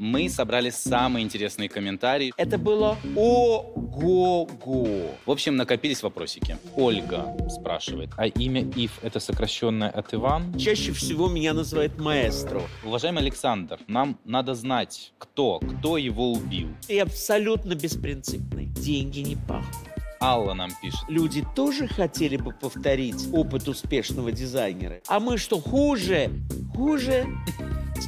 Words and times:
Мы 0.00 0.30
собрали 0.30 0.70
самые 0.70 1.26
интересные 1.26 1.68
комментарии. 1.68 2.32
Это 2.38 2.56
было 2.56 2.96
ого-го. 3.14 4.86
В 5.26 5.30
общем, 5.30 5.56
накопились 5.56 6.02
вопросики. 6.02 6.56
Ольга 6.74 7.36
спрашивает. 7.50 8.08
А 8.16 8.26
имя 8.26 8.62
Ив– 8.76 8.98
это 9.02 9.20
сокращенное 9.20 9.90
от 9.90 10.14
Иван? 10.14 10.58
Чаще 10.58 10.92
всего 10.92 11.28
меня 11.28 11.52
называют 11.52 11.98
маэстро. 11.98 12.62
Уважаемый 12.82 13.18
Александр, 13.18 13.78
нам 13.88 14.18
надо 14.24 14.54
знать, 14.54 15.12
кто, 15.18 15.58
кто 15.58 15.98
его 15.98 16.32
убил. 16.32 16.68
И 16.88 16.98
абсолютно 16.98 17.74
беспринципный. 17.74 18.64
Деньги 18.68 19.20
не 19.20 19.36
пахнут. 19.36 19.90
Алла 20.18 20.54
нам 20.54 20.70
пишет. 20.80 21.00
Люди 21.08 21.44
тоже 21.54 21.86
хотели 21.86 22.38
бы 22.38 22.52
повторить 22.52 23.28
опыт 23.34 23.68
успешного 23.68 24.32
дизайнера. 24.32 25.02
А 25.08 25.20
мы 25.20 25.36
что, 25.36 25.60
хуже? 25.60 26.30
Хуже? 26.74 27.26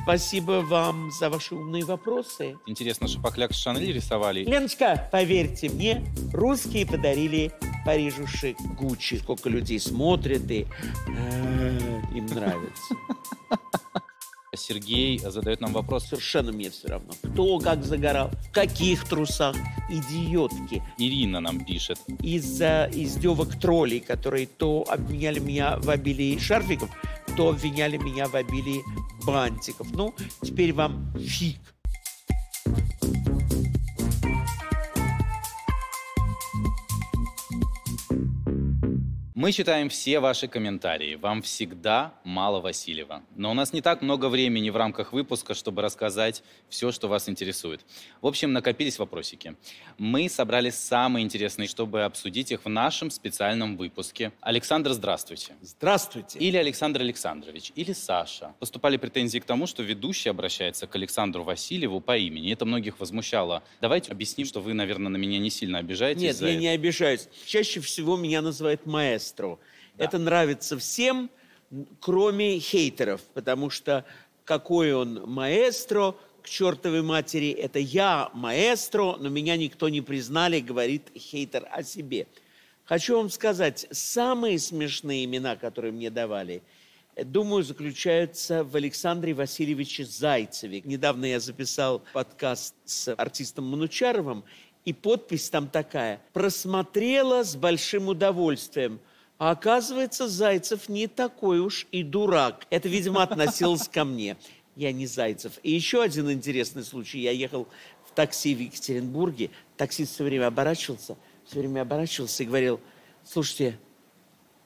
Спасибо 0.03 0.63
вам 0.63 1.11
за 1.13 1.31
ваши 1.31 1.55
умные 1.55 1.85
вопросы. 1.85 2.59
Интересно, 2.67 3.07
Шапокляк 3.07 3.53
с 3.53 3.57
Шанель 3.57 3.93
рисовали? 3.93 4.45
Леночка, 4.45 5.09
поверьте 5.13 5.69
мне, 5.69 6.05
русские 6.33 6.87
подарили 6.87 7.53
Парижу 7.85 8.27
шик 8.27 8.57
Гуччи. 8.79 9.15
Сколько 9.17 9.49
людей 9.49 9.79
смотрят 9.79 10.51
и 10.51 10.67
э, 11.09 12.01
им 12.15 12.27
нравится. 12.27 12.95
Сергей 14.57 15.19
задает 15.19 15.61
нам 15.61 15.73
вопрос. 15.73 16.07
Совершенно 16.07 16.53
мне 16.53 16.71
все 16.71 16.89
равно. 16.89 17.13
Кто 17.23 17.59
как 17.59 17.85
загорал, 17.85 18.31
в 18.49 18.53
каких 18.53 19.05
трусах. 19.09 19.57
Идиотки. 19.89 20.83
Ирина 20.99 21.41
нам 21.41 21.65
пишет. 21.65 21.99
Из-за 22.21 22.89
издевок 22.93 23.59
троллей, 23.59 24.01
которые 24.01 24.47
то 24.47 24.85
обвиняли 24.89 25.39
меня 25.39 25.79
в 25.79 25.89
обилии 25.91 26.39
шарфиков, 26.39 26.91
то 27.37 27.49
обвиняли 27.49 27.97
меня 27.97 28.27
в 28.27 28.35
обилии 28.35 28.83
бантиков. 29.25 29.87
Ну, 29.93 30.15
теперь 30.43 30.73
вам 30.73 31.15
фиг. 31.19 31.61
Мы 39.43 39.51
читаем 39.51 39.89
все 39.89 40.21
ваши 40.21 40.47
комментарии. 40.47 41.17
Вам 41.17 41.43
всегда 41.43 42.15
мало 42.23 42.61
Васильева. 42.61 43.25
Но 43.35 43.51
у 43.51 43.55
нас 43.55 43.73
не 43.73 43.81
так 43.81 44.01
много 44.01 44.29
времени 44.29 44.71
в 44.71 44.77
рамках 44.77 45.13
выпуска, 45.13 45.55
чтобы 45.55 45.83
рассказать 45.83 46.45
все, 46.69 46.93
что 46.93 47.09
вас 47.09 47.29
интересует. 47.29 47.81
В 48.21 48.29
общем, 48.29 48.53
накопились 48.53 49.01
вопросики. 49.01 49.57
Мы 49.99 50.29
собрали 50.29 50.71
самые 50.71 51.25
интересные, 51.25 51.67
чтобы 51.67 52.05
обсудить 52.05 52.53
их 52.53 52.65
в 52.65 52.69
нашем 52.69 53.11
специальном 53.11 53.77
выпуске. 53.77 54.31
Александр, 54.41 54.93
здравствуйте. 54.93 55.55
Здравствуйте. 55.61 56.39
Или 56.39 56.57
Александр 56.57 57.01
Александрович, 57.01 57.73
или 57.75 57.93
Саша. 57.95 58.55
Поступали 58.61 58.97
претензии 58.97 59.41
к 59.41 59.45
тому, 59.45 59.67
что 59.67 59.83
ведущий 59.83 60.29
обращается 60.29 60.87
к 60.87 60.95
Александру 60.95 61.43
Васильеву 61.43 62.01
по 62.01 62.17
имени. 62.17 62.53
Это 62.53 62.65
многих 62.65 63.01
возмущало. 63.01 63.65
Давайте 63.81 64.13
объясним, 64.13 64.47
что 64.47 64.61
вы, 64.61 64.73
наверное, 64.73 65.09
на 65.09 65.17
меня 65.17 65.41
не 65.41 65.51
сильно 65.51 65.79
обижаетесь. 65.79 66.23
Нет, 66.23 66.41
я 66.41 66.51
это. 66.51 66.59
не 66.61 66.69
обижаюсь. 66.69 67.29
Чаще 67.45 67.81
всего 67.81 68.17
меня 68.17 68.41
называют 68.41 68.87
маэстро. 68.87 69.32
Да. 69.97 70.05
Это 70.05 70.19
нравится 70.19 70.79
всем, 70.79 71.31
кроме 72.01 72.59
хейтеров, 72.59 73.21
потому 73.35 73.71
что 73.71 74.05
какой 74.45 74.93
он 74.93 75.23
маэстро, 75.27 76.15
к 76.43 76.49
чертовой 76.49 77.03
матери, 77.03 77.51
это 77.51 77.79
я 77.79 78.31
маэстро, 78.35 79.17
но 79.19 79.29
меня 79.29 79.57
никто 79.57 79.89
не 79.89 80.01
признали, 80.01 80.61
говорит 80.61 81.05
хейтер 81.17 81.69
о 81.71 81.83
себе. 81.85 82.27
Хочу 82.85 83.17
вам 83.17 83.31
сказать, 83.31 83.87
самые 83.93 84.59
смешные 84.59 85.25
имена, 85.25 85.55
которые 85.55 85.93
мне 85.93 86.11
давали, 86.11 86.63
думаю, 87.17 87.63
заключаются 87.63 88.65
в 88.65 88.75
Александре 88.75 89.35
Васильевиче 89.35 90.05
Зайцеве. 90.05 90.83
Недавно 90.85 91.27
я 91.27 91.39
записал 91.39 92.03
подкаст 92.13 92.75
с 92.85 93.15
артистом 93.15 93.67
Манучаровым, 93.67 94.45
и 94.85 94.93
подпись 94.93 95.49
там 95.49 95.69
такая. 95.69 96.21
«Просмотрела 96.33 97.45
с 97.45 97.55
большим 97.55 98.09
удовольствием». 98.09 99.01
А 99.43 99.51
оказывается, 99.51 100.29
Зайцев 100.29 100.89
не 100.89 101.09
такой 101.09 101.59
уж 101.59 101.89
и 101.91 102.05
дурак. 102.05 102.65
Это, 102.71 102.89
видимо, 102.89 103.25
относилось 103.25 103.89
ко 103.89 104.05
мне. 104.05 104.37
Я 104.77 104.93
не 104.93 105.05
Зайцев. 105.05 105.55
И 105.65 105.73
еще 105.73 106.01
один 106.01 106.31
интересный 106.31 106.85
случай. 106.85 107.19
Я 107.19 107.33
ехал 107.33 107.67
в 108.07 108.13
такси 108.15 108.55
в 108.55 108.61
Екатеринбурге. 108.61 109.51
Таксист 109.77 110.15
все 110.15 110.23
время 110.23 110.47
оборачивался, 110.47 111.17
все 111.45 111.59
время 111.59 111.81
оборачивался 111.81 112.45
и 112.45 112.47
говорил, 112.47 112.79
слушайте, 113.25 113.77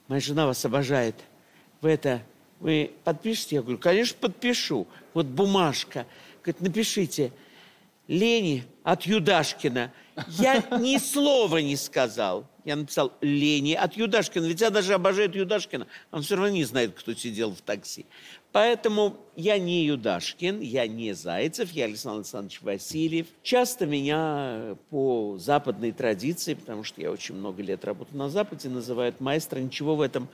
моя 0.09 0.21
жена 0.21 0.45
вас 0.45 0.63
обожает. 0.63 1.15
Вы 1.81 1.89
это, 1.89 2.21
вы 2.59 2.91
подпишете? 3.03 3.55
Я 3.55 3.63
говорю, 3.63 3.79
конечно, 3.79 4.15
подпишу. 4.21 4.85
Вот 5.15 5.25
бумажка. 5.25 6.05
Говорит, 6.43 6.61
напишите. 6.61 7.31
Лени 8.07 8.63
от 8.83 9.07
Юдашкина. 9.07 9.91
Я 10.27 10.63
ни 10.79 10.97
слова 10.97 11.57
не 11.57 11.75
сказал. 11.75 12.45
Я 12.65 12.75
написал 12.75 13.13
Лени 13.21 13.73
от 13.73 13.93
Юдашкина. 13.93 14.45
Ведь 14.45 14.61
я 14.61 14.69
даже 14.69 14.93
обожаю 14.93 15.31
Юдашкина. 15.33 15.87
Он 16.11 16.21
все 16.21 16.35
равно 16.35 16.49
не 16.49 16.65
знает, 16.65 16.93
кто 16.95 17.13
сидел 17.13 17.53
в 17.53 17.61
такси. 17.61 18.05
Поэтому 18.51 19.17
я 19.35 19.59
не 19.59 19.85
Юдашкин, 19.85 20.61
я 20.61 20.87
не 20.87 21.13
Зайцев, 21.13 21.71
я 21.71 21.85
Александр 21.85 22.19
Александрович 22.19 22.61
Васильев. 22.61 23.27
Часто 23.43 23.85
меня 23.85 24.75
по 24.89 25.37
западной 25.37 25.91
традиции, 25.91 26.55
потому 26.55 26.83
что 26.83 26.99
я 26.99 27.11
очень 27.11 27.35
много 27.35 27.61
лет 27.61 27.85
работаю 27.85 28.17
на 28.17 28.29
Западе, 28.29 28.69
называют 28.69 29.19
маэстро. 29.19 29.59
Ничего 29.59 29.95
в 29.95 30.01
этом 30.01 30.27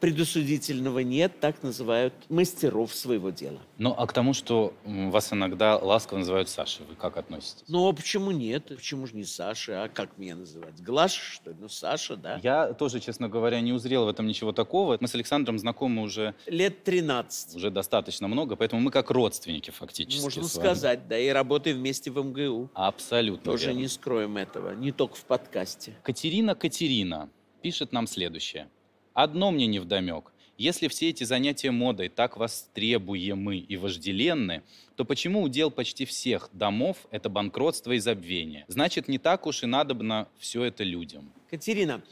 предусудительного 0.00 1.00
нет, 1.00 1.40
так 1.40 1.62
называют 1.62 2.14
мастеров 2.28 2.94
своего 2.94 3.30
дела. 3.30 3.58
Ну, 3.78 3.94
а 3.96 4.06
к 4.06 4.12
тому, 4.12 4.32
что 4.34 4.72
вас 4.84 5.32
иногда 5.32 5.76
ласково 5.76 6.18
называют 6.18 6.48
Сашей, 6.48 6.86
вы 6.86 6.94
как 6.94 7.16
относитесь? 7.16 7.64
Ну, 7.68 7.88
а 7.88 7.92
почему 7.92 8.30
нет? 8.30 8.66
Почему 8.68 9.06
же 9.06 9.14
не 9.16 9.24
Саша? 9.24 9.84
А 9.84 9.88
как 9.88 10.16
меня 10.18 10.36
называть? 10.36 10.82
Глаша, 10.82 11.20
что 11.20 11.50
ли? 11.50 11.56
Ну, 11.60 11.68
Саша, 11.68 12.16
да. 12.16 12.40
Я 12.42 12.72
тоже, 12.72 13.00
честно 13.00 13.28
говоря, 13.28 13.60
не 13.60 13.72
узрел 13.72 14.04
в 14.04 14.08
этом 14.08 14.26
ничего 14.26 14.52
такого. 14.52 14.96
Мы 15.00 15.08
с 15.08 15.14
Александром 15.14 15.58
знакомы 15.58 16.02
уже, 16.02 16.34
Лет 16.46 16.84
13. 16.84 17.56
уже 17.56 17.70
достаточно 17.70 18.28
много, 18.28 18.56
поэтому 18.56 18.80
мы 18.80 18.90
как 18.90 19.10
родственники 19.10 19.70
фактически. 19.70 20.22
Можно 20.22 20.44
сказать, 20.44 21.08
да. 21.08 21.18
И 21.18 21.28
работаем 21.28 21.78
вместе 21.78 22.10
в 22.10 22.18
МГУ. 22.18 22.70
Абсолютно. 22.74 23.52
Тоже 23.52 23.66
верно. 23.66 23.80
не 23.80 23.88
скроем 23.88 24.36
этого. 24.36 24.74
Не 24.74 24.92
только 24.92 25.16
в 25.16 25.24
подкасте. 25.24 25.94
Катерина 26.02 26.54
Катерина 26.54 27.28
пишет 27.62 27.92
нам 27.92 28.06
следующее. 28.06 28.68
Одно 29.14 29.52
мне 29.52 29.68
невдомек. 29.68 30.32
Если 30.58 30.88
все 30.88 31.10
эти 31.10 31.24
занятия 31.24 31.70
модой 31.70 32.08
так 32.08 32.36
востребуемы 32.36 33.58
и 33.58 33.76
вожделенны, 33.76 34.62
то 34.96 35.04
почему 35.04 35.42
удел 35.42 35.70
почти 35.70 36.04
всех 36.04 36.48
домов– 36.52 36.98
это 37.10 37.28
банкротство 37.28 37.92
и 37.92 37.98
забвение? 37.98 38.64
Значит, 38.68 39.08
не 39.08 39.18
так 39.18 39.46
уж 39.46 39.62
и 39.62 39.66
надобно 39.66 40.28
все 40.38 40.64
это 40.64 40.84
людям. 40.84 41.32
Катерина, 41.50 42.02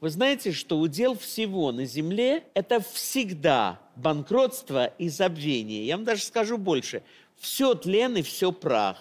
вы 0.00 0.10
знаете, 0.10 0.52
что 0.52 0.78
удел 0.78 1.16
всего 1.16 1.72
на 1.72 1.86
Земле– 1.86 2.44
это 2.54 2.80
всегда 2.80 3.80
банкротство 3.96 4.86
и 4.98 5.08
забвение. 5.08 5.86
Я 5.86 5.96
вам 5.96 6.04
даже 6.04 6.22
скажу 6.22 6.58
больше. 6.58 7.02
Все 7.38 7.74
тлен 7.74 8.16
и 8.16 8.22
все 8.22 8.52
прах. 8.52 8.98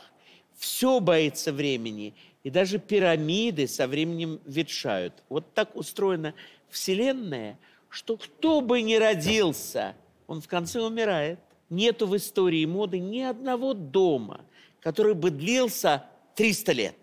Все 0.57 1.01
боится 1.01 1.51
времени. 1.51 2.13
И 2.45 2.51
даже 2.51 2.77
пирамиды 2.77 3.67
со 3.67 3.87
временем 3.87 4.39
ветшают. 4.45 5.23
Вот 5.29 5.55
так 5.55 5.75
устроена 5.75 6.35
Вселенная, 6.69 7.57
что 7.89 8.17
кто 8.17 8.61
бы 8.61 8.83
ни 8.83 8.93
родился, 8.93 9.95
он 10.27 10.41
в 10.41 10.47
конце 10.47 10.79
умирает. 10.79 11.39
Нету 11.71 12.05
в 12.05 12.15
истории 12.15 12.63
моды 12.65 12.99
ни 12.99 13.21
одного 13.21 13.73
дома, 13.73 14.45
который 14.79 15.15
бы 15.15 15.31
длился 15.31 16.05
300 16.35 16.71
лет. 16.73 16.95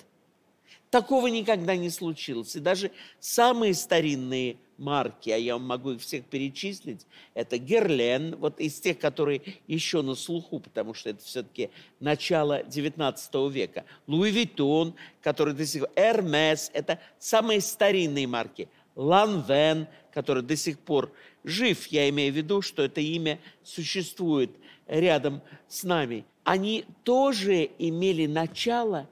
Такого 0.91 1.27
никогда 1.27 1.75
не 1.75 1.91
случилось. 1.91 2.55
И 2.55 2.61
даже 2.61 2.93
самые 3.19 3.75
старинные 3.75 4.59
марки, 4.83 5.31
а 5.31 5.37
я 5.37 5.57
могу 5.59 5.93
их 5.93 6.03
всех 6.03 6.25
перечислить, 6.25 7.07
это 7.35 7.57
Герлен, 7.57 8.37
вот 8.37 8.61
из 8.61 8.79
тех, 8.81 8.99
которые 8.99 9.41
еще 9.67 10.03
на 10.03 10.15
слуху, 10.15 10.61
потому 10.61 10.93
что 10.93 11.11
это 11.11 11.25
все-таки 11.25 11.71
начало 12.01 12.63
19 12.65 13.35
века. 13.51 13.85
Луи 14.07 14.31
Виттон, 14.31 14.95
который 15.23 15.55
до 15.55 15.65
сих 15.65 15.83
пор, 15.83 15.91
Эрмес, 15.97 16.71
это 16.75 16.99
самые 17.19 17.61
старинные 17.61 18.27
марки. 18.27 18.69
Ланвен, 18.95 19.87
который 20.13 20.43
до 20.43 20.57
сих 20.57 20.79
пор 20.79 21.11
жив, 21.45 21.87
я 21.87 22.09
имею 22.11 22.33
в 22.33 22.37
виду, 22.37 22.61
что 22.61 22.83
это 22.83 23.01
имя 23.01 23.39
существует 23.63 24.51
рядом 24.87 25.41
с 25.69 25.85
нами. 25.85 26.27
Они 26.45 26.85
тоже 27.05 27.71
имели 27.79 28.27
начало 28.27 29.09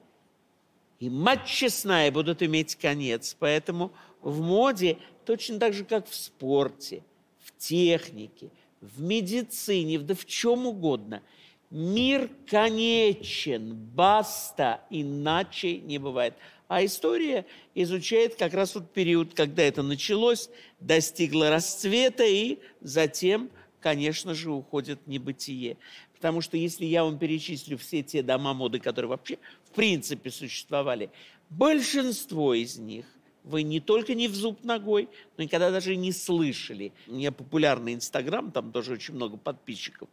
и 1.00 1.08
мать 1.08 1.46
честная 1.46 2.12
будут 2.12 2.42
иметь 2.42 2.76
конец. 2.76 3.34
Поэтому 3.38 3.90
в 4.20 4.40
моде 4.42 4.98
точно 5.30 5.60
так 5.60 5.74
же, 5.74 5.84
как 5.84 6.08
в 6.08 6.14
спорте, 6.14 7.04
в 7.38 7.56
технике, 7.56 8.50
в 8.80 9.00
медицине, 9.00 10.00
да 10.00 10.16
в 10.16 10.26
чем 10.26 10.66
угодно. 10.66 11.22
Мир 11.70 12.28
конечен, 12.48 13.76
баста, 13.76 14.80
иначе 14.90 15.78
не 15.78 15.98
бывает. 15.98 16.34
А 16.66 16.84
история 16.84 17.46
изучает 17.76 18.34
как 18.34 18.54
раз 18.54 18.74
вот 18.74 18.90
период, 18.90 19.34
когда 19.34 19.62
это 19.62 19.84
началось, 19.84 20.50
достигло 20.80 21.48
расцвета 21.48 22.24
и 22.24 22.58
затем 22.80 23.50
конечно 23.80 24.34
же, 24.34 24.50
уходят 24.50 24.98
в 25.06 25.08
небытие. 25.08 25.78
Потому 26.14 26.42
что 26.42 26.58
если 26.58 26.84
я 26.84 27.02
вам 27.02 27.18
перечислю 27.18 27.78
все 27.78 28.02
те 28.02 28.22
дома 28.22 28.52
моды, 28.52 28.78
которые 28.78 29.08
вообще 29.08 29.38
в 29.64 29.70
принципе 29.70 30.30
существовали, 30.30 31.08
большинство 31.48 32.52
из 32.52 32.76
них 32.76 33.06
вы 33.44 33.62
не 33.62 33.80
только 33.80 34.14
не 34.14 34.28
в 34.28 34.34
зуб 34.34 34.64
ногой, 34.64 35.08
но 35.36 35.44
никогда 35.44 35.70
даже 35.70 35.96
не 35.96 36.12
слышали. 36.12 36.92
У 37.06 37.14
меня 37.14 37.32
популярный 37.32 37.94
Инстаграм, 37.94 38.50
там 38.50 38.72
тоже 38.72 38.92
очень 38.92 39.14
много 39.14 39.36
подписчиков. 39.36 40.08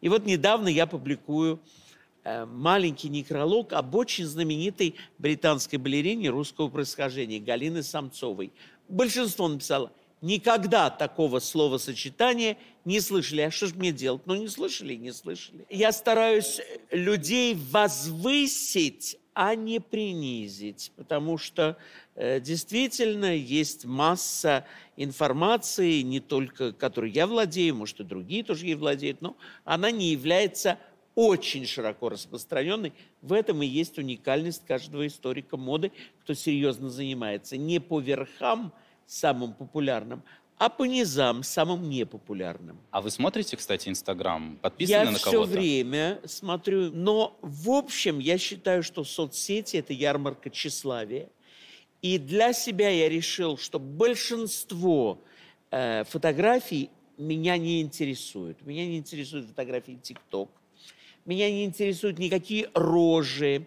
И 0.00 0.08
вот 0.08 0.26
недавно 0.26 0.68
я 0.68 0.86
публикую 0.86 1.60
э, 2.24 2.44
маленький 2.44 3.08
некролог 3.08 3.72
об 3.72 3.94
очень 3.94 4.26
знаменитой 4.26 4.94
британской 5.18 5.78
балерине 5.78 6.28
русского 6.28 6.68
происхождения 6.68 7.40
Галины 7.40 7.82
Самцовой. 7.82 8.52
Большинство 8.88 9.48
написало, 9.48 9.90
никогда 10.20 10.90
такого 10.90 11.38
словосочетания 11.38 12.56
не 12.84 13.00
слышали. 13.00 13.42
А 13.42 13.50
что 13.50 13.66
же 13.68 13.74
мне 13.74 13.92
делать? 13.92 14.22
Ну, 14.26 14.34
не 14.34 14.48
слышали, 14.48 14.94
не 14.94 15.12
слышали. 15.12 15.66
Я 15.70 15.92
стараюсь 15.92 16.60
людей 16.90 17.54
возвысить, 17.54 19.18
а 19.34 19.54
не 19.54 19.80
принизить, 19.80 20.92
потому 20.96 21.36
что 21.36 21.76
действительно 22.16 23.36
есть 23.36 23.84
масса 23.84 24.64
информации, 24.96 26.00
не 26.00 26.20
только 26.20 26.72
которой 26.72 27.10
я 27.10 27.26
владею, 27.26 27.74
может, 27.74 28.00
и 28.00 28.04
другие 28.04 28.42
тоже 28.42 28.66
ей 28.66 28.74
владеют, 28.74 29.20
но 29.20 29.36
она 29.64 29.90
не 29.90 30.12
является 30.12 30.78
очень 31.14 31.66
широко 31.66 32.10
распространенной. 32.10 32.92
В 33.22 33.32
этом 33.32 33.62
и 33.62 33.66
есть 33.66 33.98
уникальность 33.98 34.64
каждого 34.66 35.06
историка 35.06 35.56
моды, 35.56 35.92
кто 36.20 36.34
серьезно 36.34 36.90
занимается 36.90 37.56
не 37.56 37.80
по 37.80 38.00
верхам 38.00 38.72
самым 39.06 39.54
популярным, 39.54 40.22
а 40.58 40.68
по 40.68 40.84
низам 40.84 41.42
самым 41.42 41.88
непопулярным. 41.88 42.78
А 42.90 43.00
вы 43.00 43.10
смотрите, 43.10 43.56
кстати, 43.56 43.88
Инстаграм? 43.88 44.58
Подписаны 44.62 45.04
я 45.04 45.10
на 45.10 45.18
все 45.18 45.30
кого-то? 45.30 45.50
время 45.50 46.20
смотрю, 46.24 46.90
но 46.92 47.38
в 47.42 47.70
общем 47.70 48.18
я 48.18 48.38
считаю, 48.38 48.82
что 48.82 49.04
соцсети– 49.04 49.76
это 49.78 49.92
ярмарка 49.92 50.50
тщеславия. 50.50 51.28
И 52.06 52.18
для 52.18 52.52
себя 52.52 52.88
я 52.88 53.08
решил, 53.08 53.58
что 53.58 53.80
большинство 53.80 55.18
э, 55.72 56.04
фотографий 56.04 56.88
меня 57.18 57.56
не 57.56 57.82
интересует. 57.82 58.64
Меня 58.64 58.86
не 58.86 58.98
интересуют 58.98 59.48
фотографии 59.48 59.98
ТикТок. 60.00 60.48
Меня 61.24 61.50
не 61.50 61.64
интересуют 61.64 62.20
никакие 62.20 62.70
рожи, 62.74 63.66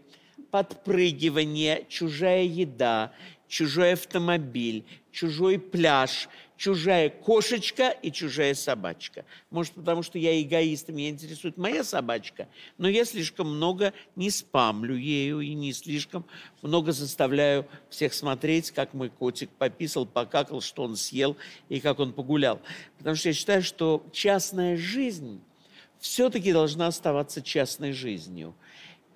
подпрыгивания, 0.52 1.84
чужая 1.90 2.44
еда, 2.44 3.12
чужой 3.50 3.92
автомобиль, 3.92 4.86
чужой 5.12 5.60
пляж, 5.60 6.30
чужая 6.60 7.10
кошечка 7.10 7.90
и 7.90 8.12
чужая 8.12 8.54
собачка. 8.54 9.24
Может, 9.50 9.74
потому 9.74 10.04
что 10.04 10.20
я 10.20 10.40
эгоист, 10.42 10.90
меня 10.90 11.10
интересует 11.10 11.56
моя 11.56 11.86
собачка, 11.86 12.50
но 12.78 12.90
я 12.90 13.06
слишком 13.06 13.56
много 13.56 13.94
не 14.18 14.30
спамлю 14.30 14.98
ею 14.98 15.40
и 15.40 15.54
не 15.54 15.72
слишком 15.72 16.26
много 16.62 16.92
заставляю 16.92 17.66
всех 17.90 18.14
смотреть, 18.14 18.72
как 18.72 18.94
мой 18.94 19.10
котик 19.10 19.50
пописал, 19.52 20.06
покакал, 20.06 20.60
что 20.60 20.84
он 20.84 20.98
съел 20.98 21.38
и 21.70 21.80
как 21.80 22.00
он 22.00 22.12
погулял. 22.12 22.60
Потому 22.98 23.16
что 23.16 23.30
я 23.30 23.34
считаю, 23.34 23.64
что 23.64 24.06
частная 24.12 24.76
жизнь 24.76 25.40
все-таки 25.98 26.52
должна 26.52 26.88
оставаться 26.88 27.42
частной 27.42 27.94
жизнью. 27.94 28.54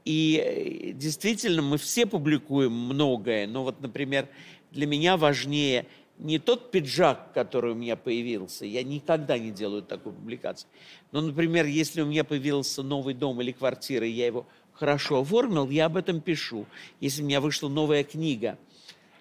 И 0.06 0.42
э, 0.42 0.92
действительно, 0.94 1.62
мы 1.62 1.78
все 1.78 2.06
публикуем 2.06 2.72
многое, 2.72 3.48
но 3.48 3.63
вот, 3.63 3.81
например, 3.81 4.30
для 4.72 4.88
меня 4.88 5.18
важнее 5.18 5.86
не 6.19 6.39
тот 6.39 6.71
пиджак, 6.71 7.33
который 7.33 7.71
у 7.74 7.75
меня 7.75 7.95
появился, 7.95 8.65
я 8.65 8.83
никогда 8.83 9.38
не 9.38 9.51
делаю 9.51 9.81
такую 9.81 10.15
публикацию. 10.15 10.69
Но, 11.12 11.21
например, 11.21 11.65
если 11.65 12.01
у 12.01 12.06
меня 12.06 12.24
появился 12.24 12.83
новый 12.83 13.13
дом 13.13 13.42
или 13.42 13.51
квартира, 13.51 14.06
и 14.07 14.12
я 14.12 14.27
его 14.27 14.45
хорошо 14.74 15.21
оформил, 15.21 15.69
я 15.69 15.86
об 15.86 15.98
этом 15.98 16.21
пишу. 16.21 16.65
Если 17.00 17.21
у 17.21 17.25
меня 17.25 17.42
вышла 17.42 17.69
новая 17.69 18.04
книга, 18.04 18.57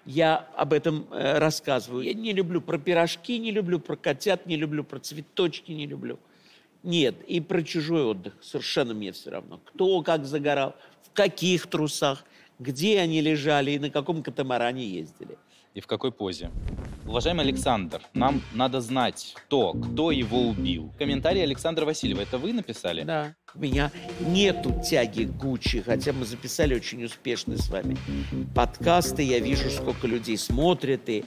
я 0.04 0.48
об 0.56 0.72
этом 0.72 1.06
э, 1.10 1.38
рассказываю. 1.38 2.04
Я 2.04 2.14
не 2.14 2.32
люблю 2.32 2.60
про 2.60 2.78
пирожки, 2.78 3.38
не 3.38 3.52
люблю 3.52 3.78
про 3.78 3.96
котят, 3.96 4.46
не 4.46 4.56
люблю 4.56 4.84
про 4.84 4.98
цветочки, 4.98 5.72
не 5.72 5.86
люблю. 5.86 6.18
Нет, 6.82 7.14
и 7.28 7.40
про 7.40 7.62
чужой 7.62 8.04
отдых 8.04 8.34
совершенно 8.40 8.94
мне 8.94 9.12
все 9.12 9.30
равно. 9.30 9.60
Кто 9.66 10.02
как 10.02 10.26
загорал, 10.26 10.74
в 11.04 11.12
каких 11.12 11.68
трусах, 11.68 12.24
где 12.58 12.98
они 12.98 13.20
лежали 13.20 13.72
и 13.72 13.78
на 13.78 13.90
каком 13.90 14.22
катамаране 14.22 14.84
ездили. 14.84 15.38
И 15.74 15.80
в 15.80 15.86
какой 15.86 16.12
позе? 16.12 16.50
Уважаемый 17.06 17.44
Александр, 17.44 18.02
нам 18.14 18.42
надо 18.52 18.80
знать, 18.80 19.32
кто, 19.34 19.72
кто 19.72 20.10
его 20.10 20.48
убил. 20.48 20.92
Комментарий 20.98 21.42
Александра 21.42 21.84
Васильева, 21.84 22.20
это 22.20 22.38
вы 22.38 22.52
написали? 22.52 23.02
Да. 23.04 23.34
У 23.54 23.58
меня 23.58 23.90
нету 24.20 24.74
тяги 24.88 25.24
Гуччи, 25.24 25.82
хотя 25.82 26.12
мы 26.12 26.24
записали 26.26 26.74
очень 26.74 27.02
успешный 27.04 27.58
с 27.58 27.70
вами 27.70 27.96
подкасты. 28.54 29.22
Я 29.22 29.40
вижу, 29.40 29.70
сколько 29.70 30.06
людей 30.06 30.36
смотрят 30.36 31.08
и 31.08 31.24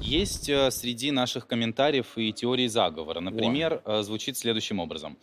Есть 0.00 0.48
э, 0.48 0.70
среди 0.72 1.12
наших 1.12 1.46
комментариев 1.46 2.06
и 2.16 2.32
теории 2.32 2.66
заговора. 2.66 3.20
Например, 3.20 3.80
э, 3.84 4.02
звучит 4.02 4.36
следующим 4.36 4.80
образом. 4.80 5.16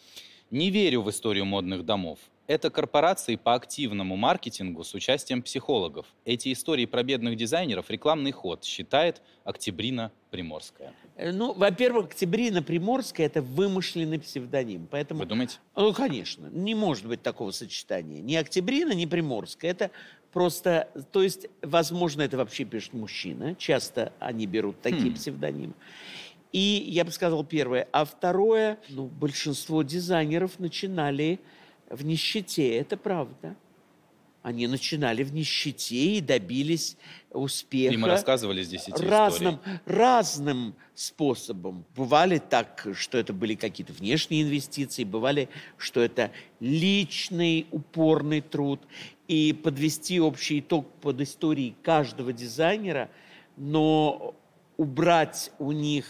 Не 0.49 0.69
верю 0.69 1.01
в 1.01 1.09
историю 1.09 1.45
модных 1.45 1.83
домов. 1.85 2.19
Это 2.45 2.69
корпорации 2.69 3.37
по 3.37 3.53
активному 3.55 4.17
маркетингу 4.17 4.83
с 4.83 4.93
участием 4.93 5.41
психологов. 5.41 6.05
Эти 6.25 6.51
истории 6.51 6.85
про 6.85 7.01
бедных 7.01 7.37
дизайнеров– 7.37 7.85
рекламный 7.89 8.33
ход, 8.33 8.65
считает 8.65 9.21
Октябрина 9.45 10.11
Приморская. 10.29 10.93
Э, 11.15 11.31
Ну, 11.31 11.53
во-первых, 11.53 12.07
Октябрина 12.07 12.61
Приморская– 12.61 13.25
это 13.27 13.41
вымышленный 13.41 14.19
псевдоним. 14.19 14.87
Поэтому, 14.91 15.21
Вы 15.21 15.25
думаете? 15.25 15.59
Ну, 15.77 15.93
конечно. 15.93 16.47
Не 16.47 16.75
может 16.75 17.05
быть 17.05 17.21
такого 17.23 17.51
сочетания. 17.51 18.21
Ни 18.21 18.35
Октябрина, 18.35 18.91
ни 18.91 19.05
Приморская. 19.05 19.71
Это 19.71 19.91
просто... 20.33 20.89
То 21.13 21.23
есть, 21.23 21.47
возможно, 21.61 22.23
это 22.23 22.35
вообще 22.35 22.65
пишет 22.65 22.91
мужчина. 22.91 23.55
Часто 23.55 24.11
они 24.19 24.47
берут 24.47 24.81
такие 24.81 25.11
Хм. 25.11 25.15
псевдонимы. 25.15 25.73
И 26.51 26.83
я 26.89 27.05
бы 27.05 27.11
сказал 27.11 27.45
первое. 27.45 27.87
А 27.93 28.03
второе, 28.03 28.79
ну, 28.89 29.05
большинство 29.05 29.81
дизайнеров 29.81 30.59
начинали 30.59 31.39
в 31.95 32.05
нищете. 32.05 32.75
Это 32.75 32.97
правда. 32.97 33.55
Они 34.41 34.67
начинали 34.67 35.23
в 35.23 35.33
нищете 35.33 35.95
и 35.95 36.19
добились 36.19 36.97
успеха 37.31 37.93
И 37.93 37.97
мы 37.97 38.09
рассказывали 38.09 38.61
здесь 38.61 38.89
эти 38.89 39.01
разным, 39.01 39.55
истории. 39.55 39.79
разным 39.85 40.75
способом. 40.93 41.85
Бывали 41.95 42.39
так, 42.39 42.85
что 42.93 43.17
это 43.17 43.31
были 43.31 43.55
какие-то 43.55 43.93
внешние 43.93 44.43
инвестиции, 44.43 45.05
бывали, 45.05 45.47
что 45.77 46.01
это 46.01 46.31
личный 46.59 47.67
упорный 47.71 48.41
труд. 48.41 48.81
И 49.29 49.53
подвести 49.53 50.19
общий 50.19 50.59
итог 50.59 50.91
под 50.99 51.21
историей 51.21 51.75
каждого 51.81 52.33
дизайнера, 52.33 53.09
но 53.55 54.35
убрать 54.75 55.53
у 55.57 55.71
них 55.71 56.05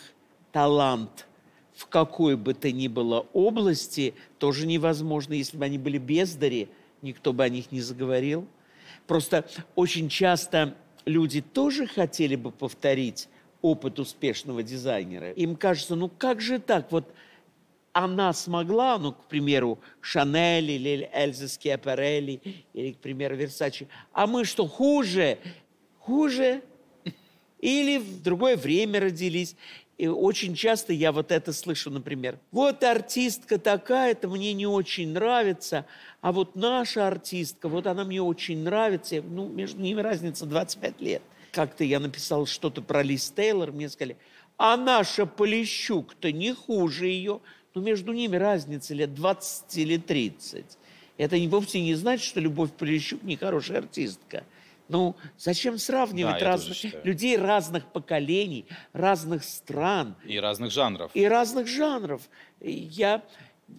талант 0.51 1.27
в 1.75 1.87
какой 1.87 2.35
бы 2.35 2.53
то 2.53 2.71
ни 2.71 2.87
было 2.87 3.27
области 3.33 4.13
тоже 4.37 4.67
невозможно. 4.67 5.33
Если 5.33 5.57
бы 5.57 5.65
они 5.65 5.77
были 5.77 5.97
бездари, 5.97 6.69
никто 7.01 7.33
бы 7.33 7.43
о 7.43 7.49
них 7.49 7.71
не 7.71 7.81
заговорил. 7.81 8.47
Просто 9.07 9.45
очень 9.75 10.09
часто 10.09 10.75
люди 11.05 11.41
тоже 11.41 11.87
хотели 11.87 12.35
бы 12.35 12.51
повторить 12.51 13.27
опыт 13.61 13.99
успешного 13.99 14.61
дизайнера. 14.63 15.31
Им 15.31 15.55
кажется, 15.55 15.95
ну 15.95 16.09
как 16.09 16.41
же 16.41 16.59
так? 16.59 16.91
Вот 16.91 17.11
она 17.93 18.33
смогла, 18.33 18.97
ну, 18.97 19.13
к 19.13 19.25
примеру, 19.25 19.79
Шанель 20.01 20.71
или 20.71 21.09
Эльза 21.13 21.47
Скиапарелли, 21.47 22.41
или, 22.73 22.91
к 22.91 22.97
примеру, 22.97 23.35
Версачи. 23.35 23.87
А 24.11 24.25
мы 24.25 24.45
что, 24.45 24.67
хуже? 24.67 25.37
Хуже? 25.99 26.63
Или 27.59 27.99
в 27.99 28.21
другое 28.21 28.57
время 28.57 28.99
родились. 28.99 29.55
И 29.97 30.07
очень 30.07 30.55
часто 30.55 30.91
я 30.91 31.11
вот 31.11 31.31
это 31.31 31.53
слышу, 31.53 31.91
например. 31.91 32.39
Вот 32.51 32.83
артистка 32.83 33.59
такая-то 33.59 34.27
мне 34.27 34.53
не 34.53 34.65
очень 34.65 35.09
нравится, 35.09 35.85
а 36.21 36.31
вот 36.31 36.55
наша 36.55 37.07
артистка, 37.07 37.69
вот 37.69 37.85
она 37.85 38.03
мне 38.03 38.21
очень 38.21 38.63
нравится. 38.63 39.21
Ну, 39.21 39.47
между 39.47 39.79
ними 39.79 40.01
разница 40.01 40.45
25 40.45 41.01
лет. 41.01 41.21
Как-то 41.51 41.83
я 41.83 41.99
написал 41.99 42.47
что-то 42.47 42.81
про 42.81 43.03
Лиз 43.03 43.29
Тейлор, 43.29 43.71
мне 43.71 43.87
сказали, 43.87 44.17
а 44.57 44.77
наша 44.77 45.25
Полищук-то 45.25 46.31
не 46.31 46.53
хуже 46.53 47.07
ее. 47.07 47.41
Но 47.75 47.81
между 47.81 48.13
ними 48.13 48.35
разница 48.35 48.93
лет 48.93 49.15
20 49.15 49.77
или 49.77 49.97
30. 49.97 50.65
Это 51.17 51.37
вовсе 51.49 51.81
не 51.81 51.95
значит, 51.95 52.25
что 52.25 52.39
Любовь 52.39 52.71
Полищук 52.71 53.23
не 53.23 53.35
хорошая 53.35 53.79
артистка. 53.79 54.43
Ну, 54.89 55.15
зачем 55.37 55.77
сравнивать 55.77 56.39
Да, 56.39 56.45
разных, 56.45 57.05
людей 57.05 57.37
разных 57.37 57.85
поколений, 57.91 58.65
разных 58.91 59.43
стран 59.43 60.15
И 60.25 60.39
разных 60.39 60.71
жанров. 60.71 61.11
и 61.13 61.25
разных 61.25 61.67
жанров? 61.67 62.21
Я 62.59 63.23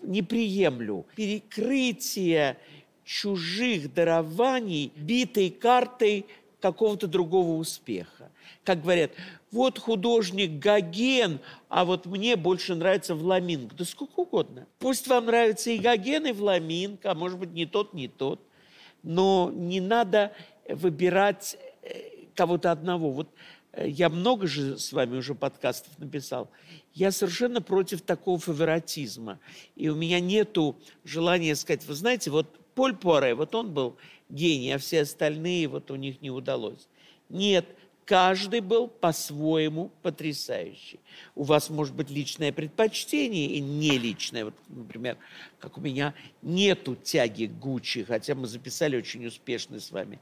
не 0.02 0.22
приемлю 0.22 1.06
перекрытие 1.14 2.56
чужих 3.04 3.92
дарований 3.92 4.92
битой 4.96 5.50
картой 5.50 6.26
какого-то 6.60 7.06
другого 7.06 7.56
успеха. 7.58 8.30
Как 8.64 8.80
говорят, 8.82 9.10
вот 9.52 9.78
художник 9.78 10.52
Гоген, 10.58 11.38
а 11.68 11.84
вот 11.84 12.06
мне 12.06 12.36
больше 12.36 12.74
нравится 12.74 13.14
Вламинг. 13.14 13.74
Да 13.74 13.84
сколько 13.84 14.20
угодно. 14.20 14.66
Пусть 14.78 15.06
вам 15.06 15.26
нравится 15.26 15.70
и 15.70 15.78
Гоген, 15.78 16.26
и 16.26 16.32
Вламинг, 16.32 17.04
а 17.04 17.14
может 17.14 17.38
быть 17.38 17.52
не 17.52 17.66
тот, 17.66 17.92
не 17.92 18.08
тот. 18.08 18.40
Но 19.02 19.50
не 19.54 19.80
надо 19.80 20.32
выбирать 20.68 21.56
э, 21.82 22.26
кого-то 22.34 22.70
одного. 22.70 23.10
Вот 23.10 23.28
э, 23.72 23.88
я 23.88 24.08
много 24.08 24.46
же 24.46 24.78
с 24.78 24.92
вами 24.92 25.16
уже 25.16 25.34
подкастов 25.34 25.98
написал. 25.98 26.50
Я 26.94 27.10
совершенно 27.10 27.60
против 27.60 28.02
такого 28.02 28.38
фаворитизма. 28.38 29.38
И 29.76 29.88
у 29.88 29.94
меня 29.94 30.20
нету 30.20 30.76
желания 31.04 31.54
сказать, 31.56 31.84
вы 31.86 31.94
знаете, 31.94 32.30
вот 32.30 32.46
Поль 32.74 32.96
Пуаре, 32.96 33.34
вот 33.34 33.54
он 33.54 33.72
был 33.72 33.96
гений, 34.28 34.72
а 34.72 34.78
все 34.78 35.02
остальные, 35.02 35.68
вот 35.68 35.90
у 35.90 35.96
них 35.96 36.20
не 36.20 36.30
удалось. 36.30 36.88
Нет, 37.28 37.66
каждый 38.04 38.60
был 38.60 38.88
по-своему 38.88 39.90
потрясающий. 40.02 41.00
У 41.34 41.44
вас 41.44 41.70
может 41.70 41.94
быть 41.94 42.10
личное 42.10 42.52
предпочтение 42.52 43.46
и 43.46 43.60
не 43.60 43.98
личное. 43.98 44.46
Вот, 44.46 44.54
например, 44.68 45.16
как 45.58 45.78
у 45.78 45.80
меня 45.80 46.14
нету 46.42 46.96
тяги 46.96 47.46
к 47.46 47.52
Гуччи, 47.52 48.04
хотя 48.04 48.34
мы 48.34 48.46
записали 48.46 48.96
очень 48.96 49.24
успешный 49.26 49.80
с 49.80 49.90
вами 49.90 50.20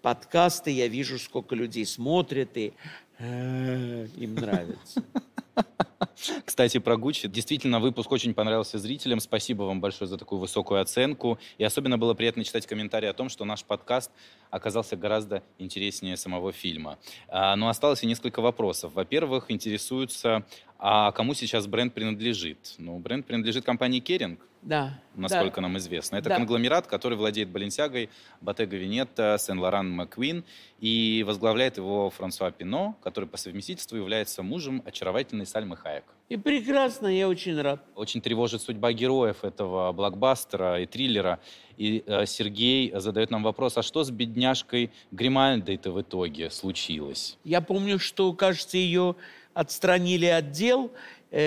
подкасты, 0.00 0.70
я 0.70 0.88
вижу, 0.88 1.18
сколько 1.18 1.54
людей 1.54 1.86
смотрят, 1.86 2.56
и 2.56 2.72
э, 3.18 4.06
им 4.16 4.34
нравится. 4.34 5.02
Кстати, 6.44 6.78
про 6.78 6.96
Гуччи. 6.96 7.28
Действительно, 7.28 7.80
выпуск 7.80 8.10
очень 8.12 8.34
понравился 8.34 8.78
зрителям. 8.78 9.20
Спасибо 9.20 9.62
вам 9.62 9.80
большое 9.80 10.08
за 10.08 10.18
такую 10.18 10.38
высокую 10.38 10.80
оценку. 10.80 11.38
И 11.58 11.64
особенно 11.64 11.98
было 11.98 12.14
приятно 12.14 12.44
читать 12.44 12.66
комментарии 12.66 13.08
о 13.08 13.12
том, 13.12 13.28
что 13.28 13.44
наш 13.44 13.64
подкаст 13.64 14.10
оказался 14.50 14.96
гораздо 14.96 15.42
интереснее 15.58 16.16
самого 16.16 16.52
фильма. 16.52 16.98
А, 17.28 17.56
но 17.56 17.68
осталось 17.68 18.02
и 18.02 18.06
несколько 18.06 18.40
вопросов. 18.40 18.92
Во-первых, 18.94 19.50
интересуются, 19.50 20.44
а 20.78 21.12
кому 21.12 21.34
сейчас 21.34 21.66
бренд 21.66 21.94
принадлежит? 21.94 22.74
Ну, 22.78 22.98
бренд 22.98 23.26
принадлежит 23.26 23.64
компании 23.64 24.00
Керинг. 24.00 24.40
Да. 24.62 25.00
Насколько 25.14 25.56
да. 25.56 25.62
нам 25.62 25.78
известно. 25.78 26.16
Это 26.16 26.28
да. 26.28 26.36
конгломерат, 26.36 26.86
который 26.86 27.16
владеет 27.16 27.48
Баленсиагой, 27.48 28.10
Ботега 28.40 28.76
Венетта, 28.76 29.36
Сен-Лоран 29.38 29.90
Маквин. 29.90 30.44
И 30.80 31.24
возглавляет 31.26 31.76
его 31.76 32.10
Франсуа 32.10 32.50
Пино, 32.50 32.96
который 33.02 33.28
по 33.28 33.36
совместительству 33.36 33.96
является 33.96 34.42
мужем 34.42 34.82
очаровательной 34.84 35.46
Сальмы 35.46 35.76
Хаек. 35.76 36.04
И 36.28 36.36
прекрасно, 36.36 37.08
я 37.08 37.28
очень 37.28 37.60
рад. 37.60 37.82
Очень 37.96 38.20
тревожит 38.20 38.62
судьба 38.62 38.92
героев 38.92 39.44
этого 39.44 39.92
блокбастера 39.92 40.80
и 40.80 40.86
триллера. 40.86 41.40
И 41.76 42.04
э, 42.06 42.26
Сергей 42.26 42.92
задает 42.94 43.30
нам 43.30 43.42
вопрос, 43.42 43.76
а 43.78 43.82
что 43.82 44.04
с 44.04 44.10
бедняжкой 44.10 44.90
Гримальдой-то 45.10 45.90
в 45.90 46.00
итоге 46.00 46.50
случилось? 46.50 47.36
Я 47.44 47.60
помню, 47.60 47.98
что, 47.98 48.32
кажется, 48.32 48.76
ее 48.76 49.16
отстранили 49.54 50.26
от 50.26 50.52
дел, 50.52 50.92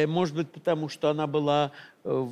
может 0.07 0.35
быть, 0.35 0.51
потому 0.51 0.89
что 0.89 1.09
она 1.09 1.27
была 1.27 1.71
э, 2.03 2.27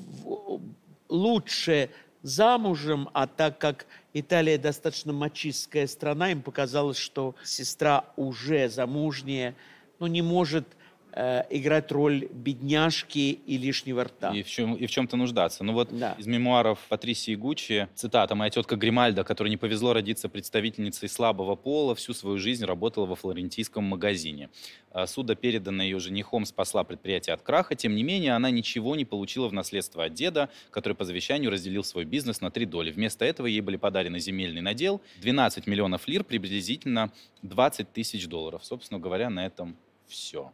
лучше 1.09 1.89
замужем, 2.23 3.09
а 3.13 3.27
так 3.27 3.57
как 3.57 3.85
Италия 4.13 4.57
достаточно 4.57 5.13
мачистская 5.13 5.87
страна, 5.87 6.31
им 6.31 6.41
показалось, 6.41 6.97
что 6.97 7.35
сестра 7.43 8.05
уже 8.15 8.69
замужняя, 8.69 9.55
ну, 9.99 10.07
не 10.07 10.21
может 10.21 10.65
э, 11.13 11.43
играть 11.49 11.91
роль 11.91 12.27
бедняжки 12.31 13.31
и 13.45 13.57
лишнего 13.57 14.03
рта. 14.05 14.31
И 14.31 14.43
в, 14.43 14.49
чем, 14.49 14.75
и 14.75 14.85
в 14.85 14.91
чем-то 14.91 15.17
нуждаться. 15.17 15.63
Ну 15.63 15.73
вот 15.73 15.89
да. 15.91 16.15
из 16.17 16.27
мемуаров 16.27 16.79
Патрисии 16.89 17.35
Гуччи, 17.35 17.87
цитата, 17.95 18.35
«Моя 18.35 18.49
тетка 18.49 18.75
Гримальда, 18.75 19.23
которой 19.23 19.49
не 19.49 19.57
повезло 19.57 19.93
родиться 19.93 20.29
представительницей 20.29 21.09
слабого 21.09 21.55
пола, 21.55 21.95
всю 21.95 22.13
свою 22.13 22.37
жизнь 22.37 22.65
работала 22.65 23.05
во 23.05 23.15
флорентийском 23.15 23.83
магазине. 23.83 24.49
А 24.91 25.07
суда, 25.07 25.35
переданная 25.35 25.85
ее 25.85 25.99
женихом, 25.99 26.45
спасла 26.45 26.83
предприятие 26.83 27.33
от 27.33 27.41
краха. 27.41 27.75
Тем 27.75 27.95
не 27.95 28.03
менее, 28.03 28.33
она 28.33 28.49
ничего 28.49 28.95
не 28.95 29.05
получила 29.05 29.47
в 29.47 29.53
наследство 29.53 30.05
от 30.05 30.13
деда, 30.13 30.49
который 30.69 30.93
по 30.93 31.05
завещанию 31.05 31.51
разделил 31.51 31.83
свой 31.83 32.05
бизнес 32.05 32.41
на 32.41 32.51
три 32.51 32.65
доли. 32.65 32.91
Вместо 32.91 33.25
этого 33.25 33.47
ей 33.47 33.61
были 33.61 33.77
подарены 33.77 34.19
земельный 34.19 34.61
надел, 34.61 35.01
12 35.21 35.67
миллионов 35.67 36.07
лир, 36.07 36.23
приблизительно 36.23 37.11
20 37.41 37.91
тысяч 37.93 38.27
долларов. 38.27 38.65
Собственно 38.65 38.99
говоря, 38.99 39.29
на 39.29 39.45
этом 39.45 39.77
все. 40.07 40.51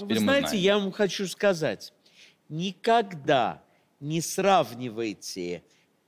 Теперь 0.00 0.18
Вы 0.18 0.24
знаете, 0.24 0.56
я 0.56 0.78
вам 0.78 0.92
хочу 0.92 1.26
сказать, 1.26 1.92
никогда 2.48 3.62
не 4.00 4.20
сравнивайте 4.20 5.62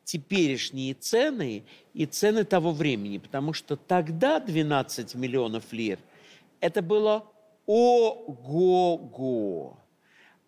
теперешние 0.04 0.94
цены 0.94 1.64
и 1.92 2.06
цены 2.06 2.44
того 2.44 2.72
времени, 2.72 3.18
потому 3.18 3.52
что 3.52 3.76
тогда 3.76 4.40
12 4.40 5.14
миллионов 5.14 5.72
лир– 5.72 5.98
это 6.60 6.80
было 6.80 7.26
ого-го. 7.66 9.78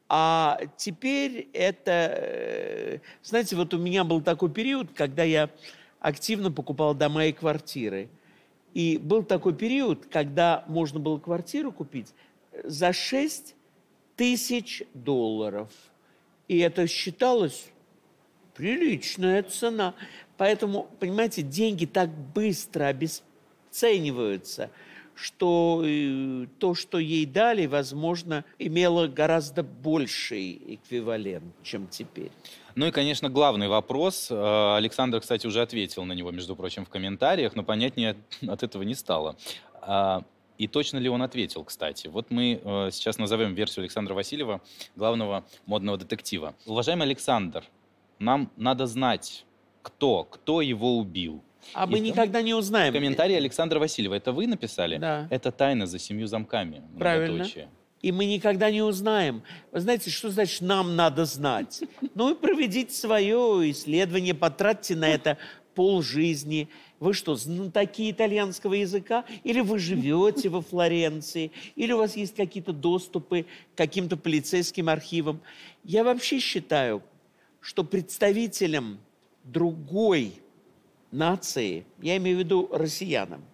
А 0.08 0.58
теперь 0.76 1.48
это, 1.52 1.90
э, 1.90 2.98
знаете, 3.22 3.56
вот 3.56 3.74
у 3.74 3.78
меня 3.78 4.04
был 4.04 4.22
такой 4.22 4.50
период, 4.50 4.92
когда 4.94 5.22
я 5.22 5.50
активно 6.00 6.50
покупал 6.50 6.94
дома 6.94 7.26
и 7.26 7.32
квартиры. 7.32 8.08
И 8.74 8.98
был 8.98 9.22
такой 9.22 9.54
период, 9.54 10.06
когда 10.06 10.64
можно 10.66 10.98
было 10.98 11.18
квартиру 11.18 11.72
купить 11.72 12.12
за 12.62 12.92
6 12.92 13.54
тысяч 14.16 14.82
долларов. 14.94 15.70
И 16.49 16.58
это 16.58 16.87
считалось 16.87 17.66
приличная 18.54 19.42
цена. 19.42 19.94
Поэтому, 20.37 20.88
понимаете, 21.00 21.42
деньги 21.42 21.87
так 21.87 22.11
быстро 22.11 22.87
обесцениваются, 22.87 24.70
что 25.14 25.82
э, 25.84 26.46
то, 26.58 26.75
что 26.75 26.99
ей 26.99 27.25
дали, 27.25 27.66
возможно, 27.66 28.44
имело 28.58 29.06
гораздо 29.06 29.62
больший 29.62 30.61
эквивалент, 30.75 31.54
чем 31.62 31.87
теперь. 31.87 32.32
Ну 32.75 32.87
и, 32.87 32.90
конечно, 32.90 33.30
главный 33.30 33.68
вопрос. 33.68 34.28
Э, 34.30 34.76
Александр, 34.76 35.20
кстати, 35.20 35.46
уже 35.46 35.62
ответил 35.62 36.04
на 36.04 36.12
него, 36.12 36.32
между 36.32 36.56
прочим, 36.56 36.84
в 36.84 36.88
комментариях, 36.88 37.54
но 37.54 37.62
понятнее 37.62 38.16
от 38.46 38.62
этого 38.64 38.82
не 38.82 38.94
стало. 38.94 39.37
И 40.58 40.68
точно 40.68 40.99
ли 40.99 41.08
он 41.08 41.23
ответил, 41.23 41.64
кстати? 41.64 42.06
Вот 42.08 42.30
мы 42.30 42.61
э, 42.62 42.90
сейчас 42.92 43.18
назовем 43.18 43.54
версию 43.54 43.82
Александра 43.82 44.14
Васильева, 44.14 44.61
главного 44.94 45.44
модного 45.66 45.99
детектива. 45.99 46.54
Уважаемый 46.66 47.02
Александр, 47.02 47.64
нам 48.18 48.50
надо 48.56 48.87
знать, 48.87 49.44
кто, 49.82 50.25
кто 50.25 50.61
его 50.61 50.99
убил. 50.99 51.42
А 51.73 51.87
мы 51.87 51.99
никогда 51.99 52.42
не 52.42 52.54
узнаем. 52.54 52.92
Комментарий 52.92 53.37
Александра 53.37 53.78
Васильева. 53.78 54.14
Это 54.14 54.32
вы 54.32 54.46
написали? 54.46 54.99
Да. 54.99 55.26
Это 55.30 55.50
тайна 55.50 55.87
за 55.87 55.99
семью 55.99 56.26
замками. 56.26 56.82
Правильно. 56.99 57.46
И 58.02 58.12
мы 58.12 58.26
никогда 58.26 58.70
не 58.70 58.82
узнаем. 58.82 59.42
Вы 59.73 59.80
знаете, 59.80 60.11
что 60.11 60.28
значит 60.28 60.61
«нам 60.61 60.94
надо 60.94 61.25
знать»? 61.25 61.82
Ну 62.14 62.32
и 62.32 62.34
проведите 62.34 62.94
свое 62.94 63.70
исследование, 63.70 64.34
потратьте 64.34 64.94
на 64.94 65.08
это 65.08 65.38
полжизни. 65.75 66.68
Вы 67.04 67.12
что, 67.12 67.34
знатоки 67.34 68.11
итальянского 68.11 68.73
языка? 68.73 69.26
Или 69.42 69.61
вы 69.61 69.78
живете 69.78 70.49
во 70.49 70.62
Флоренции? 70.62 71.52
Или 71.76 71.92
у 71.92 71.99
вас 71.99 72.16
есть 72.16 72.34
какие-то 72.34 72.73
доступы 72.73 73.44
к 73.75 73.76
каким-то 73.76 74.16
полицейским 74.16 74.88
архивам? 74.88 75.42
Я 75.84 76.02
вообще 76.02 76.38
считаю, 76.38 77.02
что 77.61 77.84
представителям 77.84 78.99
другой 79.44 80.32
нации, 81.11 81.84
я 82.00 82.16
имею 82.16 82.37
в 82.37 82.38
виду 82.38 82.70
россиянам, 82.73 83.44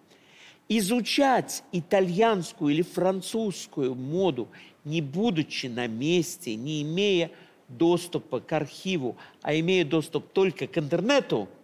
изучать 0.69 1.61
итальянскую 1.73 2.73
или 2.73 2.83
французскую 2.83 3.95
моду, 3.95 4.47
не 4.85 5.01
будучи 5.01 5.65
на 5.65 5.87
месте, 5.87 6.55
не 6.55 6.83
имея 6.83 7.29
доступа 7.67 8.39
к 8.39 8.49
архиву, 8.53 9.17
а 9.41 9.53
имея 9.53 9.83
доступ 9.83 10.31
только 10.31 10.67
к 10.67 10.77
интернету– 10.77 11.49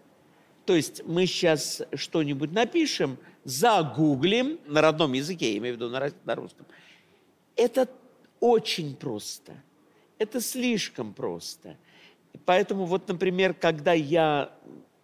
то 0.68 0.76
есть 0.76 1.02
мы 1.06 1.26
сейчас 1.26 1.82
что-нибудь 1.94 2.52
напишем, 2.52 3.18
загуглим 3.46 4.60
на 4.66 4.82
родном 4.82 5.14
языке, 5.14 5.54
я 5.54 5.58
имею 5.60 5.76
в 5.76 5.78
виду 5.78 5.90
на, 5.90 6.12
на 6.26 6.36
русском. 6.36 6.66
Это 7.56 7.88
очень 8.42 8.98
просто. 8.98 9.54
Это 10.18 10.42
слишком 10.42 11.14
просто. 11.14 11.78
Поэтому 12.44 12.84
вот, 12.84 13.08
например, 13.08 13.54
когда 13.54 13.94
я 13.94 14.52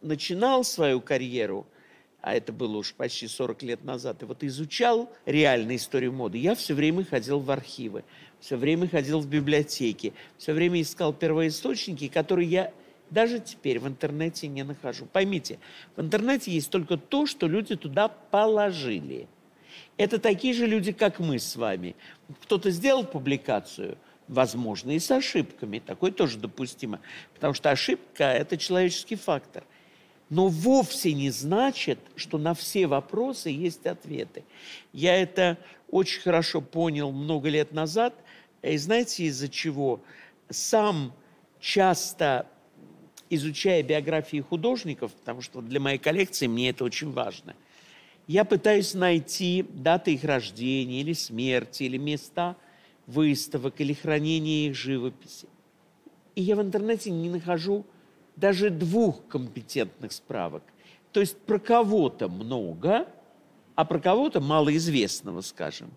начинал 0.01 0.65
свою 0.65 0.99
карьеру, 0.99 1.65
а 2.19 2.35
это 2.35 2.51
было 2.51 2.75
уж 2.75 2.93
почти 2.93 3.29
40 3.29 3.63
лет 3.63 3.85
назад, 3.85 4.21
и 4.21 4.25
вот 4.25 4.43
изучал 4.43 5.09
реальную 5.25 5.77
историю 5.77 6.11
моды, 6.11 6.39
я 6.39 6.55
все 6.55 6.73
время 6.73 7.05
ходил 7.05 7.39
в 7.39 7.49
архивы, 7.49 8.03
все 8.41 8.57
время 8.57 8.89
ходил 8.89 9.21
в 9.21 9.27
библиотеки, 9.27 10.13
все 10.37 10.51
время 10.51 10.81
искал 10.81 11.13
первоисточники, 11.13 12.09
которые 12.09 12.49
я 12.49 12.73
даже 13.13 13.39
теперь 13.39 13.79
в 13.79 13.87
интернете 13.87 14.47
не 14.47 14.63
нахожу. 14.63 15.05
Поймите, 15.05 15.59
в 15.95 16.01
интернете 16.01 16.51
есть 16.51 16.69
только 16.69 16.97
то, 16.97 17.25
что 17.25 17.47
люди 17.47 17.75
туда 17.75 18.07
положили. 18.07 19.27
Это 19.97 20.19
такие 20.19 20.53
же 20.53 20.65
люди, 20.65 20.91
как 20.91 21.19
мы 21.19 21.37
с 21.37 21.55
вами. 21.55 21.95
Кто-то 22.41 22.71
сделал 22.71 23.05
публикацию, 23.05 23.97
возможно, 24.27 24.91
и 24.91 24.99
с 24.99 25.11
ошибками. 25.11 25.79
Такое 25.79 26.11
тоже 26.11 26.39
допустимо. 26.39 26.99
Потому 27.33 27.53
что 27.53 27.69
ошибка– 27.69 28.23
это 28.33 28.57
человеческий 28.57 29.15
фактор. 29.15 29.63
но 30.33 30.47
вовсе 30.47 31.13
не 31.13 31.29
значит, 31.29 31.99
что 32.15 32.39
на 32.39 32.55
все 32.55 32.87
вопросы 32.87 33.49
есть 33.49 33.85
ответы. 33.85 34.43
Я 34.91 35.15
это 35.15 35.59
очень 35.91 36.21
хорошо 36.21 36.59
понял 36.59 37.11
много 37.11 37.49
лет 37.49 37.71
назад. 37.71 38.15
И 38.63 38.75
знаете, 38.77 39.25
из-за 39.25 39.47
чего? 39.47 40.01
Сам 40.49 41.13
часто 41.59 42.47
изучая 43.29 43.83
биографии 43.83 44.41
художников, 44.41 45.11
потому 45.13 45.41
что 45.41 45.61
для 45.61 45.79
моей 45.79 45.97
коллекции 45.97 46.47
мне 46.47 46.69
это 46.69 46.83
очень 46.83 47.11
важно, 47.11 47.55
я 48.27 48.45
пытаюсь 48.45 48.93
найти 48.93 49.65
даты 49.69 50.13
их 50.13 50.23
рождения 50.23 51.01
или 51.01 51.13
смерти, 51.13 51.83
или 51.83 51.97
места 51.97 52.55
выставок, 53.05 53.81
или 53.81 53.93
хранения 53.93 54.69
их 54.69 54.75
живописи. 54.75 55.47
И 56.35 56.41
я 56.41 56.55
в 56.55 56.61
интернете 56.61 57.11
не 57.11 57.29
нахожу 57.29 57.85
даже 58.35 58.69
двух 58.69 59.27
компетентных 59.27 60.11
справок. 60.11 60.63
То 61.11 61.19
есть 61.19 61.37
про 61.37 61.59
кого-то 61.59 62.29
много, 62.29 63.07
а 63.75 63.85
про 63.85 63.99
кого-то 63.99 64.39
малоизвестного, 64.41 65.41
скажем. 65.41 65.91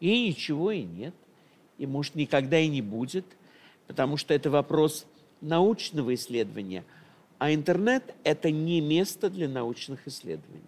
И 0.00 0.28
ничего 0.28 0.70
и 0.70 0.82
нет. 0.82 1.14
И, 1.76 1.86
может, 1.86 2.14
никогда 2.14 2.58
и 2.58 2.68
не 2.68 2.82
будет, 2.82 3.24
потому 3.86 4.16
что 4.16 4.32
это 4.32 4.50
вопрос 4.50 5.06
научного 5.40 6.14
исследования. 6.14 6.84
А 7.38 7.52
интернет– 7.52 8.14
это 8.24 8.50
не 8.50 8.80
место 8.80 9.30
для 9.30 9.48
научных 9.48 10.06
исследований. 10.08 10.62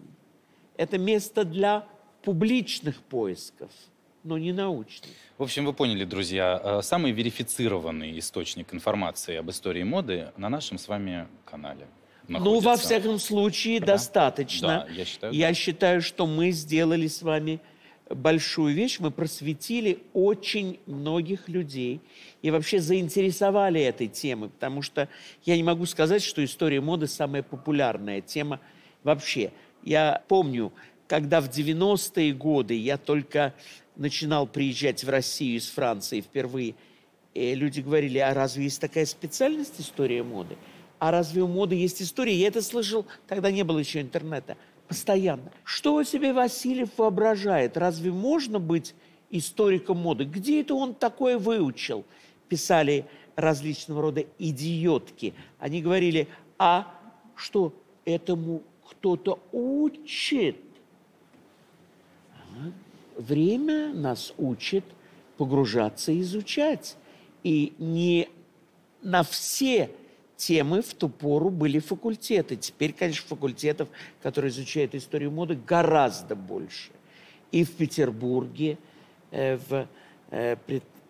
Это 0.77 0.97
место 0.97 1.43
для 1.43 1.85
публичных 2.21 3.01
поисков– 3.01 3.69
но 4.23 4.37
не 4.37 4.51
научный. 4.51 5.09
В 5.37 5.43
общем, 5.43 5.65
вы 5.65 5.73
поняли, 5.73 6.05
друзья, 6.05 6.59
э, 6.63 6.81
самый 6.83 7.11
верифицированный 7.11 8.17
источник 8.19 8.73
информации 8.73 9.35
об 9.35 9.49
истории 9.49 9.83
моды 9.83 10.31
на 10.37 10.49
нашем 10.49 10.77
с 10.77 10.87
вами 10.87 11.27
канале. 11.45 11.87
Находится. 12.27 12.53
Ну, 12.53 12.59
во 12.59 12.77
всяком 12.77 13.19
случае, 13.19 13.79
да? 13.79 13.87
достаточно. 13.87 14.85
Да, 14.87 14.93
я 14.93 15.05
считаю. 15.05 15.33
Я 15.33 15.47
да. 15.47 15.53
считаю, 15.53 16.01
что 16.01 16.27
мы 16.27 16.51
сделали 16.51 17.07
с 17.07 17.21
вами 17.21 17.59
большую 18.15 18.73
вещь. 18.75 18.99
Мы 18.99 19.11
просветили 19.11 19.99
очень 20.13 20.79
многих 20.85 21.49
людей 21.49 22.01
и 22.41 22.51
вообще 22.51 22.79
заинтересовали 22.79 23.81
этой 23.81 24.07
темой, 24.07 24.49
потому 24.49 24.81
что 24.81 25.09
я 25.45 25.55
не 25.55 25.63
могу 25.63 25.85
сказать, 25.85 26.23
что 26.23 26.43
история 26.43 26.81
моды 26.81 27.07
самая 27.07 27.43
популярная 27.43 28.21
тема 28.21 28.59
вообще. 29.03 29.51
Я 29.83 30.23
помню, 30.27 30.71
когда 31.07 31.41
в 31.41 31.49
90-е 31.49 32.33
годы 32.33 32.75
я 32.75 32.97
только 32.97 33.53
начинал 33.95 34.47
приезжать 34.47 35.03
в 35.03 35.09
Россию 35.09 35.57
из 35.57 35.67
Франции 35.69 36.21
впервые, 36.21 36.75
и 37.33 37.55
люди 37.55 37.81
говорили, 37.81 38.17
а 38.17 38.33
разве 38.33 38.65
есть 38.65 38.81
такая 38.81 39.05
специальность 39.05 39.79
история 39.79 40.23
моды? 40.23 40.57
А 40.99 41.11
разве 41.11 41.41
у 41.41 41.47
моды 41.47 41.75
есть 41.75 42.01
история? 42.01 42.35
Я 42.35 42.47
это 42.47 42.61
слышал, 42.61 43.05
тогда 43.27 43.49
не 43.51 43.63
было 43.63 43.79
еще 43.79 44.01
интернета. 44.01 44.55
Постоянно. 44.91 45.53
Что 45.63 46.03
себе 46.03 46.33
Васильев 46.33 46.89
воображает? 46.97 47.77
Разве 47.77 48.11
можно 48.11 48.59
быть 48.59 48.93
историком 49.29 49.95
моды? 49.99 50.25
Где 50.25 50.59
это 50.59 50.75
он 50.75 50.93
такое 50.93 51.37
выучил? 51.37 52.03
Писали 52.49 53.05
различного 53.37 54.01
рода 54.01 54.25
идиотки. 54.37 55.33
Они 55.59 55.81
говорили, 55.81 56.27
а 56.59 56.93
что 57.37 57.73
этому 58.03 58.63
кто-то 58.85 59.39
учит? 59.53 60.57
время 63.15 63.93
нас 63.93 64.33
учит 64.37 64.83
погружаться 65.37 66.11
и 66.11 66.19
изучать. 66.19 66.97
И 67.43 67.71
не 67.77 68.27
на 69.01 69.23
все 69.23 69.89
темы 70.41 70.81
в 70.81 70.95
ту 70.95 71.07
пору 71.07 71.51
были 71.51 71.77
факультеты. 71.77 72.55
Теперь, 72.55 72.93
конечно, 72.93 73.27
факультетов, 73.27 73.89
которые 74.23 74.49
изучают 74.49 74.95
историю 74.95 75.29
моды, 75.29 75.55
гораздо 75.55 76.35
больше. 76.35 76.89
И 77.51 77.63
в 77.63 77.71
Петербурге, 77.73 78.79
э, 79.29 79.57
в 79.57 79.87
э, 80.31 80.55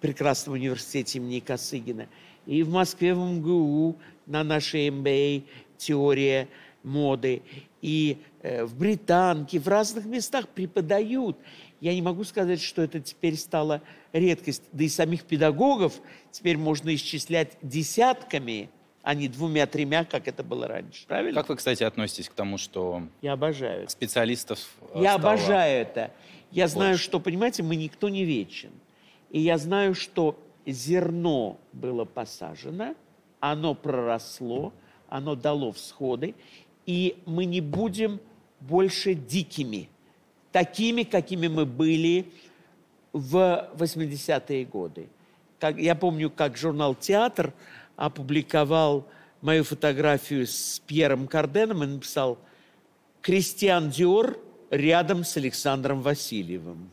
прекрасном 0.02 0.56
университете 0.56 1.20
имени 1.20 1.40
Косыгина, 1.40 2.08
и 2.46 2.62
в 2.64 2.70
Москве, 2.72 3.14
в 3.14 3.20
МГУ, 3.20 3.96
на 4.26 4.44
нашей 4.44 4.90
МБА 4.90 5.46
теория 5.78 6.50
моды, 6.84 7.42
и 7.82 8.18
э, 8.42 8.66
в 8.66 8.78
Британке, 8.78 9.60
в 9.60 9.68
разных 9.70 10.06
местах 10.06 10.50
преподают. 10.50 11.38
Я 11.80 11.94
не 11.94 12.02
могу 12.02 12.26
сказать, 12.26 12.62
что 12.62 12.82
это 12.82 13.00
теперь 13.00 13.38
стало 13.38 13.82
редкость. 14.12 14.64
Да 14.74 14.84
и 14.84 14.90
самих 14.90 15.24
педагогов 15.24 16.02
теперь 16.32 16.58
можно 16.58 16.94
исчислять 16.94 17.58
десятками, 17.62 18.70
а 19.04 19.14
не 19.16 19.28
двумя-тремя, 19.28 20.06
как 20.06 20.28
это 20.28 20.44
было 20.44 20.68
раньше. 20.68 21.06
Правильно? 21.08 21.40
Как 21.42 21.50
вы, 21.50 21.56
кстати, 21.56 21.84
относитесь 21.84 22.30
к 22.30 22.34
тому, 22.34 22.58
что 22.58 23.04
Я 23.22 23.34
обожаю. 23.34 23.90
специалистов 23.90 24.60
э, 24.94 25.02
Я 25.02 25.14
стало... 25.14 25.34
обожаю 25.34 25.82
это. 25.82 26.12
Я 26.52 26.66
больше. 26.66 26.74
знаю, 26.76 26.98
что, 26.98 27.20
понимаете, 27.20 27.64
мы 27.64 27.76
никто 27.76 28.10
не 28.10 28.26
вечен. 28.26 28.72
И 29.30 29.40
я 29.40 29.58
знаю, 29.58 29.96
что 29.96 30.38
зерно 30.66 31.58
было 31.74 32.06
посажено, 32.06 32.96
оно 33.40 33.74
проросло, 33.74 34.74
оно 35.10 35.36
дало 35.36 35.72
всходы, 35.72 36.36
и 36.86 37.18
мы 37.26 37.46
не 37.46 37.62
будем 37.62 38.20
больше 38.60 39.14
дикими 39.14 39.90
такими, 40.52 41.04
какими 41.04 41.48
мы 41.48 41.66
были 41.66 42.32
в 43.14 43.70
80-е 43.76 44.66
годы. 44.66 45.08
Как, 45.60 45.78
я 45.78 45.96
помню, 45.96 46.30
как 46.30 46.58
журнал 46.58 46.96
«Театр» 46.96 47.54
опубликовал 48.06 49.08
мою 49.42 49.64
фотографию 49.64 50.48
с 50.48 50.82
Пьером 50.86 51.28
Карденом 51.28 51.84
и 51.84 51.88
написал 51.88 52.38
«Кристиан 53.22 53.90
Диор 53.90 54.38
рядом 54.70 55.24
с 55.24 55.38
Александром 55.38 56.02
Васильевым». 56.02 56.90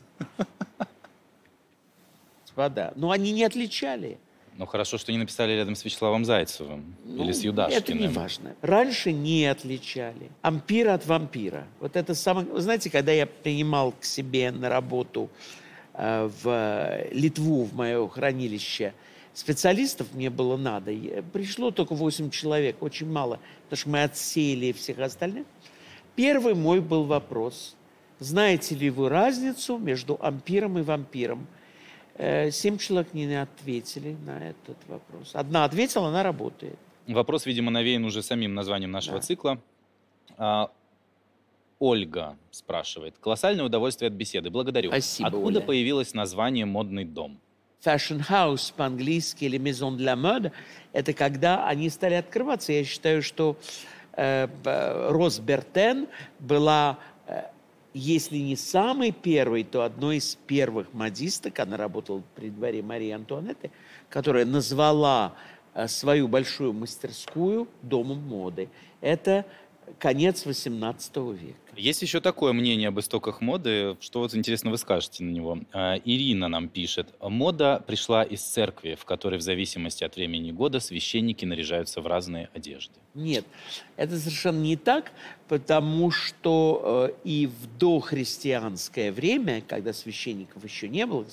Господа, 2.59 2.92
но 2.97 3.11
они 3.11 3.31
не 3.33 3.44
отличали. 3.44 4.18
Ну, 4.57 4.66
хорошо, 4.66 4.99
что 4.99 5.12
не 5.12 5.18
написали 5.18 5.53
рядом 5.53 5.77
с 5.77 5.85
Вячеславом 5.85 6.25
Зайцевым 6.25 6.97
ну, 7.05 7.23
или 7.23 7.31
с 7.31 7.42
Юдашкиным. 7.42 7.79
Это 7.81 7.92
не 7.92 8.09
важно. 8.09 8.57
Раньше 8.61 9.12
не 9.12 9.47
отличали. 9.47 10.31
Ампир 10.42 10.88
от 10.88 11.07
вампира. 11.07 11.68
Вот 11.79 11.94
это 11.94 12.16
самое... 12.16 12.49
Вы 12.49 12.61
знаете, 12.61 12.90
когда 12.90 13.12
я 13.12 13.27
принимал 13.27 13.92
к 13.92 14.05
себе 14.05 14.51
на 14.51 14.68
работу 14.68 15.31
э, 15.94 16.29
в 16.42 17.07
Литву, 17.12 17.62
в 17.62 17.75
мое 17.75 18.09
хранилище, 18.09 18.94
специалистов 19.38 20.09
мне 20.14 20.31
было 20.31 20.57
надо. 20.57 20.92
Пришло 21.33 21.70
только 21.70 21.94
8 21.94 22.31
человек, 22.31 22.83
очень 22.83 23.11
мало, 23.11 23.38
потому 23.64 23.79
что 23.79 23.88
мы 23.88 24.03
отсеяли 24.03 24.72
всех 24.72 24.98
остальных. 24.98 25.46
Первый 26.16 26.55
мой 26.55 26.81
был 26.81 27.05
вопрос. 27.05 27.77
Знаете 28.18 28.74
ли 28.74 28.90
вы 28.90 29.09
разницу 29.09 29.79
между 29.79 30.18
ампиром 30.20 30.79
и 30.79 30.83
вампиром? 30.83 31.46
Э, 32.16 32.51
семь 32.51 32.79
человек 32.79 33.14
не 33.14 33.40
ответили 33.40 34.16
на 34.27 34.48
этот 34.48 34.77
вопрос. 34.88 35.31
Одна 35.35 35.64
ответила, 35.64 36.09
она 36.09 36.24
работает. 36.24 36.77
Вопрос, 37.07 37.46
видимо, 37.46 37.70
навеян 37.70 38.05
уже 38.05 38.22
самим 38.22 38.55
названием 38.55 38.90
нашего 38.90 39.18
да. 39.18 39.22
цикла. 39.22 39.61
А, 40.37 40.70
Ольга 41.79 42.37
спрашивает. 42.51 43.14
Колоссальное 43.20 43.64
удовольствие 43.64 44.09
от 44.09 44.14
беседы. 44.14 44.51
Благодарю. 44.51 44.90
Спасибо, 44.90 45.29
Откуда 45.29 45.61
Оля. 45.61 45.66
появилось 45.66 46.12
название 46.12 46.66
«модный 46.66 47.05
дом»? 47.05 47.38
Fashion 47.85 48.25
House 48.29 48.73
по-английски 48.77 49.45
или 49.45 49.59
Maison 49.59 49.97
de 49.97 50.05
la 50.05 50.17
Mode– 50.17 50.53
это 50.93 51.12
когда 51.12 51.67
они 51.67 51.91
стали 51.91 52.14
открываться. 52.14 52.73
Я 52.73 52.85
считаю, 52.85 53.23
что 53.23 53.57
э, 54.12 54.49
Рос 55.11 55.38
Бертен 55.38 56.09
была 56.41 56.99
э, 57.27 57.43
если 57.95 58.38
не 58.38 58.57
самый 58.57 59.12
первый, 59.12 59.64
то 59.64 59.83
одной 59.83 60.19
из 60.19 60.37
первых 60.47 60.93
модисток, 60.93 61.59
она 61.59 61.77
работала 61.77 62.23
при 62.35 62.51
дворе 62.51 62.83
Марии 62.83 63.11
Антуанетты, 63.11 63.71
которая 64.09 64.45
назвала 64.45 65.35
э, 65.75 65.88
свою 65.88 66.29
большую 66.29 66.73
мастерскую 66.73 67.69
домом 67.83 68.23
моды. 68.23 68.69
Это 69.01 69.47
конец 69.98 70.46
XVIII 70.46 71.37
века. 71.37 71.59
Есть 71.77 72.03
еще 72.03 72.20
такое 72.20 72.53
мнение 72.53 72.88
об 72.88 72.98
истоках 72.98 73.40
моды, 73.40 73.96
что 74.01 74.20
вот 74.20 74.35
интересно 74.35 74.70
вы 74.70 74.79
скажете 74.79 75.22
на 75.22 75.31
него. 75.31 75.59
А, 75.72 75.96
Ирина 76.05 76.48
нам 76.48 76.68
пишет. 76.68 77.14
Мода 77.20 77.83
пришла 77.87 78.24
из 78.24 78.42
церкви, 78.42 78.96
в 79.01 79.05
которой 79.05 79.38
в 79.38 79.42
зависимости 79.42 80.03
от 80.03 80.16
времени 80.16 80.51
года 80.51 80.81
священники 80.81 81.44
наряжаются 81.44 82.01
в 82.01 82.07
разные 82.07 82.51
одежды. 82.53 82.94
Нет, 83.14 83.44
это 83.96 84.18
совершенно 84.18 84.61
не 84.61 84.77
так, 84.77 85.12
потому 85.46 86.11
что 86.11 87.11
э, 87.11 87.29
и 87.29 87.46
в 87.46 87.79
дохристианское 87.79 89.12
время, 89.12 89.62
когда 89.66 89.92
священников 89.92 90.64
еще 90.64 90.88
не 90.88 91.07
было, 91.07 91.27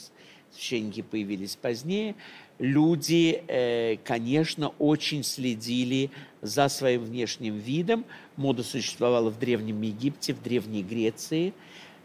священники 0.52 1.02
появились 1.02 1.56
позднее, 1.56 2.16
люди, 2.60 3.44
э, 3.48 3.98
конечно, 4.04 4.70
очень 4.80 5.24
следили 5.24 6.10
за 6.46 6.70
своим 6.70 7.04
внешним 7.04 7.58
видом. 7.58 8.06
Мода 8.38 8.64
существовала 8.64 9.30
в 9.30 9.40
Древнем 9.40 9.82
Египте, 9.82 10.34
в 10.34 10.42
Древней 10.42 10.84
Греции. 10.84 11.54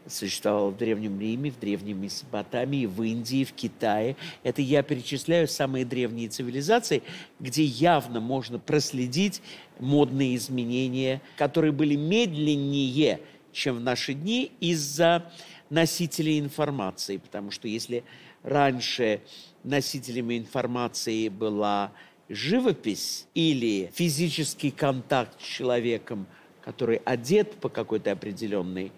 существовало 0.06 0.70
в 0.70 0.76
Древнем 0.76 1.20
Риме, 1.20 1.50
в 1.50 1.58
Древнем 1.58 2.02
Месопотамии, 2.02 2.86
в 2.86 3.02
Индии, 3.02 3.44
в 3.44 3.52
Китае. 3.52 4.16
Это 4.42 4.62
я 4.62 4.82
перечисляю 4.82 5.46
самые 5.46 5.84
древние 5.84 6.28
цивилизации, 6.28 7.02
где 7.38 7.64
явно 7.64 8.20
можно 8.20 8.58
проследить 8.58 9.42
модные 9.78 10.36
изменения, 10.36 11.20
которые 11.36 11.72
были 11.72 11.96
медленнее, 11.96 13.20
чем 13.52 13.76
в 13.76 13.80
наши 13.80 14.14
дни 14.14 14.52
из-за 14.60 15.30
носителей 15.68 16.40
информации. 16.40 17.18
Потому 17.18 17.50
что 17.50 17.68
если 17.68 18.04
раньше 18.42 19.20
носителями 19.64 20.38
информации 20.38 21.28
была 21.28 21.92
живопись 22.30 23.26
или 23.34 23.90
физический 23.92 24.70
контакт 24.70 25.40
с 25.40 25.44
человеком, 25.44 26.26
который 26.62 27.02
одет 27.04 27.54
по 27.54 27.68
какой-то 27.68 28.12
определенной 28.12 28.92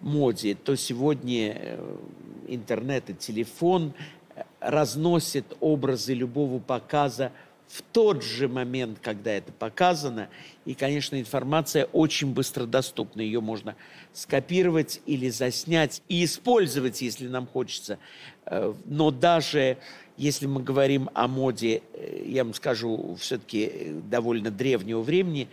моде, 0.00 0.54
то 0.54 0.76
сегодня 0.76 1.56
э, 1.56 1.96
интернет 2.48 3.10
и 3.10 3.14
телефон 3.14 3.92
э, 4.34 4.42
разносят 4.60 5.56
образы 5.60 6.14
любого 6.14 6.60
показа 6.60 7.32
в 7.66 7.82
тот 7.82 8.22
же 8.22 8.46
момент, 8.46 8.98
когда 9.02 9.32
это 9.32 9.50
показано. 9.52 10.28
И, 10.64 10.74
конечно, 10.74 11.18
информация 11.18 11.86
очень 11.86 12.32
быстро 12.32 12.66
доступна. 12.66 13.20
Ее 13.20 13.40
можно 13.40 13.74
скопировать 14.12 15.00
или 15.06 15.28
заснять 15.30 16.02
и 16.08 16.24
использовать, 16.24 17.02
если 17.02 17.26
нам 17.26 17.46
хочется. 17.46 17.98
Э, 18.44 18.72
но 18.84 19.10
даже 19.10 19.78
если 20.16 20.46
мы 20.46 20.62
говорим 20.62 21.10
о 21.14 21.28
моде, 21.28 21.82
я 22.24 22.44
вам 22.44 22.54
скажу, 22.54 23.16
все-таки 23.20 23.92
довольно 24.08 24.50
древнего 24.50 25.00
времени, 25.02 25.48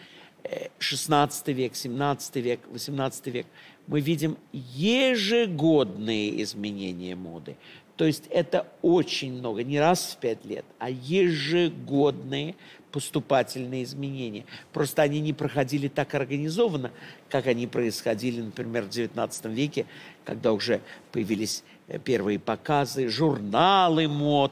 16 0.80 1.48
век, 1.50 1.76
17 1.76 2.36
век, 2.38 2.60
18 2.70 3.28
век, 3.28 3.48
мы 3.88 4.02
видим 4.02 4.38
ежегодные 4.52 6.42
изменения 6.44 7.16
моды. 7.16 7.56
То 7.96 8.06
есть 8.06 8.24
это 8.30 8.68
очень 8.82 9.34
много, 9.34 9.64
не 9.64 9.80
раз 9.80 10.14
в 10.14 10.18
пять 10.18 10.44
лет, 10.46 10.66
а 10.80 10.90
ежегодные 10.90 12.56
поступательные 12.92 13.84
изменения. 13.84 14.46
Просто 14.72 15.02
они 15.02 15.20
не 15.20 15.34
проходили 15.34 15.88
так 15.88 16.14
организованно, 16.14 16.92
как 17.30 17.48
они 17.48 17.68
происходили, 17.68 18.42
например, 18.42 18.84
в 18.84 18.90
XIX 18.90 19.52
веке, 19.52 19.86
когда 20.26 20.54
уже 20.54 20.80
появились 21.12 21.64
э, 21.68 21.73
первые 22.04 22.40
показы, 22.40 23.08
журналы 23.08 24.08
мод, 24.08 24.52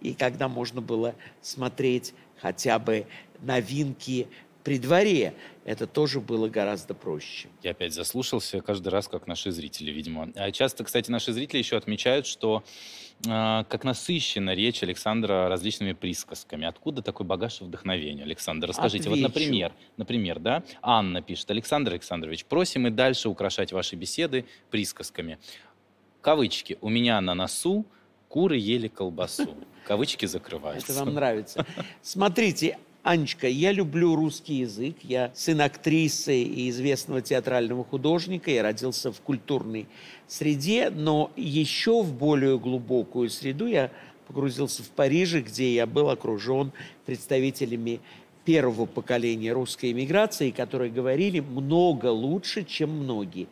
и 0.00 0.14
когда 0.14 0.48
можно 0.48 0.80
было 0.80 1.14
смотреть 1.42 2.14
хотя 2.40 2.78
бы 2.78 3.06
новинки 3.40 4.26
при 4.64 4.78
дворе 4.78 5.34
это 5.64 5.86
тоже 5.86 6.20
было 6.20 6.48
гораздо 6.48 6.94
проще. 6.94 7.48
Я 7.62 7.70
опять 7.72 7.94
заслушался 7.94 8.60
каждый 8.60 8.88
раз, 8.88 9.08
как 9.08 9.26
наши 9.26 9.50
зрители, 9.52 9.90
видимо. 9.90 10.30
А 10.34 10.50
часто, 10.50 10.84
кстати, 10.84 11.10
наши 11.10 11.32
зрители 11.32 11.58
еще 11.58 11.76
отмечают, 11.76 12.26
что 12.26 12.64
э, 13.24 13.64
как 13.68 13.84
насыщена 13.84 14.54
речь 14.54 14.82
Александра 14.82 15.48
различными 15.48 15.92
присказками. 15.92 16.66
Откуда 16.66 17.02
такой 17.02 17.24
багаж 17.24 17.60
вдохновения, 17.60 18.24
Александр? 18.24 18.68
Расскажите. 18.68 19.08
Отвечу. 19.08 19.22
Вот, 19.22 19.28
например, 19.28 19.72
например, 19.96 20.40
да, 20.40 20.62
Анна 20.82 21.22
пишет, 21.22 21.50
Александр 21.50 21.92
Александрович, 21.92 22.44
просим 22.46 22.86
и 22.86 22.90
дальше 22.90 23.28
украшать 23.28 23.72
ваши 23.72 23.96
беседы 23.96 24.46
присказками. 24.70 25.38
Кавычки. 26.20 26.78
У 26.80 26.88
меня 26.88 27.20
на 27.20 27.34
носу 27.34 27.84
куры 28.28 28.56
ели 28.56 28.88
колбасу. 28.88 29.54
Кавычки 29.86 30.26
закрываются. 30.26 30.92
Это 30.92 31.04
вам 31.04 31.14
нравится. 31.14 31.66
Смотрите, 32.02 32.78
Анечка, 33.02 33.48
я 33.48 33.72
люблю 33.72 34.14
русский 34.14 34.56
язык. 34.56 34.96
Я 35.02 35.32
сын 35.34 35.60
актрисы 35.62 36.42
и 36.42 36.68
известного 36.68 37.22
театрального 37.22 37.84
художника. 37.84 38.50
Я 38.50 38.62
родился 38.62 39.10
в 39.10 39.20
культурной 39.20 39.86
среде, 40.26 40.90
но 40.90 41.30
еще 41.36 42.02
в 42.02 42.14
более 42.14 42.58
глубокую 42.58 43.30
среду 43.30 43.66
я 43.66 43.90
погрузился 44.26 44.82
в 44.82 44.90
Париже, 44.90 45.40
где 45.40 45.74
я 45.74 45.86
был 45.86 46.10
окружен 46.10 46.72
представителями 47.06 48.00
первого 48.44 48.86
поколения 48.86 49.52
русской 49.52 49.92
эмиграции, 49.92 50.50
которые 50.50 50.90
говорили 50.90 51.40
много 51.40 52.06
лучше, 52.06 52.64
чем 52.64 52.90
многие. 52.90 53.48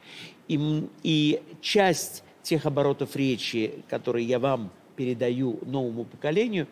И, 0.46 0.88
и 1.02 1.40
часть 1.60 2.22
тех 2.48 2.64
оборотов 2.64 3.14
речи, 3.14 3.84
которые 3.88 4.26
я 4.26 4.38
вам 4.38 4.70
передаю 4.96 5.58
новому 5.66 6.04
поколению, 6.04 6.66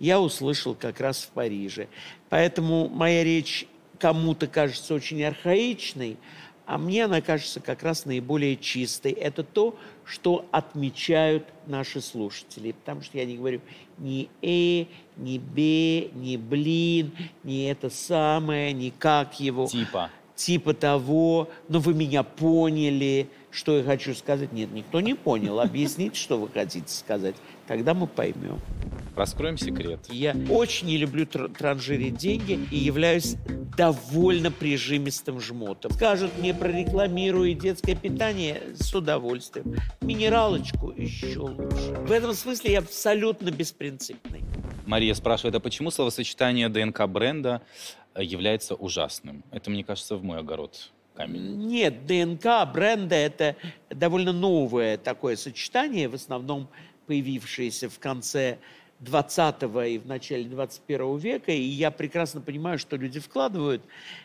я 0.00 0.20
услышал 0.20 0.74
как 0.74 1.00
раз 1.00 1.22
в 1.22 1.28
Париже. 1.28 1.86
Поэтому 2.28 2.88
моя 2.88 3.22
речь 3.22 3.66
кому-то 3.98 4.48
кажется 4.48 4.92
очень 4.92 5.22
архаичной, 5.22 6.16
а 6.66 6.78
мне 6.78 7.04
она 7.04 7.20
кажется 7.20 7.60
как 7.60 7.82
раз 7.82 8.06
наиболее 8.06 8.56
чистой. 8.56 9.12
Это 9.12 9.44
то, 9.44 9.76
что 10.04 10.46
отмечают 10.50 11.44
наши 11.66 12.00
слушатели. 12.00 12.72
Потому 12.72 13.02
что 13.02 13.18
я 13.18 13.24
не 13.24 13.36
говорю 13.36 13.60
ни 13.98 14.28
«э», 14.42 14.86
ни 15.16 15.38
«бе», 15.38 16.08
ни 16.10 16.36
«блин», 16.36 17.12
ни 17.44 17.68
«это 17.68 17.88
самое», 17.90 18.72
ни 18.72 18.90
«как 18.90 19.38
его». 19.38 19.66
Типа. 19.66 20.10
Типа 20.34 20.72
того, 20.72 21.50
но 21.68 21.80
вы 21.80 21.92
меня 21.92 22.22
поняли, 22.22 23.28
что 23.50 23.76
я 23.78 23.84
хочу 23.84 24.14
сказать. 24.14 24.52
Нет, 24.52 24.70
никто 24.72 25.00
не 25.00 25.14
понял. 25.14 25.60
Объясните, 25.60 26.16
что 26.16 26.38
вы 26.38 26.48
хотите 26.48 26.92
сказать. 26.92 27.34
Тогда 27.66 27.94
мы 27.94 28.06
поймем. 28.06 28.60
Раскроем 29.16 29.58
секрет. 29.58 30.00
Я 30.08 30.34
очень 30.48 30.86
не 30.86 30.96
люблю 30.96 31.24
тр- 31.24 31.52
транжирить 31.54 32.16
деньги 32.16 32.58
и 32.70 32.76
являюсь 32.76 33.36
довольно 33.76 34.50
прижимистым 34.50 35.40
жмотом. 35.40 35.92
Скажут 35.92 36.30
мне, 36.38 36.54
прорекламирую 36.54 37.54
детское 37.54 37.94
питание 37.94 38.62
с 38.74 38.94
удовольствием. 38.94 39.76
Минералочку 40.00 40.92
еще 40.96 41.38
лучше. 41.40 41.94
В 42.06 42.12
этом 42.12 42.34
смысле 42.34 42.72
я 42.72 42.78
абсолютно 42.78 43.50
беспринципный. 43.50 44.42
Мария 44.86 45.14
спрашивает, 45.14 45.54
а 45.54 45.60
почему 45.60 45.90
словосочетание 45.90 46.68
ДНК 46.68 47.06
бренда 47.06 47.62
является 48.18 48.74
ужасным? 48.74 49.44
Это, 49.52 49.70
мне 49.70 49.84
кажется, 49.84 50.16
в 50.16 50.24
мой 50.24 50.38
огород 50.38 50.90
камень. 51.14 51.66
Нет, 51.66 52.06
ДНК 52.06 52.72
бренда– 52.72 53.14
это 53.16 53.56
довольно 53.90 54.32
новое 54.32 54.96
такое 54.98 55.36
сочетание, 55.36 56.08
в 56.08 56.14
основном 56.14 56.68
появившееся 57.06 57.88
в 57.88 57.98
конце 57.98 58.58
20 59.00 59.62
и 59.88 59.98
в 59.98 60.06
начале 60.06 60.44
21 60.44 61.16
века, 61.16 61.52
и 61.52 61.62
я 61.62 61.90
прекрасно 61.90 62.40
понимаю, 62.40 62.78
что 62.78 62.96
люди 62.96 63.18
вкладывают 63.18 63.82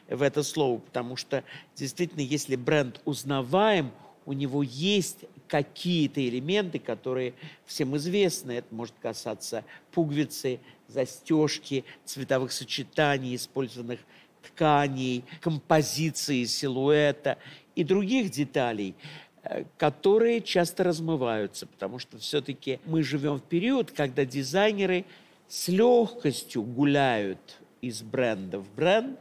в 0.10 0.22
это 0.22 0.44
слово, 0.44 0.80
потому 0.80 1.16
что 1.16 1.44
действительно, 1.76 2.22
если 2.22 2.56
бренд 2.56 3.02
узнаваем, 3.06 3.92
у 4.26 4.34
него 4.34 4.64
есть 4.64 5.26
какие-то 5.48 6.28
элементы, 6.28 6.80
которые 6.80 7.34
всем 7.66 7.96
известны. 7.96 8.54
Это 8.54 8.74
может 8.74 8.96
касаться 9.02 9.64
пуговицы, 9.92 10.60
застежки, 10.88 11.86
цветовых 12.04 12.52
сочетаний, 12.52 13.36
использованных 13.36 14.00
тканей, 14.48 15.24
композиции, 15.42 16.46
силуэта 16.46 17.38
и 17.76 17.84
других 17.84 18.32
деталей– 18.32 18.96
Э, 19.46 19.64
которые 19.78 20.42
часто 20.42 20.84
размываются, 20.84 21.68
потому 21.68 22.00
что 22.00 22.18
все-таки 22.18 22.80
мы 22.86 23.04
живем 23.04 23.38
в 23.38 23.44
период, 23.44 23.92
когда 23.92 24.26
дизайнеры 24.26 25.06
с 25.48 25.68
легкостью 25.68 26.64
гуляют 26.64 27.60
из 27.80 28.02
бренда 28.02 28.60
в 28.60 28.74
бренд 28.74 29.20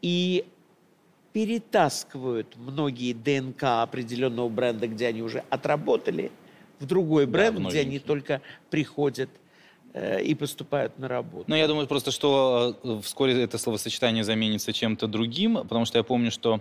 и 0.00 0.44
перетаскивают 1.32 2.56
многие 2.56 3.12
ДНК 3.12 3.82
определенного 3.82 4.48
бренда, 4.48 4.86
где 4.86 5.08
они 5.08 5.22
уже 5.22 5.42
отработали, 5.50 6.30
в 6.78 6.86
другой 6.86 7.26
бренд, 7.26 7.60
да, 7.60 7.68
где 7.68 7.80
они 7.80 7.98
только 7.98 8.40
приходят 8.70 9.28
и 9.94 10.34
поступают 10.34 10.98
на 10.98 11.08
работу. 11.08 11.44
Но 11.46 11.56
я 11.56 11.66
думаю 11.66 11.86
просто, 11.86 12.10
что 12.10 12.76
э, 12.82 13.00
вскоре 13.02 13.42
это 13.42 13.58
словосочетание 13.58 14.24
заменится 14.24 14.72
чем-то 14.72 15.06
другим, 15.06 15.56
потому 15.56 15.84
что 15.84 15.98
я 15.98 16.04
помню, 16.04 16.30
что 16.30 16.60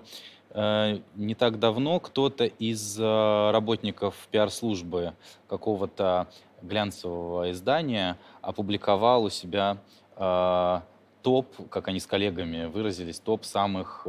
Э, 0.52 1.00
не 1.16 1.36
так 1.36 1.60
давно 1.60 2.00
кто-то 2.00 2.46
из 2.46 3.00
э, 3.00 3.52
работников 3.52 4.16
пиар-службы 4.32 5.14
какого-то 5.48 6.28
глянцевого 6.62 7.52
издания 7.52 8.18
опубликовал 8.42 9.26
у 9.26 9.30
себя 9.30 9.78
э, 10.16 10.82
топ, 11.22 11.70
как 11.70 11.88
они 11.88 12.00
с 12.00 12.08
коллегами 12.08 12.66
выразились, 12.66 13.20
топ 13.20 13.46
самых 13.46 14.08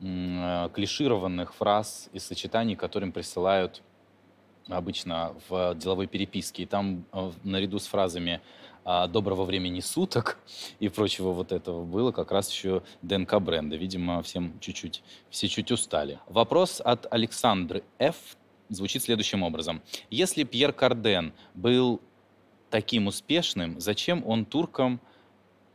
клишированных 0.00 1.52
фраз 1.54 2.08
и 2.12 2.20
сочетаний, 2.20 2.76
которым 2.76 3.10
присылают 3.10 3.82
обычно 4.68 5.34
в 5.48 5.74
деловой 5.74 6.06
переписке. 6.06 6.64
И 6.64 6.66
там 6.66 7.04
наряду 7.44 7.78
с 7.78 7.86
фразами 7.86 8.40
а, 8.84 9.06
доброго 9.06 9.44
времени 9.44 9.80
суток 9.80 10.38
и 10.80 10.88
прочего 10.88 11.32
вот 11.32 11.52
этого 11.52 11.84
было 11.84 12.10
как 12.12 12.32
раз 12.32 12.50
еще 12.50 12.82
ДНК 13.02 13.38
бренда. 13.38 13.76
Видимо, 13.76 14.22
всем 14.22 14.58
чуть-чуть, 14.60 15.02
все 15.30 15.48
чуть 15.48 15.70
устали. 15.70 16.18
Вопрос 16.26 16.80
от 16.82 17.06
Александры 17.12 17.82
Ф. 17.98 18.16
звучит 18.70 19.02
следующим 19.02 19.42
образом. 19.42 19.82
Если 20.10 20.44
Пьер 20.44 20.72
Карден 20.72 21.34
был 21.54 22.00
таким 22.70 23.08
успешным, 23.08 23.78
зачем 23.80 24.26
он 24.26 24.44
туркам 24.44 25.00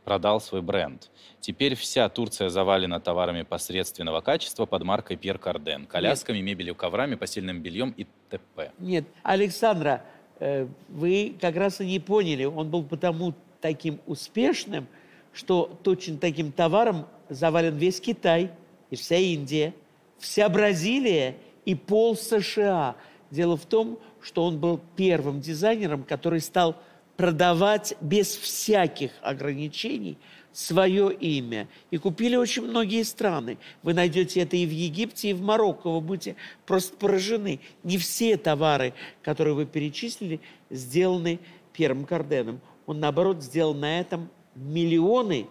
продал 0.04 0.40
свой 0.40 0.62
бренд. 0.62 1.10
Теперь 1.40 1.74
вся 1.74 2.08
Турция 2.08 2.48
завалена 2.48 3.00
товарами 3.00 3.42
посредственного 3.42 4.20
качества 4.20 4.66
под 4.66 4.82
маркой 4.84 5.16
Пьер 5.16 5.38
Карден. 5.38 5.86
Колясками, 5.86 6.38
Нет. 6.38 6.46
мебелью, 6.46 6.74
коврами, 6.74 7.14
постельным 7.14 7.60
бельем 7.60 7.94
и 7.96 8.06
т.п. 8.28 8.72
Нет, 8.78 9.04
Александра, 9.22 10.04
э, 10.38 10.66
вы 10.88 11.34
как 11.40 11.56
раз 11.56 11.80
и 11.80 11.86
не 11.86 12.00
поняли. 12.00 12.44
Он 12.44 12.70
был 12.70 12.84
потому 12.84 13.34
таким 13.60 14.00
успешным, 14.06 14.86
что 15.32 15.78
точно 15.82 16.18
таким 16.18 16.52
товаром 16.52 17.06
завален 17.28 17.76
весь 17.76 18.00
Китай 18.00 18.50
и 18.90 18.96
вся 18.96 19.16
Индия, 19.16 19.74
вся 20.18 20.48
Бразилия 20.48 21.36
и 21.64 21.74
пол 21.74 22.16
США. 22.16 22.96
Дело 23.30 23.56
в 23.56 23.66
том, 23.66 23.98
что 24.20 24.44
он 24.44 24.58
был 24.58 24.80
первым 24.96 25.40
дизайнером, 25.40 26.04
который 26.04 26.40
стал 26.40 26.76
продавать 27.16 27.94
без 28.00 28.36
всяких 28.36 29.12
ограничений 29.22 30.18
свое 30.52 31.12
имя. 31.12 31.68
И 31.90 31.98
купили 31.98 32.36
очень 32.36 32.62
многие 32.62 33.02
страны. 33.02 33.58
Вы 33.82 33.94
найдете 33.94 34.40
это 34.40 34.56
и 34.56 34.66
в 34.66 34.70
Египте, 34.70 35.30
и 35.30 35.32
в 35.32 35.42
Марокко. 35.42 35.90
Вы 35.90 36.00
будете 36.00 36.36
просто 36.64 36.96
поражены. 36.96 37.60
Не 37.82 37.98
все 37.98 38.36
товары, 38.36 38.94
которые 39.22 39.54
вы 39.54 39.66
перечислили, 39.66 40.40
сделаны 40.70 41.40
Первым 41.72 42.04
Карденом. 42.04 42.60
Он, 42.86 43.00
наоборот, 43.00 43.42
сделал 43.42 43.74
на 43.74 44.00
этом 44.00 44.30
миллионы 44.54 45.48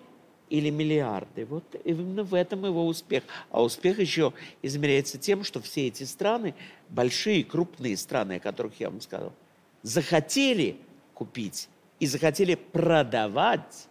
или 0.49 0.69
миллиарды. 0.69 1.45
Вот 1.45 1.63
именно 1.83 2.23
в 2.23 2.33
этом 2.33 2.65
его 2.65 2.87
успех. 2.87 3.23
А 3.49 3.61
успех 3.61 3.99
еще 3.99 4.33
измеряется 4.61 5.17
тем, 5.17 5.43
что 5.43 5.59
все 5.59 5.87
эти 5.87 6.03
страны, 6.03 6.55
большие, 6.89 7.43
крупные 7.43 7.97
страны, 7.97 8.33
о 8.33 8.39
которых 8.39 8.79
я 8.79 8.89
вам 8.89 9.01
сказал, 9.01 9.33
захотели 9.81 10.77
купить 11.23 11.69
и 12.01 12.05
захотели 12.05 12.55
продавать 12.55 13.87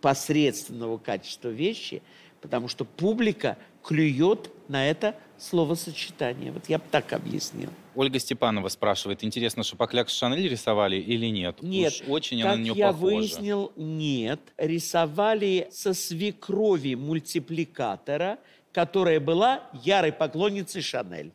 посредственного 0.00 0.98
качества 0.98 1.50
вещи, 1.50 2.02
потому 2.40 2.66
что 2.66 2.84
публика 2.84 3.56
клюет 3.84 4.50
на 4.66 4.90
это 4.90 5.14
словосочетание. 5.38 6.50
Вот 6.50 6.68
я 6.68 6.78
бы 6.78 6.84
так 6.90 7.12
объяснил. 7.12 7.70
Ольга 7.94 8.18
Степанова 8.18 8.68
спрашивает, 8.68 9.22
интересно, 9.22 9.62
Шапокляк 9.62 10.10
с 10.10 10.14
Шанель 10.14 10.48
рисовали 10.48 10.96
или 10.96 11.26
нет? 11.26 11.62
Нет. 11.62 11.92
Уж 11.92 12.08
очень 12.08 12.38
как 12.38 12.46
она 12.46 12.56
на 12.56 12.62
нее 12.62 12.74
я 12.74 12.92
похожа. 12.92 13.04
выяснил, 13.04 13.72
нет. 13.76 14.40
Рисовали 14.56 15.68
со 15.70 15.94
свекрови 15.94 16.96
мультипликатора, 16.96 18.38
которая 18.72 19.20
была 19.20 19.62
ярой 19.84 20.12
поклонницей 20.12 20.82
Шанель. 20.82 21.30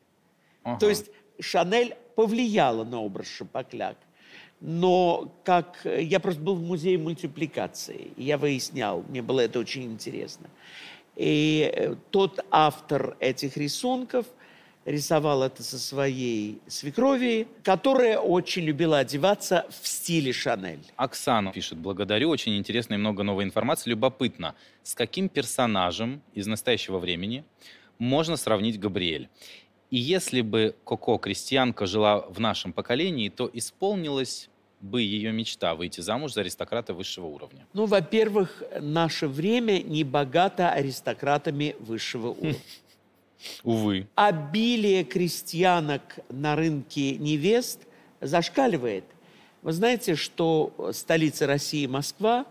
Ага. 0.63 0.79
То 0.79 0.89
есть 0.89 1.09
Шанель 1.39 1.95
повлияла 2.15 2.83
на 2.83 3.01
образ 3.01 3.27
Шапокляк. 3.27 3.95
Но 4.61 5.31
как 5.43 5.79
я 5.85 6.19
просто 6.19 6.41
был 6.41 6.55
в 6.55 6.61
музее 6.61 6.97
мультипликации, 6.97 8.11
я 8.17 8.37
выяснял, 8.37 9.03
мне 9.07 9.21
было 9.21 9.39
это 9.41 9.59
очень 9.59 9.83
интересно. 9.83 10.49
И 11.15 11.71
э, 11.73 11.95
тот 12.11 12.39
автор 12.49 13.15
этих 13.19 13.57
рисунков 13.57 14.25
рисовал 14.85 15.43
это 15.43 15.63
со 15.63 15.77
своей 15.77 16.61
свекрови, 16.67 17.47
которая 17.63 18.19
очень 18.19 18.63
любила 18.63 18.99
одеваться 18.99 19.65
в 19.69 19.87
стиле 19.87 20.33
Шанель. 20.33 20.83
Оксана 20.95 21.51
пишет, 21.51 21.77
благодарю, 21.77 22.29
очень 22.29 22.57
интересно 22.57 22.95
и 22.95 22.97
много 22.97 23.23
новой 23.23 23.43
информации. 23.43 23.91
Любопытно, 23.91 24.55
с 24.83 24.95
каким 24.95 25.29
персонажем 25.29 26.21
из 26.33 26.47
настоящего 26.47 26.99
времени 26.99 27.43
можно 27.97 28.35
сравнить 28.35 28.79
Габриэль? 28.79 29.29
И 29.89 29.97
если 29.97 30.41
бы 30.41 30.75
Коко, 30.85 31.17
крестьянка, 31.17 31.85
жила 31.85 32.21
в 32.21 32.39
нашем 32.39 32.73
поколении, 32.73 33.29
то 33.29 33.49
исполнилась 33.51 34.49
бы 34.81 35.01
ее 35.01 35.31
мечта 35.31 35.75
выйти 35.75 36.01
замуж 36.01 36.33
за 36.33 36.41
аристократа 36.41 36.93
высшего 36.93 37.25
уровня? 37.25 37.65
Ну, 37.73 37.85
во-первых, 37.85 38.63
наше 38.79 39.27
время 39.27 39.81
не 39.81 40.03
богато 40.03 40.71
аристократами 40.71 41.75
высшего 41.79 42.29
уровня. 42.29 42.55
Увы. 43.63 44.07
Обилие 44.15 45.03
крестьянок 45.03 46.19
на 46.29 46.55
рынке 46.55 47.17
невест 47.17 47.79
зашкаливает. 48.21 49.05
Вы 49.61 49.71
знаете, 49.71 50.15
что 50.15 50.91
столица 50.93 51.47
России, 51.47 51.85
Москва, 51.85 52.45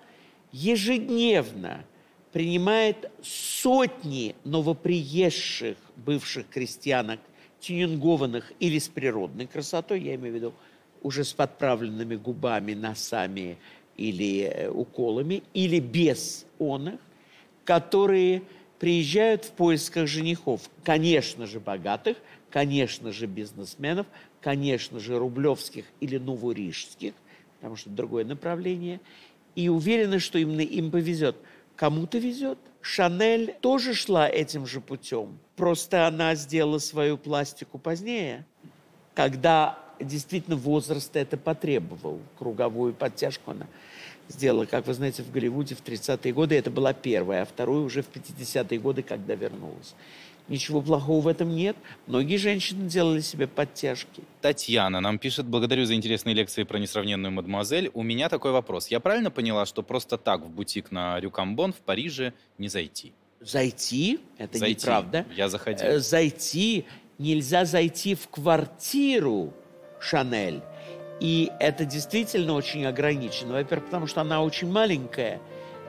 ежедневно 0.53 1.85
принимает 2.33 3.11
сотни 3.23 4.35
новоприезжих 4.45 5.77
бывших 5.99 6.49
крестьянок, 6.49 7.21
тюнингованных 7.61 8.53
или 8.61 8.79
с 8.79 8.89
природной 8.89 9.47
красотой, 9.47 10.01
я 10.01 10.15
имею 10.15 10.33
в 10.33 10.37
виду 10.37 10.55
уже 11.03 11.25
с 11.25 11.33
подправленными 11.33 12.17
губами, 12.17 12.75
носами 12.75 13.59
или 13.97 14.43
э, 14.43 14.71
уколами, 14.71 15.43
или 15.55 15.81
без 15.81 16.47
оных, 16.59 17.01
которые 17.65 18.43
приезжают 18.79 19.45
в 19.45 19.51
поисках 19.53 20.07
женихов. 20.07 20.71
Конечно 20.85 21.47
же, 21.47 21.61
богатых, 21.61 22.17
конечно 22.51 23.13
же, 23.13 23.27
бизнесменов, 23.27 24.07
конечно 24.41 25.01
же, 25.01 25.19
рублевских 25.19 25.85
или 26.01 26.19
новорижских, 26.19 27.15
потому 27.57 27.77
что 27.77 27.91
другое 27.91 28.25
направление, 28.25 29.01
и 29.55 29.69
уверены, 29.69 30.21
что 30.21 30.39
именно 30.39 30.61
им 30.61 30.91
повезет. 30.91 31.37
Кому-то 31.79 32.19
везет. 32.19 32.59
Шанель 32.81 33.55
тоже 33.61 33.95
шла 33.95 34.29
этим 34.29 34.67
же 34.67 34.81
путем. 34.81 35.39
Просто 35.55 36.09
она 36.09 36.35
сделала 36.35 36.79
свою 36.79 37.17
пластику 37.17 37.79
позднее, 37.79 38.45
когда 39.15 39.79
действительно 40.01 40.57
возраст 40.57 41.15
это 41.15 41.37
потребовал. 41.37 42.19
Круговую 42.37 42.95
подтяжку 42.95 43.53
она 43.53 43.69
сделала. 44.27 44.65
Как 44.65 44.89
вы 44.89 44.95
знаете, 44.95 45.23
в 45.23 45.31
Голливуде 45.31 45.77
в 45.77 45.85
30-е 45.85 46.33
годы 46.33 46.57
это 46.57 46.69
была 46.69 46.93
первая, 46.93 47.43
а 47.43 47.47
вторую 47.47 47.85
уже 47.85 48.03
в 48.03 48.09
50-е 48.11 48.81
годы, 48.81 49.05
когда 49.05 49.37
вернулась. 49.37 49.95
Ничего 50.49 50.81
плохого 50.81 51.21
в 51.21 51.29
этом 51.29 51.55
нет. 51.55 51.77
Многие 52.07 52.37
женщины 52.37 52.89
делали 52.89 53.21
себе 53.21 53.47
подтяжки. 53.47 54.23
Татьяна 54.41 55.01
нам 55.01 55.19
пишет, 55.19 55.47
благодарю 55.47 55.85
за 55.85 55.95
интересные 55.95 56.35
лекции 56.35 56.63
про 56.63 56.79
несравненную 56.79 57.31
мадемуазель. 57.31 57.91
У 57.93 58.03
меня 58.03 58.31
такой 58.31 58.53
вопрос. 58.53 58.89
Я 58.89 59.01
правильно 59.01 59.31
поняла, 59.31 59.67
что 59.67 59.83
просто 59.83 60.17
так 60.17 60.41
в 60.43 60.49
бутик 60.49 60.91
на 60.91 61.21
Рюкамбон 61.21 61.73
в 61.75 61.77
Париже 61.77 62.33
не 62.57 62.69
зайти? 62.69 63.13
Зайти? 63.41 64.21
Это 64.39 64.59
зайти. 64.59 64.81
неправда. 64.81 65.27
Я 65.37 65.49
заходил. 65.49 65.87
Э, 65.87 65.99
зайти. 66.01 66.87
Нельзя 67.19 67.65
зайти 67.65 68.15
в 68.15 68.29
квартиру 68.29 69.53
Шанель. 70.01 70.63
И 71.21 71.51
это 71.61 71.85
действительно 71.85 72.55
очень 72.55 72.87
ограничено. 72.87 73.55
Во-первых, 73.55 73.87
потому 73.87 74.07
что 74.07 74.21
она 74.23 74.43
очень 74.43 74.71
маленькая. 74.71 75.41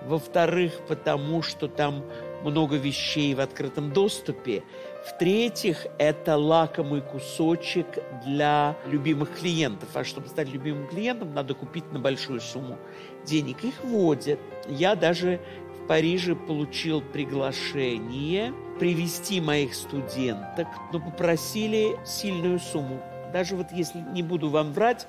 Во-вторых, 0.05 0.73
потому 0.87 1.41
что 1.43 1.67
там 1.67 2.03
много 2.43 2.75
вещей 2.75 3.34
в 3.34 3.39
открытом 3.39 3.91
доступе. 3.91 4.63
В-третьих, 5.08 5.88
это 5.97 6.38
лакомый 6.38 7.02
кусочек 7.02 7.88
для 8.25 8.78
любимых 8.86 9.39
клиентов. 9.39 9.89
А 9.93 10.04
чтобы 10.04 10.28
стать 10.28 10.49
любимым 10.49 10.88
клиентом, 10.88 11.34
надо 11.34 11.54
купить 11.54 11.91
на 11.91 11.99
большую 11.99 12.41
сумму 12.41 12.78
денег. 13.25 13.63
Их 13.63 13.84
водят. 13.84 14.39
Я 14.67 14.95
даже 14.95 15.39
в 15.78 15.88
Париже 15.88 16.36
получил 16.36 17.02
приглашение 17.02 18.54
привести 18.80 19.41
моих 19.41 19.73
студенток, 19.73 20.67
но 20.93 20.99
попросили 20.99 21.97
сильную 22.06 22.60
сумму 22.60 23.02
даже 23.32 23.56
вот 23.56 23.67
если 23.71 23.99
не 23.99 24.23
буду 24.23 24.49
вам 24.49 24.73
врать, 24.73 25.08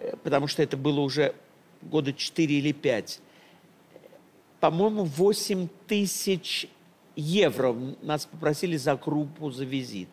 э, 0.00 0.14
потому 0.22 0.46
что 0.46 0.62
это 0.62 0.76
было 0.76 1.00
уже 1.00 1.34
года 1.80 2.12
4 2.12 2.54
или 2.54 2.72
5, 2.72 3.20
по-моему, 4.62 5.02
8 5.02 5.66
тысяч 5.88 6.68
евро 7.16 7.74
нас 8.00 8.26
попросили 8.26 8.76
за 8.76 8.94
группу, 8.94 9.50
за 9.50 9.64
визит. 9.64 10.08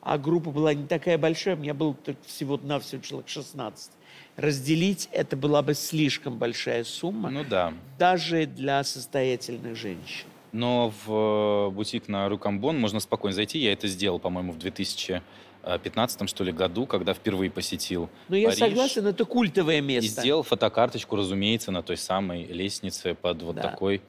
А 0.00 0.16
группа 0.16 0.50
была 0.50 0.72
не 0.72 0.86
такая 0.86 1.18
большая, 1.18 1.54
у 1.54 1.58
меня 1.58 1.74
было 1.74 1.94
всего-навсего 2.24 3.02
человек 3.02 3.28
16. 3.28 3.92
Разделить 4.36 5.10
это 5.12 5.36
была 5.36 5.60
бы 5.60 5.74
слишком 5.74 6.38
большая 6.38 6.84
сумма. 6.84 7.28
Ну 7.28 7.44
да. 7.44 7.74
Даже 7.98 8.46
для 8.46 8.82
состоятельных 8.84 9.76
женщин. 9.76 10.24
Но 10.52 10.94
в 11.04 11.68
э, 11.68 11.70
бутик 11.70 12.08
на 12.08 12.26
Рукамбон 12.30 12.80
можно 12.80 13.00
спокойно 13.00 13.34
зайти. 13.34 13.58
Я 13.58 13.74
это 13.74 13.86
сделал, 13.86 14.18
по-моему, 14.18 14.52
в 14.52 14.58
2000 14.58 15.20
15 15.62 16.28
что 16.28 16.44
ли, 16.44 16.52
году, 16.52 16.86
когда 16.86 17.14
впервые 17.14 17.50
посетил 17.50 18.08
Ну, 18.28 18.36
я 18.36 18.48
Париж, 18.48 18.58
согласен, 18.58 19.06
это 19.06 19.24
культовое 19.24 19.80
место. 19.80 20.20
И 20.20 20.22
сделал 20.22 20.42
фотокарточку, 20.42 21.16
разумеется, 21.16 21.70
на 21.70 21.82
той 21.82 21.96
самой 21.96 22.44
лестнице 22.44 23.14
под 23.14 23.42
вот 23.42 23.56
да. 23.56 23.62
такой 23.62 24.02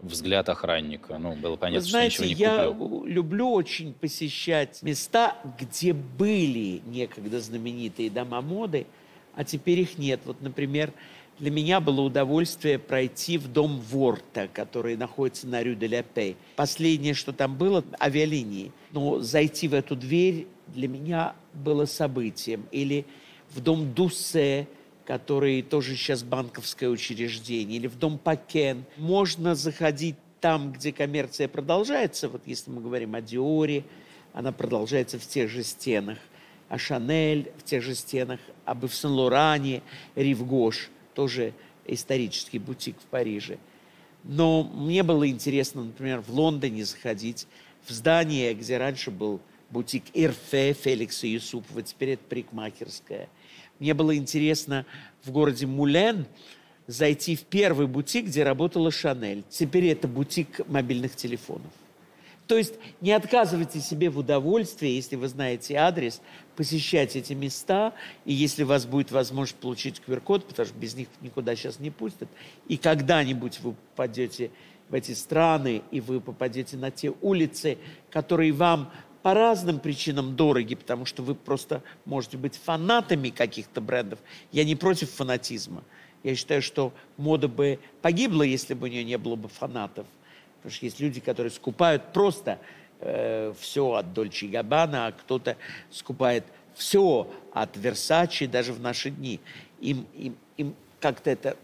взгляд 0.00 0.48
охранника. 0.48 1.18
Ну, 1.18 1.34
было 1.34 1.56
понятно, 1.56 1.84
Вы 1.84 1.90
знаете, 1.90 2.16
что 2.16 2.24
ничего 2.26 2.50
не 2.50 2.58
я 2.58 2.68
куплю. 2.68 3.04
люблю 3.06 3.50
очень 3.50 3.94
посещать 3.94 4.82
места, 4.82 5.36
где 5.58 5.92
были 5.92 6.82
некогда 6.86 7.40
знаменитые 7.40 8.10
дома 8.10 8.40
моды, 8.40 8.86
а 9.34 9.44
теперь 9.44 9.80
их 9.80 9.98
нет. 9.98 10.20
Вот, 10.24 10.40
например, 10.40 10.92
для 11.38 11.50
меня 11.50 11.80
было 11.80 12.00
удовольствие 12.00 12.78
пройти 12.78 13.36
в 13.38 13.48
дом 13.48 13.80
Ворта, 13.80 14.48
который 14.52 14.96
находится 14.96 15.46
на 15.46 15.62
Рю 15.62 15.74
де 15.74 15.86
ля 15.86 16.02
Пей. 16.02 16.36
Последнее, 16.56 17.14
что 17.14 17.32
там 17.32 17.56
было, 17.56 17.84
авиалинии. 18.00 18.72
Но 18.92 19.20
зайти 19.20 19.68
в 19.68 19.74
эту 19.74 19.96
дверь 19.96 20.46
для 20.68 20.88
меня 20.88 21.34
было 21.54 21.84
событием. 21.84 22.66
Или 22.70 23.06
в 23.54 23.60
дом 23.60 23.92
Дуссе, 23.94 24.66
который 25.04 25.62
тоже 25.62 25.94
сейчас 25.94 26.22
банковское 26.22 26.88
учреждение, 26.88 27.78
или 27.78 27.86
в 27.86 27.96
дом 27.98 28.18
Пакен. 28.18 28.84
Можно 28.96 29.54
заходить 29.54 30.16
там, 30.40 30.72
где 30.72 30.92
коммерция 30.92 31.48
продолжается, 31.48 32.28
вот 32.28 32.42
если 32.46 32.70
мы 32.70 32.80
говорим 32.80 33.14
о 33.14 33.20
Диоре, 33.20 33.84
она 34.32 34.52
продолжается 34.52 35.18
в 35.18 35.26
тех 35.26 35.48
же 35.48 35.62
стенах, 35.62 36.18
о 36.68 36.78
Шанель 36.78 37.52
в 37.56 37.62
тех 37.62 37.82
же 37.82 37.94
стенах, 37.94 38.40
об 38.64 38.84
Ив 38.84 38.94
Сен-Лоране, 38.94 39.82
Рив 40.14 40.46
Гош, 40.46 40.90
тоже 41.14 41.54
исторический 41.86 42.58
бутик 42.58 42.96
в 43.00 43.04
Париже. 43.04 43.58
Но 44.24 44.64
мне 44.64 45.02
было 45.02 45.28
интересно, 45.28 45.84
например, 45.84 46.20
в 46.20 46.30
Лондоне 46.30 46.84
заходить 46.84 47.46
в 47.86 47.92
здание, 47.92 48.54
где 48.54 48.76
раньше 48.76 49.10
был 49.10 49.40
бутик 49.70 50.04
Ирфе 50.14 50.72
Феликса 50.72 51.26
Юсупова, 51.26 51.82
теперь 51.82 52.10
это 52.10 52.24
парикмахерская. 52.28 53.28
Мне 53.78 53.94
было 53.94 54.16
интересно 54.16 54.86
в 55.24 55.30
городе 55.30 55.66
Мулен 55.66 56.26
зайти 56.86 57.36
в 57.36 57.42
первый 57.42 57.86
бутик, 57.86 58.26
где 58.26 58.44
работала 58.44 58.90
Шанель. 58.90 59.44
Теперь 59.50 59.86
это 59.86 60.08
бутик 60.08 60.66
мобильных 60.68 61.16
телефонов. 61.16 61.72
То 62.46 62.56
есть 62.56 62.74
не 63.00 63.10
отказывайте 63.10 63.80
себе 63.80 64.08
в 64.08 64.18
удовольствии, 64.18 64.88
если 64.88 65.16
вы 65.16 65.26
знаете 65.26 65.74
адрес, 65.74 66.20
посещать 66.54 67.16
эти 67.16 67.32
места, 67.32 67.92
и 68.24 68.32
если 68.32 68.62
у 68.62 68.66
вас 68.68 68.86
будет 68.86 69.10
возможность 69.10 69.60
получить 69.60 70.00
QR-код, 70.06 70.46
потому 70.46 70.66
что 70.66 70.78
без 70.78 70.94
них 70.94 71.08
никуда 71.22 71.56
сейчас 71.56 71.80
не 71.80 71.90
пустят, 71.90 72.28
и 72.68 72.76
когда-нибудь 72.76 73.58
вы 73.60 73.72
попадете 73.72 74.50
в 74.88 74.94
эти 74.94 75.12
страны, 75.12 75.82
и 75.90 76.00
вы 76.00 76.20
попадете 76.20 76.76
на 76.76 76.92
те 76.92 77.12
улицы, 77.20 77.78
которые 78.10 78.52
вам 78.52 78.92
по 79.26 79.34
разным 79.34 79.80
причинам 79.80 80.36
дороги, 80.36 80.76
потому 80.76 81.04
что 81.04 81.20
вы 81.20 81.34
просто 81.34 81.82
можете 82.04 82.36
быть 82.36 82.54
фанатами 82.54 83.30
каких-то 83.30 83.80
брендов. 83.80 84.20
Я 84.52 84.62
не 84.62 84.76
против 84.76 85.10
фанатизма. 85.10 85.82
Я 86.22 86.36
считаю, 86.36 86.62
что 86.62 86.92
мода 87.16 87.48
бы 87.48 87.80
погибла, 88.02 88.44
если 88.44 88.74
бы 88.74 88.86
у 88.86 88.88
нее 88.88 89.02
не 89.02 89.18
было 89.18 89.34
бы 89.34 89.48
фанатов. 89.48 90.06
Потому 90.58 90.72
что 90.72 90.86
есть 90.86 91.00
люди, 91.00 91.18
которые 91.18 91.50
скупают 91.50 92.12
просто 92.12 92.60
э, 93.00 93.52
все 93.58 93.94
от 93.94 94.12
Дольче 94.12 94.46
Габбана, 94.46 95.08
а 95.08 95.10
кто-то 95.10 95.56
скупает 95.90 96.44
все 96.76 97.28
от 97.52 97.76
Версачи 97.76 98.46
даже 98.46 98.72
в 98.72 98.78
наши 98.78 99.10
дни. 99.10 99.40
Им, 99.80 100.06
им, 100.14 100.36
им 100.56 100.76
как-то 101.00 101.30
это 101.30 101.56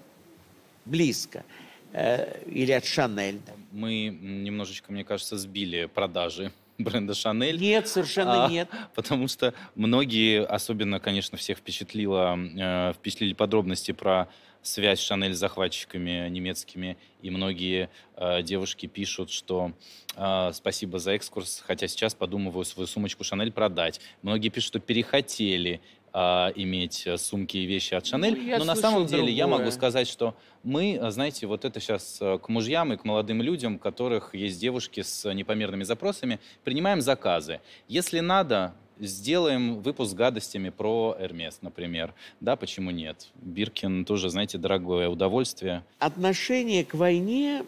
близко. 0.85 1.45
Э, 1.93 2.43
или 2.45 2.73
от 2.73 2.85
Шанель. 2.85 3.41
Мы 3.71 4.09
немножечко, 4.09 4.91
мне 4.91 5.05
кажется, 5.05 5.39
сбили 5.39 5.85
продажи 5.85 6.51
бренда 6.85 7.15
Шанель. 7.15 7.61
Нет, 7.61 7.89
совершенно 7.89 8.47
а, 8.47 8.49
нет. 8.49 8.69
Потому 8.95 9.29
что 9.29 9.55
многие, 9.75 10.45
особенно, 10.45 11.01
конечно, 11.01 11.39
всех 11.39 11.59
впечатлило, 11.59 12.37
э, 12.37 12.93
впечатлили 12.95 13.33
подробности 13.33 13.93
про 13.93 14.29
связь 14.63 15.01
Шанель 15.01 15.35
с 15.35 15.39
захватчиками 15.39 16.29
немецкими, 16.29 16.97
и 17.21 17.31
многие 17.31 17.91
э, 18.17 18.43
девушки 18.43 18.87
пишут, 18.87 19.31
что 19.31 19.73
э, 20.17 20.51
спасибо 20.55 20.99
за 20.99 21.13
экскурс, 21.13 21.63
хотя 21.67 21.89
сейчас 21.89 22.15
подумываю 22.15 22.65
свою 22.65 22.87
сумочку 22.87 23.25
Шанель 23.25 23.53
продать. 23.53 24.01
Многие 24.23 24.49
пишут, 24.49 24.69
что 24.69 24.79
перехотели 24.79 25.81
э, 26.13 26.19
иметь 26.57 27.07
сумки 27.17 27.57
и 27.57 27.67
вещи 27.67 27.95
от 27.95 28.07
Шанель, 28.07 28.39
ну, 28.39 28.59
но 28.59 28.65
на 28.65 28.77
самом 28.77 29.07
деле 29.07 29.23
другое. 29.23 29.37
я 29.37 29.47
могу 29.47 29.71
сказать, 29.71 30.09
что 30.09 30.35
мы, 30.63 31.01
знаете, 31.11 31.47
вот 31.47 31.65
это 31.65 31.81
сейчас 31.81 32.19
э, 32.21 32.39
к 32.39 32.49
мужьям 32.49 32.93
и 32.93 32.97
к 32.97 33.05
молодым 33.05 33.43
людям, 33.43 33.77
у 33.77 33.79
которых 33.79 34.35
есть 34.35 34.61
девушки 34.61 35.03
с 35.03 35.33
непомерными 35.33 35.85
запросами, 35.85 36.41
принимаем 36.65 37.01
заказы. 37.01 37.61
Если 37.89 38.21
надо, 38.21 38.75
сделаем 38.99 39.81
выпуск 39.81 40.13
с 40.13 40.15
гадостями 40.15 40.71
про 40.71 41.17
Эрмес, 41.19 41.59
например. 41.63 42.15
Да, 42.41 42.57
почему 42.57 42.91
нет? 42.91 43.29
Биркин 43.37 44.05
тоже, 44.05 44.31
знаете, 44.31 44.59
дорогое 44.59 45.09
удовольствие. 45.09 45.85
Отношение 45.99 46.85
к 46.85 46.95
войне 46.95 47.65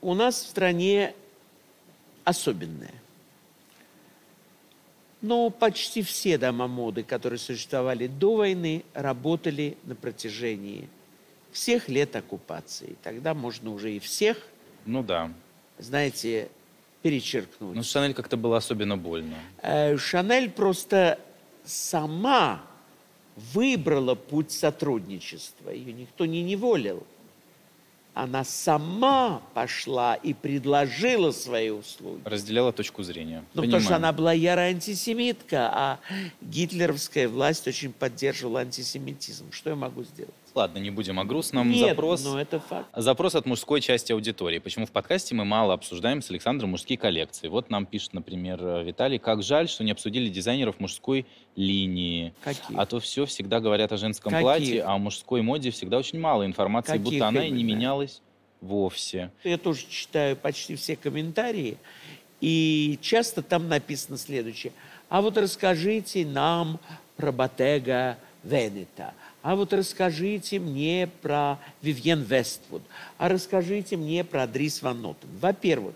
у 0.00 0.14
нас 0.14 0.42
в 0.42 0.48
стране 0.48 1.14
особенное. 2.24 2.94
Но 5.22 5.50
почти 5.50 6.02
все 6.02 6.38
дома 6.38 6.66
моды, 6.66 7.02
которые 7.02 7.38
существовали 7.38 8.06
до 8.06 8.36
войны, 8.36 8.84
работали 8.94 9.76
на 9.84 9.94
протяжении 9.94 10.88
всех 11.52 11.88
лет 11.88 12.16
оккупации. 12.16 12.96
Тогда 13.02 13.34
можно 13.34 13.72
уже 13.72 13.92
и 13.92 13.98
всех. 13.98 14.38
Ну 14.86 15.02
да. 15.02 15.30
Знаете, 15.78 16.48
перечеркнуть. 17.02 17.76
Ну, 17.76 17.82
Шанель 17.82 18.14
как-то 18.14 18.36
было 18.36 18.56
особенно 18.56 18.96
больно. 18.96 19.36
Э, 19.62 19.96
Шанель 19.96 20.50
просто 20.50 21.18
сама 21.64 22.62
выбрала 23.36 24.14
путь 24.14 24.52
сотрудничества. 24.52 25.70
Ее 25.70 25.92
никто 25.92 26.26
не 26.26 26.42
неволил. 26.42 27.06
Она 28.12 28.44
сама 28.44 29.40
пошла 29.54 30.14
и 30.14 30.34
предложила 30.34 31.30
свои 31.30 31.70
услуги. 31.70 32.20
Разделяла 32.24 32.72
точку 32.72 33.02
зрения. 33.02 33.44
Ну, 33.54 33.62
потому 33.62 33.80
что 33.80 33.96
она 33.96 34.12
была 34.12 34.32
ярая 34.32 34.70
антисемитка, 34.70 35.70
а 35.72 36.00
гитлеровская 36.40 37.28
власть 37.28 37.66
очень 37.68 37.92
поддерживала 37.92 38.60
антисемитизм. 38.60 39.52
Что 39.52 39.70
я 39.70 39.76
могу 39.76 40.02
сделать? 40.02 40.34
Ладно, 40.54 40.78
не 40.78 40.90
будем 40.90 41.20
о 41.20 41.24
грустном. 41.24 41.70
Нет, 41.70 41.90
Запрос, 41.90 42.24
но 42.24 42.40
это 42.40 42.60
факт. 42.60 42.88
Запрос 42.94 43.34
от 43.34 43.46
мужской 43.46 43.80
части 43.80 44.12
аудитории. 44.12 44.58
Почему 44.58 44.86
в 44.86 44.90
подкасте 44.90 45.34
мы 45.34 45.44
мало 45.44 45.74
обсуждаем 45.74 46.22
с 46.22 46.30
Александром 46.30 46.70
мужские 46.70 46.98
коллекции? 46.98 47.48
Вот 47.48 47.70
нам 47.70 47.86
пишет, 47.86 48.14
например, 48.14 48.60
Виталий, 48.84 49.18
как 49.18 49.42
жаль, 49.42 49.68
что 49.68 49.84
не 49.84 49.92
обсудили 49.92 50.28
дизайнеров 50.28 50.80
мужской 50.80 51.26
линии. 51.56 52.34
Каких? 52.42 52.76
А 52.76 52.86
то 52.86 53.00
все 53.00 53.26
всегда 53.26 53.60
говорят 53.60 53.92
о 53.92 53.96
женском 53.96 54.30
Каких? 54.30 54.42
платье, 54.42 54.82
а 54.82 54.94
о 54.94 54.98
мужской 54.98 55.42
моде 55.42 55.70
всегда 55.70 55.98
очень 55.98 56.18
мало 56.18 56.44
информации, 56.44 56.92
Каких 56.92 57.04
будто 57.04 57.28
она 57.28 57.44
и 57.44 57.50
не 57.50 57.64
менялась 57.64 58.20
вовсе. 58.60 59.30
Я 59.44 59.58
тоже 59.58 59.86
читаю 59.88 60.36
почти 60.36 60.76
все 60.76 60.96
комментарии, 60.96 61.76
и 62.40 62.98
часто 63.00 63.42
там 63.42 63.68
написано 63.68 64.18
следующее. 64.18 64.72
А 65.08 65.20
вот 65.22 65.36
расскажите 65.38 66.24
нам 66.24 66.78
про 67.16 67.32
Ботега 67.32 68.16
Венета. 68.42 69.12
А 69.42 69.56
вот 69.56 69.72
расскажите 69.72 70.58
мне 70.58 71.08
про 71.22 71.58
Вивьен 71.80 72.22
Вествуд. 72.22 72.82
А 73.16 73.28
расскажите 73.28 73.96
мне 73.96 74.22
про 74.22 74.46
Дрис 74.46 74.82
Ван 74.82 75.00
Нотен. 75.00 75.28
Во-первых, 75.40 75.94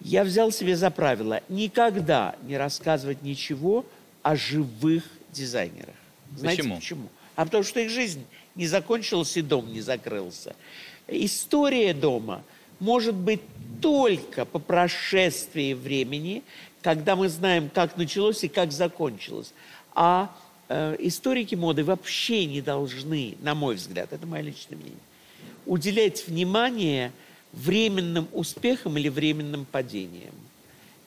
я 0.00 0.24
взял 0.24 0.50
себе 0.50 0.76
за 0.76 0.90
правило 0.90 1.42
никогда 1.48 2.34
не 2.42 2.56
рассказывать 2.56 3.22
ничего 3.22 3.84
о 4.22 4.34
живых 4.34 5.04
дизайнерах. 5.30 5.94
Знаете 6.36 6.62
Почему? 6.62 6.76
почему? 6.76 7.08
А 7.36 7.44
потому 7.44 7.64
что 7.64 7.80
их 7.80 7.90
жизнь 7.90 8.24
не 8.54 8.66
закончилась 8.66 9.36
и 9.36 9.42
дом 9.42 9.72
не 9.72 9.80
закрылся. 9.80 10.56
История 11.06 11.94
дома 11.94 12.42
может 12.78 13.14
быть 13.14 13.40
только 13.80 14.44
по 14.44 14.58
прошествии 14.58 15.74
времени, 15.74 16.42
когда 16.82 17.14
мы 17.14 17.28
знаем, 17.28 17.70
как 17.72 17.96
началось 17.96 18.42
и 18.44 18.48
как 18.48 18.72
закончилось. 18.72 19.52
А 19.94 20.34
историки 20.70 21.56
моды 21.56 21.82
вообще 21.82 22.46
не 22.46 22.60
должны, 22.60 23.36
на 23.40 23.54
мой 23.54 23.74
взгляд, 23.74 24.12
это 24.12 24.26
мое 24.26 24.42
личное 24.42 24.76
мнение, 24.76 25.00
уделять 25.66 26.26
внимание 26.28 27.12
временным 27.52 28.28
успехам 28.32 28.96
или 28.96 29.08
временным 29.08 29.64
падениям. 29.64 30.34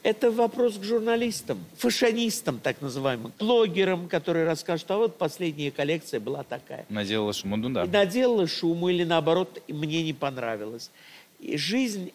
Это 0.04 0.32
вопрос 0.32 0.78
к 0.78 0.84
журналистам, 0.84 1.63
фашонистам, 1.78 2.60
так 2.60 2.82
называемым, 2.82 3.32
блогерам, 3.39 4.10
которые 4.10 4.45
расскажут, 4.45 4.91
а 4.91 4.97
вот 4.97 5.17
последняя 5.17 5.71
коллекция 5.71 6.19
была 6.19 6.43
такая. 6.43 6.86
Наделала 6.89 7.32
шуму, 7.32 7.56
ну 7.56 7.69
да. 7.69 7.86
И 7.86 7.88
наделала 7.88 8.45
шуму 8.45 8.89
или 8.89 9.06
наоборот, 9.06 9.63
мне 9.69 10.04
не 10.04 10.12
понравилось. 10.12 10.91
И 11.39 11.56
жизнь 11.56 12.12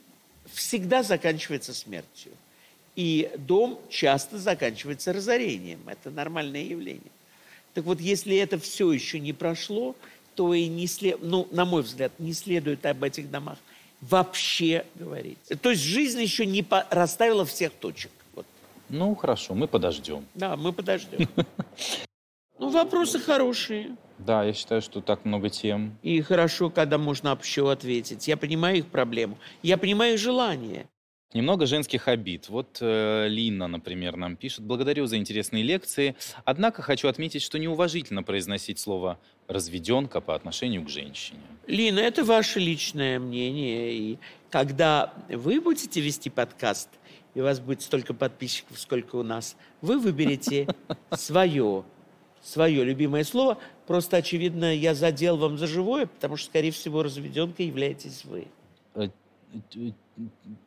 всегда 0.53 1.03
заканчивается 1.03 1.73
смертью. 1.73 2.33
И 2.95 3.31
дом 3.39 3.81
часто 3.89 4.37
заканчивается 4.37 5.15
разорением. 5.15 5.81
Это 5.87 6.11
нормальное 6.11 6.65
явление. 6.65 7.11
Так 7.79 7.85
вот, 7.85 8.01
если 8.01 8.37
это 8.37 8.59
все 8.59 8.91
еще 8.91 9.21
не 9.21 9.33
прошло, 9.33 9.95
то 10.35 10.53
и 10.53 10.67
не 10.67 10.88
след... 10.88 11.23
ну, 11.23 11.47
на 11.53 11.64
мой 11.64 11.83
взгляд, 11.83 12.11
не 12.19 12.33
следует 12.33 12.85
об 12.85 13.05
этих 13.05 13.31
домах 13.31 13.57
вообще 14.01 14.85
говорить. 14.97 15.38
То 15.62 15.71
есть 15.71 15.83
жизнь 15.83 16.21
еще 16.21 16.45
не 16.45 16.64
по- 16.64 16.85
расставила 16.91 17.45
всех 17.45 17.71
точек. 17.71 18.11
Вот. 18.35 18.47
Ну, 18.88 19.14
хорошо, 19.14 19.55
мы 19.55 19.69
подождем. 19.69 20.25
Да, 20.35 20.57
мы 20.57 20.73
подождем. 20.73 21.29
Ну, 22.59 22.71
вопросы 22.71 23.21
хорошие. 23.21 23.95
Да, 24.19 24.43
я 24.43 24.53
считаю, 24.55 24.83
что 24.83 25.01
так 25.01 25.25
много 25.25 25.49
тем. 25.49 25.97
И 26.03 26.21
хорошо, 26.21 26.71
когда 26.71 26.99
можно 26.99 27.31
общо 27.31 27.71
ответить. 27.71 28.27
Я 28.27 28.37
понимаю 28.37 28.79
их 28.79 28.87
проблему. 28.87 29.38
Я 29.62 29.79
понимаю 29.79 30.14
их 30.14 30.21
желание. 30.21 30.88
Немного 31.35 31.67
женских 31.67 32.09
обид. 32.09 32.49
Вот 32.49 32.79
э, 32.81 33.29
Лина, 33.29 33.69
например, 33.69 34.17
нам 34.17 34.35
пишет. 34.35 34.64
Благодарю 34.64 35.05
за 35.05 35.19
интересные 35.19 35.62
лекции. 35.62 36.17
Однако 36.45 36.81
хочу 36.81 37.07
отметить, 37.07 37.43
что 37.43 37.59
неуважительно 37.59 38.22
произносить 38.22 38.79
слово 38.79 39.18
«разведенка» 39.47 40.22
по 40.22 40.35
отношению 40.35 40.85
к 40.85 40.89
женщине. 40.89 41.41
Лина, 41.66 42.01
это 42.01 42.24
ваше 42.24 42.61
личное 42.61 43.18
мнение. 43.18 43.93
И 43.93 44.18
когда 44.49 45.12
вы 45.29 45.61
будете 45.61 46.01
вести 46.01 46.31
подкаст, 46.31 46.89
и 47.35 47.41
у 47.43 47.45
вас 47.45 47.61
будет 47.61 47.83
столько 47.83 48.14
подписчиков, 48.14 48.81
сколько 48.81 49.16
у 49.16 49.22
нас, 49.22 49.55
вы 49.83 49.99
выберете 49.99 50.66
свое, 51.12 51.85
свое 52.41 52.85
любимое 52.85 53.24
слово. 53.24 53.59
Просто, 53.87 54.16
очевидно, 54.16 54.74
я 54.74 54.95
задел 54.95 55.37
вам 55.37 55.59
за 55.59 55.66
живое, 55.66 56.07
потому 56.07 56.39
что, 56.39 56.49
скорее 56.49 56.70
всего, 56.70 57.03
разведенкой 57.03 57.66
являетесь 57.66 58.24
вы. 58.24 58.47
Э, 59.53 59.59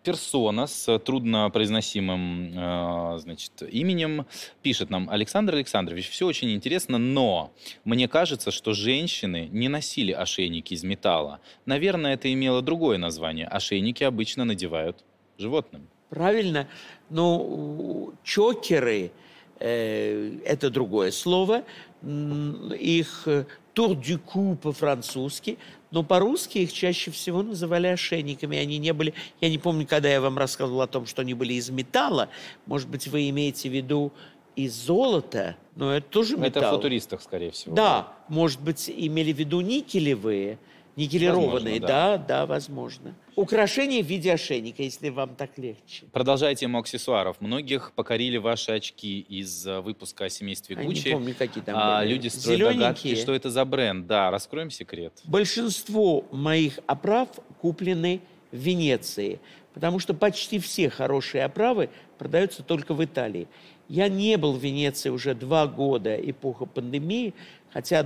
персона 0.04 0.66
с 0.66 0.98
труднопроизносимым 1.00 2.54
э, 2.56 3.18
значит, 3.20 3.52
именем 3.70 4.26
пишет 4.62 4.90
нам 4.90 5.10
Александр 5.10 5.56
Александрович, 5.56 6.10
все 6.10 6.26
очень 6.26 6.52
интересно, 6.52 6.98
но 6.98 7.52
мне 7.84 8.08
кажется, 8.08 8.50
что 8.52 8.74
женщины 8.74 9.50
не 9.52 9.68
носили 9.68 10.14
ошейники 10.14 10.74
из 10.74 10.84
металла. 10.84 11.42
Наверное, 11.66 12.14
это 12.14 12.32
имело 12.32 12.62
другое 12.62 12.98
название. 12.98 13.48
Ошейники 13.48 14.04
обычно 14.04 14.46
надевают 14.46 15.04
животным. 15.38 15.88
Правильно. 16.10 16.68
Но 17.10 18.14
чокеры 18.24 19.12
э, 19.60 20.40
это 20.46 20.70
другое 20.70 21.12
слово. 21.12 21.64
Их 22.02 23.28
тур 23.74 23.96
дю 23.96 24.20
ку 24.20 24.56
по-французски, 24.56 25.58
но 25.92 26.04
по-русски 26.04 26.60
их 26.60 26.74
чаще 26.74 27.12
всего 27.12 27.44
называли 27.44 27.88
ошейниками. 27.88 28.58
Они 28.58 28.78
не 28.78 28.94
были... 28.94 29.14
Я 29.42 29.50
не 29.50 29.58
помню, 29.58 29.86
когда 29.86 30.10
я 30.10 30.22
вам 30.22 30.38
рассказывал 30.38 30.82
о 30.82 30.88
том, 30.88 31.06
что 31.06 31.22
они 31.22 31.34
были 31.34 31.54
из 31.54 31.70
металла. 31.70 32.30
Может 32.66 32.90
быть, 32.90 33.08
вы 33.08 33.30
имеете 33.30 33.70
в 33.70 33.74
виду 33.74 34.12
из 34.56 34.74
золота, 34.74 35.56
но 35.76 35.94
это 35.94 36.08
тоже 36.08 36.38
металл. 36.38 36.64
Это 36.64 36.72
в 36.72 36.76
футуристах, 36.76 37.22
скорее 37.22 37.52
всего. 37.52 37.76
Да, 37.76 38.14
может 38.28 38.62
быть, 38.62 38.90
имели 38.90 39.34
в 39.34 39.38
виду 39.38 39.62
никелевые, 39.62 40.60
Никелированные, 40.96 41.80
возможно, 41.80 41.80
да. 41.80 42.18
да, 42.18 42.26
да, 42.28 42.46
возможно. 42.46 43.16
Украшения 43.36 44.04
в 44.04 44.08
виде 44.08 44.34
ошейника, 44.34 44.84
если 44.84 45.10
вам 45.10 45.36
так 45.36 45.58
легче. 45.58 46.06
Продолжая 46.12 46.54
тему 46.56 46.80
аксессуаров. 46.80 47.40
Многих 47.40 47.94
покорили 47.96 48.38
ваши 48.38 48.72
очки 48.72 49.22
из 49.22 49.66
э, 49.66 49.80
выпуска 49.80 50.26
о 50.26 50.30
семействе 50.30 50.76
Гуччи. 50.76 51.08
не 51.08 51.14
помню, 51.14 51.36
какие 51.38 51.64
там 51.64 51.76
а, 51.78 52.04
Люди 52.04 52.28
строят 52.28 52.78
догадки, 52.78 53.16
что 53.16 53.34
это 53.34 53.50
за 53.50 53.64
бренд. 53.64 54.06
Да, 54.06 54.32
раскроем 54.32 54.70
секрет. 54.70 55.14
Большинство 55.24 56.26
моих 56.32 56.80
оправ 56.88 57.30
куплены 57.62 58.20
в 58.52 58.58
Венеции, 58.58 59.40
потому 59.74 60.00
что 60.00 60.14
почти 60.14 60.60
все 60.60 60.90
хорошие 60.90 61.46
оправы 61.46 61.90
продаются 62.18 62.64
только 62.64 62.94
в 62.94 63.04
Италии. 63.04 63.48
Я 63.88 64.08
не 64.08 64.38
был 64.38 64.54
в 64.54 64.64
Венеции 64.64 65.10
уже 65.10 65.36
два 65.36 65.68
года, 65.68 66.16
эпоха 66.16 66.66
пандемии, 66.66 67.34
хотя 67.74 68.06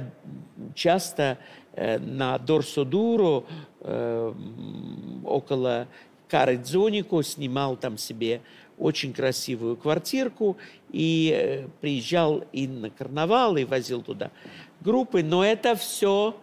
часто 0.74 1.38
э, 1.74 1.99
на 1.99 2.38
Дорсодуро, 2.38 3.43
э, 3.82 4.34
около 5.26 5.88
Каредзонико, 6.28 7.22
снимал 7.24 7.76
там 7.78 7.97
себе 7.97 8.41
очень 8.78 9.13
красивую 9.13 9.78
квартирку 9.78 10.57
и 10.91 11.34
э, 11.34 11.68
приезжал 11.82 12.43
и 12.51 12.68
на 12.68 12.89
карнавал, 12.89 13.57
и 13.57 13.63
возил 13.63 14.01
туда 14.01 14.32
группы. 14.82 15.24
Но 15.24 15.43
это 15.43 15.76
все 15.76 16.36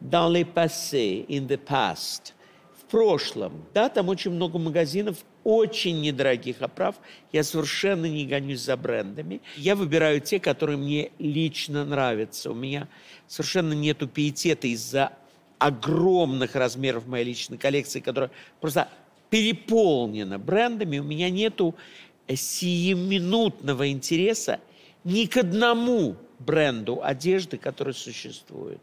dans 0.00 0.28
le 0.28 0.44
passé, 0.44 1.24
in 1.28 1.46
the 1.46 1.58
past, 1.58 2.32
в 2.76 2.90
прошлом. 2.90 3.64
Да, 3.72 3.88
там 3.88 4.08
очень 4.08 4.32
много 4.32 4.58
магазинов, 4.58 5.18
очень 5.44 6.00
недорогих 6.00 6.62
оправ. 6.62 6.96
Я 7.32 7.42
совершенно 7.42 8.06
не 8.06 8.26
гонюсь 8.26 8.60
за 8.60 8.76
брендами. 8.76 9.40
Я 9.56 9.76
выбираю 9.76 10.20
те, 10.20 10.40
которые 10.40 10.76
мне 10.76 11.10
лично 11.18 11.84
нравятся. 11.84 12.50
У 12.50 12.54
меня 12.54 12.88
совершенно 13.26 13.72
нету 13.72 14.06
пиетета 14.06 14.66
из-за 14.68 15.12
огромных 15.58 16.54
размеров 16.54 17.06
моей 17.06 17.24
личной 17.24 17.58
коллекции, 17.58 18.00
которая 18.00 18.30
просто 18.60 18.88
переполнена 19.30 20.38
брендами. 20.38 20.98
У 20.98 21.04
меня 21.04 21.30
нету 21.30 21.74
сиюминутного 22.28 23.90
интереса 23.90 24.60
ни 25.04 25.26
к 25.26 25.36
одному 25.36 26.16
бренду 26.38 27.00
одежды, 27.02 27.58
который 27.58 27.94
существует. 27.94 28.80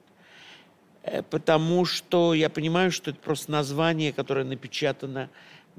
Э, 1.03 1.21
потому 1.23 1.85
что 1.85 2.33
я 2.33 2.49
понимаю, 2.49 2.91
что 2.91 3.11
это 3.11 3.19
просто 3.19 3.51
название, 3.51 4.13
которое 4.13 4.45
напечатано 4.45 5.29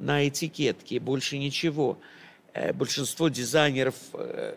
на 0.01 0.27
этикетке, 0.27 0.99
больше 0.99 1.39
ничего. 1.39 1.99
Э, 2.53 2.73
большинство 2.73 3.29
дизайнеров, 3.29 3.95
э, 4.15 4.57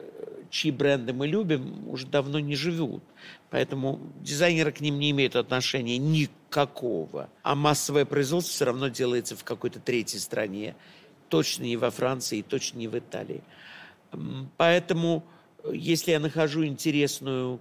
чьи 0.50 0.72
бренды 0.72 1.14
мы 1.14 1.28
любим, 1.28 1.88
уже 1.90 2.08
давно 2.08 2.40
не 2.40 2.56
живут. 2.56 3.04
Поэтому 3.50 4.00
дизайнеры 4.22 4.72
к 4.72 4.80
ним 4.82 4.98
не 5.00 5.12
имеют 5.12 5.36
отношения 5.36 5.98
никакого. 5.98 7.30
А 7.44 7.56
массовое 7.56 8.06
производство 8.06 8.54
все 8.54 8.66
равно 8.66 8.88
делается 8.88 9.36
в 9.36 9.44
какой-то 9.44 9.80
третьей 9.80 10.20
стране. 10.20 10.76
Точно 11.30 11.64
не 11.64 11.78
во 11.78 11.92
Франции, 11.92 12.42
точно 12.42 12.80
не 12.80 12.88
в 12.88 12.98
Италии. 12.98 13.44
Поэтому, 14.58 15.24
если 15.72 16.12
я 16.12 16.20
нахожу 16.20 16.66
интересную 16.66 17.60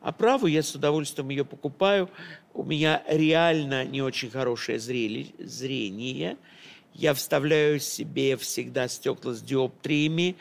оправу, 0.00 0.46
я 0.46 0.62
с 0.62 0.74
удовольствием 0.74 1.28
ее 1.28 1.44
покупаю. 1.44 2.10
У 2.52 2.64
меня 2.64 3.02
реально 3.08 3.84
не 3.84 4.02
очень 4.02 4.30
хорошее 4.30 4.78
зрение– 4.80 6.36
я 6.94 7.14
вставляю 7.14 7.80
себе 7.80 8.36
всегда 8.36 8.88
стекла 8.88 9.32
с 9.32 9.42
диоптриями, 9.42 10.36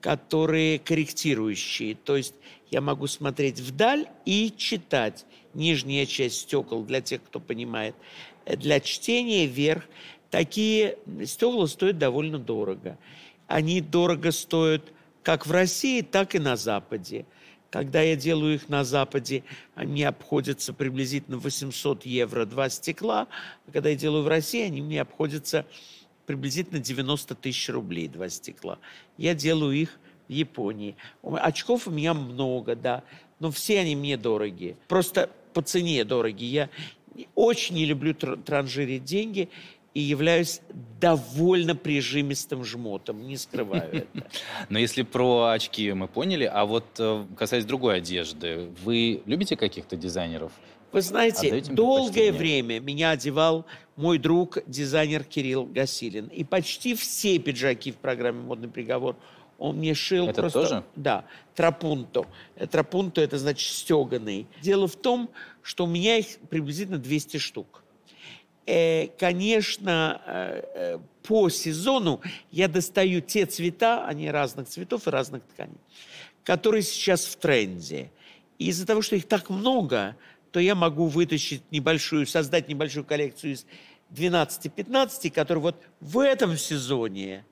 которые 0.00 0.78
корректирующие. 0.78 1.94
То 1.94 2.16
есть 2.16 2.34
я 2.70 2.80
могу 2.80 3.06
смотреть 3.06 3.60
вдаль 3.60 4.06
и 4.24 4.52
читать. 4.56 5.24
Нижняя 5.54 6.06
часть 6.06 6.40
стекол, 6.40 6.82
для 6.84 7.00
тех, 7.00 7.22
кто 7.22 7.38
понимает, 7.38 7.94
для 8.46 8.80
чтения 8.80 9.46
вверх. 9.46 9.84
Такие 10.30 10.98
стекла 11.24 11.66
стоят 11.66 11.98
довольно 11.98 12.38
дорого. 12.38 12.98
Они 13.46 13.80
дорого 13.80 14.32
стоят 14.32 14.82
как 15.22 15.46
в 15.46 15.52
России, 15.52 16.00
так 16.00 16.34
и 16.34 16.38
на 16.38 16.56
Западе. 16.56 17.26
Когда 17.72 18.02
я 18.02 18.16
делаю 18.16 18.56
их 18.56 18.68
на 18.68 18.84
Западе, 18.84 19.44
они 19.74 20.04
обходятся 20.04 20.74
приблизительно 20.74 21.38
800 21.38 22.04
евро 22.04 22.44
два 22.44 22.68
стекла. 22.68 23.28
А 23.66 23.70
когда 23.72 23.88
я 23.88 23.96
делаю 23.96 24.24
в 24.24 24.28
России, 24.28 24.60
они 24.60 24.82
мне 24.82 25.00
обходятся 25.00 25.64
приблизительно 26.26 26.80
90 26.80 27.34
тысяч 27.34 27.70
рублей 27.70 28.08
два 28.08 28.28
стекла. 28.28 28.78
Я 29.16 29.34
делаю 29.34 29.72
их 29.72 29.98
в 30.28 30.32
Японии. 30.32 30.96
Очков 31.22 31.88
у 31.88 31.90
меня 31.90 32.12
много, 32.12 32.76
да, 32.76 33.04
но 33.40 33.50
все 33.50 33.80
они 33.80 33.96
мне 33.96 34.18
дорогие. 34.18 34.76
Просто 34.86 35.30
по 35.54 35.62
цене 35.62 36.04
дорогие. 36.04 36.68
Я 37.14 37.26
очень 37.34 37.76
не 37.76 37.86
люблю 37.86 38.12
транжирить 38.12 39.04
деньги 39.04 39.48
и 39.94 40.00
являюсь 40.00 40.60
довольно 41.00 41.74
прижимистым 41.74 42.64
жмотом, 42.64 43.26
не 43.26 43.36
скрываю 43.36 43.92
это. 43.92 44.26
Но 44.68 44.78
если 44.78 45.02
про 45.02 45.50
очки 45.50 45.92
мы 45.92 46.08
поняли, 46.08 46.44
а 46.44 46.64
вот 46.64 46.86
э, 46.98 47.24
касаясь 47.36 47.64
другой 47.64 47.98
одежды, 47.98 48.70
вы 48.84 49.22
любите 49.26 49.56
каких-то 49.56 49.96
дизайнеров? 49.96 50.52
Вы 50.92 51.00
знаете, 51.00 51.62
долгое 51.70 52.32
время 52.32 52.78
меня 52.78 53.10
одевал 53.10 53.64
мой 53.96 54.18
друг, 54.18 54.58
дизайнер 54.66 55.24
Кирилл 55.24 55.64
Гасилин. 55.64 56.26
И 56.26 56.44
почти 56.44 56.94
все 56.94 57.38
пиджаки 57.38 57.92
в 57.92 57.96
программе 57.96 58.40
«Модный 58.40 58.68
приговор» 58.68 59.16
он 59.58 59.76
мне 59.76 59.94
шил 59.94 60.28
это 60.28 60.40
просто... 60.42 60.60
тоже? 60.60 60.84
Да, 60.96 61.24
трапунто. 61.54 62.26
Трапунто– 62.70 63.20
это 63.22 63.38
значит 63.38 63.72
стеганый. 63.72 64.48
Дело 64.60 64.88
в 64.88 64.96
том, 64.96 65.30
что 65.62 65.84
у 65.84 65.86
меня 65.86 66.18
их 66.18 66.26
приблизительно 66.50 66.98
200 66.98 67.36
штук. 67.36 67.81
Э, 68.66 69.08
конечно, 69.18 70.20
э, 70.24 70.62
э, 70.74 70.98
по 71.22 71.48
сезону 71.48 72.20
я 72.52 72.68
достаю 72.68 73.20
те 73.20 73.46
цвета, 73.46 74.06
они 74.06 74.30
разных 74.30 74.68
цветов 74.68 75.06
и 75.06 75.10
разных 75.10 75.42
тканей, 75.42 75.78
которые 76.44 76.82
сейчас 76.82 77.24
в 77.24 77.36
тренде. 77.36 78.10
Из-за 78.58 78.86
того, 78.86 79.02
что 79.02 79.16
их 79.16 79.26
так 79.26 79.50
много, 79.50 80.16
то 80.52 80.60
я 80.60 80.74
могу 80.76 81.06
вытащить 81.06 81.62
небольшую, 81.72 82.26
создать 82.26 82.68
небольшую 82.68 83.04
коллекцию 83.04 83.54
из 83.54 83.66
12-15, 84.12 85.30
которые 85.30 85.62
вот 85.62 85.82
в 86.00 86.20
этом 86.20 86.56
сезоне 86.56 87.44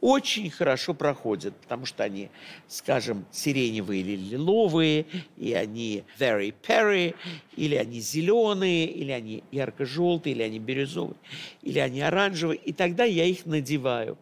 очень 0.00 0.50
хорошо 0.50 0.94
проходят, 0.94 1.54
потому 1.56 1.86
что 1.86 2.04
они, 2.04 2.30
скажем, 2.68 3.26
сиреневые 3.30 4.00
или 4.00 4.16
лиловые, 4.16 5.06
и 5.36 5.52
они 5.52 6.04
very 6.18 6.54
perry, 6.66 7.14
или 7.56 7.74
они 7.74 8.00
зеленые, 8.00 8.86
или 8.86 9.12
они 9.12 9.44
ярко-желтые, 9.52 10.34
или 10.34 10.42
они 10.42 10.58
бирюзовые, 10.58 11.16
или 11.62 11.78
они 11.78 12.00
оранжевые, 12.00 12.58
и 12.58 12.72
тогда 12.72 13.04
я 13.04 13.24
их 13.24 13.46
надеваю. 13.46 14.16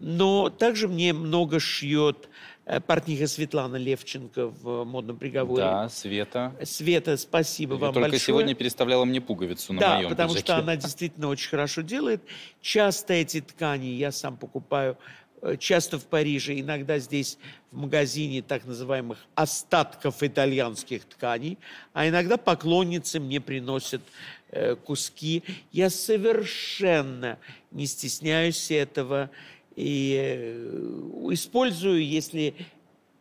Но 0.00 0.48
также 0.48 0.86
мне 0.86 1.12
много 1.12 1.58
шьет 1.58 2.28
Э, 2.68 2.80
портниха 2.80 3.26
Светлана 3.26 3.76
Левченко 3.76 4.48
в 4.48 4.84
модном 4.84 5.16
приговоре. 5.16 5.62
Да, 5.62 5.88
Света. 5.88 6.54
Света, 6.64 7.16
спасибо 7.16 7.72
Вы 7.72 7.78
вам 7.78 7.94
только 7.94 8.10
большое. 8.10 8.20
сегодня 8.20 8.54
переставляла 8.54 9.06
мне 9.06 9.22
пуговицу 9.22 9.72
на 9.72 9.80
да, 9.80 9.96
моем 9.96 10.10
потому 10.10 10.34
пиджаке. 10.34 10.44
что 10.44 10.56
она 10.58 10.76
действительно 10.76 11.28
очень 11.28 11.48
хорошо 11.48 11.80
делает. 11.80 12.20
Часто 12.60 13.14
эти 13.14 13.40
ткани 13.40 13.86
я 13.86 14.12
сам 14.12 14.36
покупаю 14.36 14.98
э, 15.40 15.56
часто 15.56 15.98
в 15.98 16.04
Париже, 16.04 16.60
иногда 16.60 16.98
здесь 16.98 17.38
в 17.70 17.78
магазине 17.78 18.42
так 18.42 18.66
называемых 18.66 19.16
остатков 19.34 20.22
итальянских 20.22 21.06
тканей, 21.06 21.56
а 21.94 22.06
иногда 22.06 22.36
поклонницы 22.36 23.18
мне 23.18 23.40
приносят 23.40 24.02
э, 24.50 24.74
куски. 24.74 25.42
Я 25.72 25.88
совершенно 25.88 27.38
не 27.70 27.86
стесняюсь 27.86 28.70
этого 28.70 29.30
и 29.78 30.16
э, 30.18 31.28
использую, 31.30 32.04
если 32.04 32.54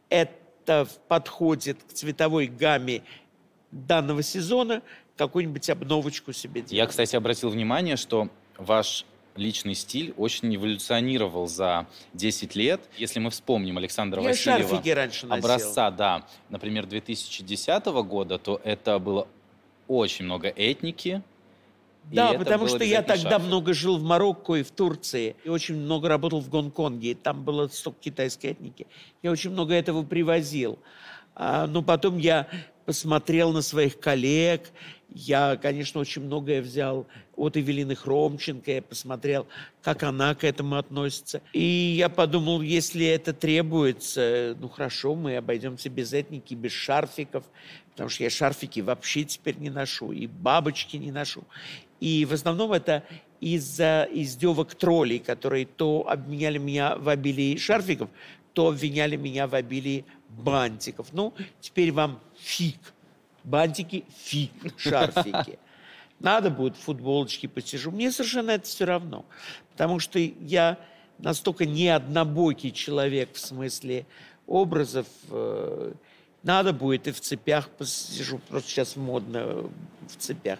это 0.10 0.88
подходит 1.08 1.84
к 1.84 1.94
цветовой 1.94 2.48
гамме 2.48 3.04
данного 3.72 4.24
сезона, 4.24 4.82
какую-нибудь 5.18 5.70
обновочку 5.70 6.34
себе 6.34 6.62
делать. 6.62 6.72
Я, 6.72 6.88
кстати, 6.88 7.16
обратил 7.16 7.50
внимание, 7.50 7.96
что 7.96 8.30
ваш 8.58 9.06
личный 9.36 9.76
стиль 9.76 10.16
очень 10.18 10.56
эволюционировал 10.56 11.48
за 11.48 11.86
10 12.16 12.56
лет. 12.56 12.82
Если 12.98 13.20
мы 13.20 13.30
вспомним 13.30 13.78
Александра 13.78 14.20
Я 14.24 14.30
Васильева, 14.30 14.82
раньше 14.96 15.28
носил. 15.28 15.46
образца, 15.46 15.92
да, 15.92 16.26
например, 16.50 16.88
2010 16.88 17.86
года, 17.86 18.40
то 18.40 18.60
это 18.64 18.98
было 18.98 19.28
очень 19.88 20.26
много 20.26 20.48
этники. 20.48 21.22
И 22.12 22.16
Да, 22.16 22.30
это 22.32 22.40
потому 22.40 22.68
что 22.68 22.84
я 22.84 23.02
тогда 23.02 23.40
много 23.40 23.74
жил 23.74 23.98
в 23.98 24.04
Марокко 24.04 24.56
и 24.56 24.64
в 24.64 24.72
Турции. 24.72 25.36
И 25.44 25.50
очень 25.50 25.76
много 25.76 26.08
работал 26.08 26.40
в 26.40 26.50
Гонконге. 26.50 27.12
и 27.12 27.14
Там 27.14 27.44
было 27.44 27.68
столько 27.68 28.00
китайской 28.02 28.48
этники. 28.48 28.88
Я 29.24 29.32
очень 29.32 29.52
много 29.52 29.74
этого 29.74 30.04
привозил. 30.04 30.80
А, 31.36 31.68
но 31.68 31.84
потом 31.84 32.18
я 32.18 32.48
посмотрел 32.86 33.52
на 33.52 33.62
своих 33.62 34.00
коллег. 34.00 34.72
Я, 35.14 35.58
конечно, 35.58 36.00
очень 36.00 36.24
многое 36.24 36.62
взял 36.62 37.06
от 37.36 37.58
Эвелины 37.58 37.96
Хромченко. 37.96 38.72
Я 38.72 38.82
посмотрел, 38.82 39.46
как 39.82 40.04
она 40.04 40.34
к 40.36 40.44
этому 40.44 40.78
относится. 40.78 41.42
И 41.54 41.62
я 41.64 42.10
подумал, 42.10 42.62
если 42.62 43.06
это 43.06 43.34
требуется, 43.34 44.56
ну 44.60 44.70
хорошо, 44.70 45.16
мы 45.16 45.38
обойдемся 45.38 45.90
без 45.90 46.14
этники, 46.14 46.56
без 46.56 46.72
шарфиков. 46.72 47.44
Потому 47.92 48.10
что 48.10 48.24
я 48.24 48.30
шарфики 48.30 48.80
вообще 48.80 49.24
теперь 49.26 49.58
не 49.58 49.70
ношу. 49.70 50.12
И 50.12 50.28
бабочки 50.28 50.98
не 50.98 51.12
ношу. 51.12 51.44
И 52.00 52.26
в 52.26 52.34
основном 52.34 52.74
это 52.74 53.04
из-за 53.40 54.08
издевок 54.12 54.76
троллей, 54.76 55.20
которые 55.20 55.66
то 55.66 56.08
обменяли 56.10 56.58
меня 56.58 56.96
в 56.96 57.10
обилии 57.10 57.58
шарфиков, 57.58 58.10
то 58.54 58.70
обвиняли 58.70 59.16
меня 59.16 59.48
в 59.48 59.56
обилии 59.56 60.06
бантиков. 60.30 61.08
Ну, 61.12 61.34
теперь 61.60 61.92
вам 61.92 62.20
фиг. 62.40 62.80
Бантики– 63.44 64.04
фиг, 64.26 64.52
шарфики. 64.78 65.60
Надо 66.20 66.50
будет 66.50 66.76
в 66.76 66.80
футболочке 66.80 67.48
посижу. 67.48 67.92
Мне 67.92 68.12
совершенно 68.12 68.52
это 68.52 68.66
все 68.66 68.86
равно. 68.86 69.26
Потому 69.72 70.00
что 70.00 70.20
я 70.20 70.78
настолько 71.20 71.66
не 71.66 71.90
однобокий 71.90 72.72
человек 72.72 73.34
в 73.34 73.40
смысле 73.40 74.06
образов. 74.48 75.06
э, 75.30 75.94
Надо 76.44 76.74
будет 76.74 77.08
и 77.08 77.12
в 77.12 77.22
цепях 77.22 77.70
посижу. 77.70 78.40
Просто 78.50 78.70
сейчас 78.70 78.96
модно 78.96 79.70
в 80.08 80.16
цепях. 80.18 80.60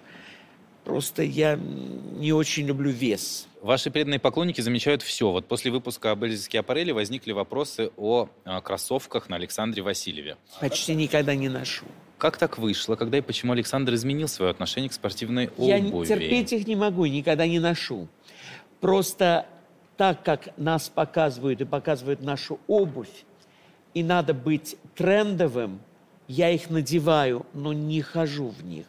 Просто 0.88 1.22
я 1.22 1.60
не 2.18 2.32
очень 2.32 2.66
люблю 2.66 2.90
вес. 2.90 3.46
Ваши 3.62 3.92
преданные 3.92 4.20
поклонники 4.20 4.62
замечают 4.62 5.02
все. 5.02 5.30
Вот 5.34 5.46
после 5.46 5.70
выпуска 5.70 6.12
об 6.12 6.24
Эльзе 6.24 6.42
Скиапарелли 6.42 6.94
возникли 6.94 7.34
вопросы 7.34 7.92
о 7.98 8.30
а, 8.46 8.62
кроссовках 8.62 9.28
на 9.28 9.36
Александре 9.36 9.84
Васильеве. 9.84 10.38
Почти 10.62 10.96
никогда 10.96 11.36
не 11.36 11.50
ношу. 11.50 11.84
Как 12.18 12.38
так 12.38 12.58
вышло? 12.58 12.96
Когда 12.96 13.18
и 13.18 13.22
почему 13.22 13.52
Александр 13.52 13.96
изменил 13.96 14.30
свое 14.30 14.50
отношение 14.50 14.90
к 14.90 14.94
спортивной 14.94 15.50
Я 15.58 15.78
обуви? 15.80 16.08
терпеть 16.08 16.54
их 16.54 16.66
не 16.66 16.78
могу 16.78 17.06
никогда 17.06 17.46
не 17.46 17.60
ношу. 17.60 18.08
Просто 18.80 19.46
так 19.98 20.24
как 20.24 20.58
нас 20.58 20.88
показывают 20.88 21.60
и 21.60 21.66
показывают 21.66 22.22
нашу 22.22 22.62
обувь, 22.68 23.26
и 23.94 24.04
надо 24.04 24.34
быть 24.34 24.78
трендовым, 24.96 25.82
я 26.30 26.50
их 26.50 26.70
надеваю, 26.70 27.46
но 27.54 27.74
не 27.74 28.02
хожу 28.02 28.48
в 28.48 28.64
них. 28.64 28.86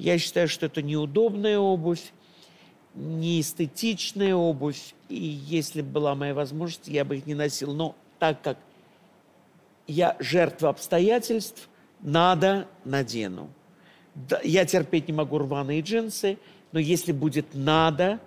Я 0.00 0.16
считаю, 0.16 0.48
что 0.48 0.64
это 0.64 0.80
неудобная 0.80 1.58
обувь, 1.58 2.12
неэстетичная 2.94 4.34
обувь, 4.34 4.94
и 5.10 5.14
если 5.14 5.82
бы 5.82 5.90
была 5.90 6.14
моя 6.14 6.32
возможность, 6.32 6.88
я 6.88 7.04
бы 7.04 7.18
их 7.18 7.26
не 7.26 7.34
носил. 7.34 7.74
Но 7.74 7.94
так 8.18 8.40
как 8.40 8.56
я 9.86 10.16
жертва 10.18 10.70
обстоятельств, 10.70 11.68
надо, 12.00 12.66
надену. 12.86 13.50
Я 14.42 14.64
терпеть 14.64 15.06
не 15.06 15.12
могу 15.12 15.36
рваные 15.36 15.82
джинсы, 15.82 16.38
но 16.72 16.78
если 16.78 17.12
будет 17.12 17.48
надо, 17.52 18.20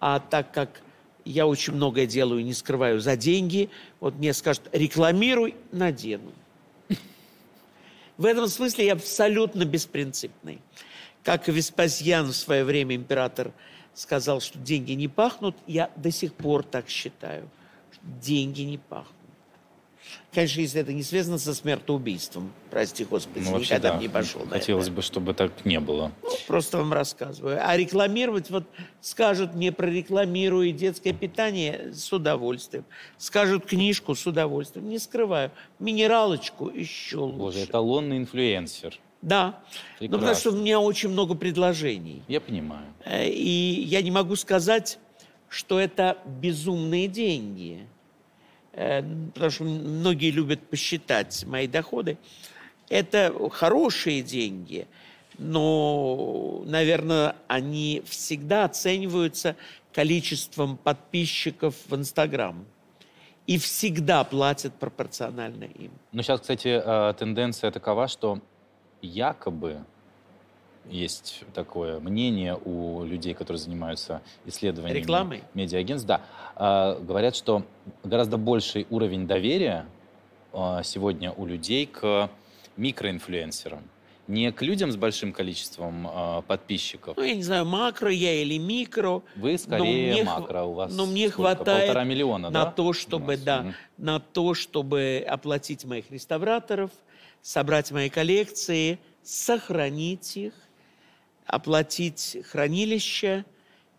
а 0.00 0.20
так 0.20 0.52
как 0.52 0.82
я 1.24 1.46
очень 1.46 1.72
многое 1.72 2.06
делаю, 2.06 2.44
не 2.44 2.52
скрываю, 2.52 3.00
за 3.00 3.16
деньги, 3.16 3.70
вот 4.00 4.16
мне 4.16 4.34
скажут, 4.34 4.64
рекламируй, 4.72 5.54
надену. 5.72 6.32
В 8.18 8.26
этом 8.26 8.46
смысле 8.46 8.84
я 8.84 8.92
абсолютно 8.92 9.64
беспринципный. 9.64 10.60
Как 11.24 11.48
и 11.48 11.52
Веспасьян 11.52 12.28
в 12.28 12.36
свое 12.36 12.64
время 12.64 12.94
император 12.96 13.52
сказал, 13.94 14.40
что 14.40 14.58
деньги 14.58 14.92
не 14.92 15.08
пахнут, 15.08 15.56
я 15.66 15.90
до 15.96 16.10
сих 16.10 16.34
пор 16.34 16.62
так 16.62 16.88
считаю. 16.88 17.48
Деньги 18.02 18.62
не 18.62 18.78
пахнут. 18.78 19.14
Конечно, 20.32 20.60
если 20.60 20.80
это 20.80 20.92
не 20.92 21.02
связано 21.02 21.38
со 21.38 21.52
смертоубийством, 21.54 22.52
прости 22.70 23.04
господи, 23.04 23.44
Ну, 23.44 23.52
вообще, 23.52 23.74
никогда 23.74 23.92
да. 23.94 23.98
не 23.98 24.08
пошел 24.08 24.46
Хотелось 24.48 24.86
это. 24.86 24.94
бы, 24.94 25.02
чтобы 25.02 25.34
так 25.34 25.64
не 25.66 25.80
было. 25.80 26.12
Ну, 26.22 26.30
Просто 26.46 26.78
вам 26.78 26.92
рассказываю. 26.94 27.58
А 27.62 27.76
рекламировать, 27.76 28.48
вот 28.48 28.64
скажут 29.02 29.54
мне 29.54 29.70
прорекламирую 29.72 30.72
детское 30.72 31.12
питание 31.12 31.92
с 31.92 32.10
удовольствием. 32.12 32.84
Скажут 33.18 33.66
книжку 33.66 34.14
с 34.14 34.26
удовольствием. 34.26 34.88
Не 34.88 34.98
скрываю. 34.98 35.50
Минералочку 35.78 36.68
еще 36.70 37.18
лучше. 37.18 37.36
Боже, 37.38 37.64
эталонный 37.64 38.18
инфлюенсер. 38.18 38.98
Да. 39.22 39.60
Ну, 40.00 40.08
потому 40.10 40.34
что 40.34 40.50
у 40.50 40.52
Прекрасно. 40.52 40.60
меня 40.62 40.80
очень 40.80 41.08
много 41.08 41.34
предложений. 41.34 42.22
Я 42.28 42.40
понимаю. 42.40 42.86
Э, 43.04 43.28
И 43.28 43.82
я 43.82 44.00
не 44.02 44.10
могу 44.10 44.36
сказать, 44.36 44.98
что 45.48 45.80
это 45.80 46.18
безумные 46.24 47.08
деньги. 47.08 47.86
Э, 48.72 49.02
Потому 49.34 49.50
что 49.50 49.64
многие 49.64 50.30
любят 50.30 50.60
посчитать 50.68 51.44
мои 51.46 51.66
доходы. 51.66 52.16
Это 52.88 53.34
хорошие 53.50 54.22
деньги, 54.22 54.86
но, 55.36 56.62
наверное, 56.64 57.34
они 57.48 58.02
всегда 58.06 58.64
оцениваются 58.64 59.56
количеством 59.92 60.76
подписчиков 60.76 61.74
в 61.88 61.94
Инстаграм. 61.96 62.64
И 63.46 63.56
всегда 63.58 64.24
платят 64.24 64.74
пропорционально 64.74 65.64
им. 65.64 65.90
Но 66.12 66.22
сейчас, 66.22 66.40
кстати, 66.40 66.68
э, 66.84 67.14
тенденция 67.18 67.70
такова, 67.70 68.06
что 68.06 68.40
якобы 69.02 69.84
есть 70.88 71.44
такое 71.54 72.00
мнение 72.00 72.56
у 72.64 73.04
людей, 73.04 73.34
которые 73.34 73.58
занимаются 73.58 74.22
исследованиями 74.46 75.00
Рекламой? 75.00 75.42
медиагентств, 75.54 76.08
да, 76.08 76.22
э, 76.56 77.02
говорят, 77.02 77.36
что 77.36 77.64
гораздо 78.04 78.38
больший 78.38 78.86
уровень 78.88 79.26
доверия 79.26 79.86
э, 80.52 80.80
сегодня 80.84 81.32
у 81.32 81.44
людей 81.44 81.86
к 81.86 82.30
микроинфлюенсерам. 82.76 83.82
Не 84.28 84.52
к 84.52 84.60
людям 84.62 84.92
с 84.92 84.96
большим 84.96 85.32
количеством 85.32 86.06
э, 86.06 86.42
подписчиков. 86.46 87.16
Ну, 87.16 87.22
я 87.22 87.34
не 87.34 87.42
знаю, 87.42 87.64
макро 87.64 88.10
я 88.10 88.42
или 88.42 88.58
микро. 88.58 89.22
Вы 89.36 89.56
скорее 89.58 90.12
мне 90.12 90.22
хва- 90.22 90.40
макро, 90.40 90.62
у 90.64 90.72
вас 90.72 90.94
но 90.94 91.06
мне 91.06 91.28
сколько? 91.28 91.54
хватает 91.54 91.86
Полтора 91.86 92.04
миллиона, 92.04 92.50
на 92.50 92.64
да? 92.64 92.70
то, 92.70 92.92
чтобы, 92.92 93.36
да, 93.38 93.74
на 93.96 94.20
то, 94.20 94.52
чтобы 94.54 95.24
оплатить 95.26 95.84
моих 95.86 96.10
реставраторов, 96.10 96.90
собрать 97.42 97.90
мои 97.92 98.08
коллекции, 98.08 98.98
сохранить 99.22 100.36
их, 100.36 100.54
оплатить 101.46 102.38
хранилище 102.50 103.44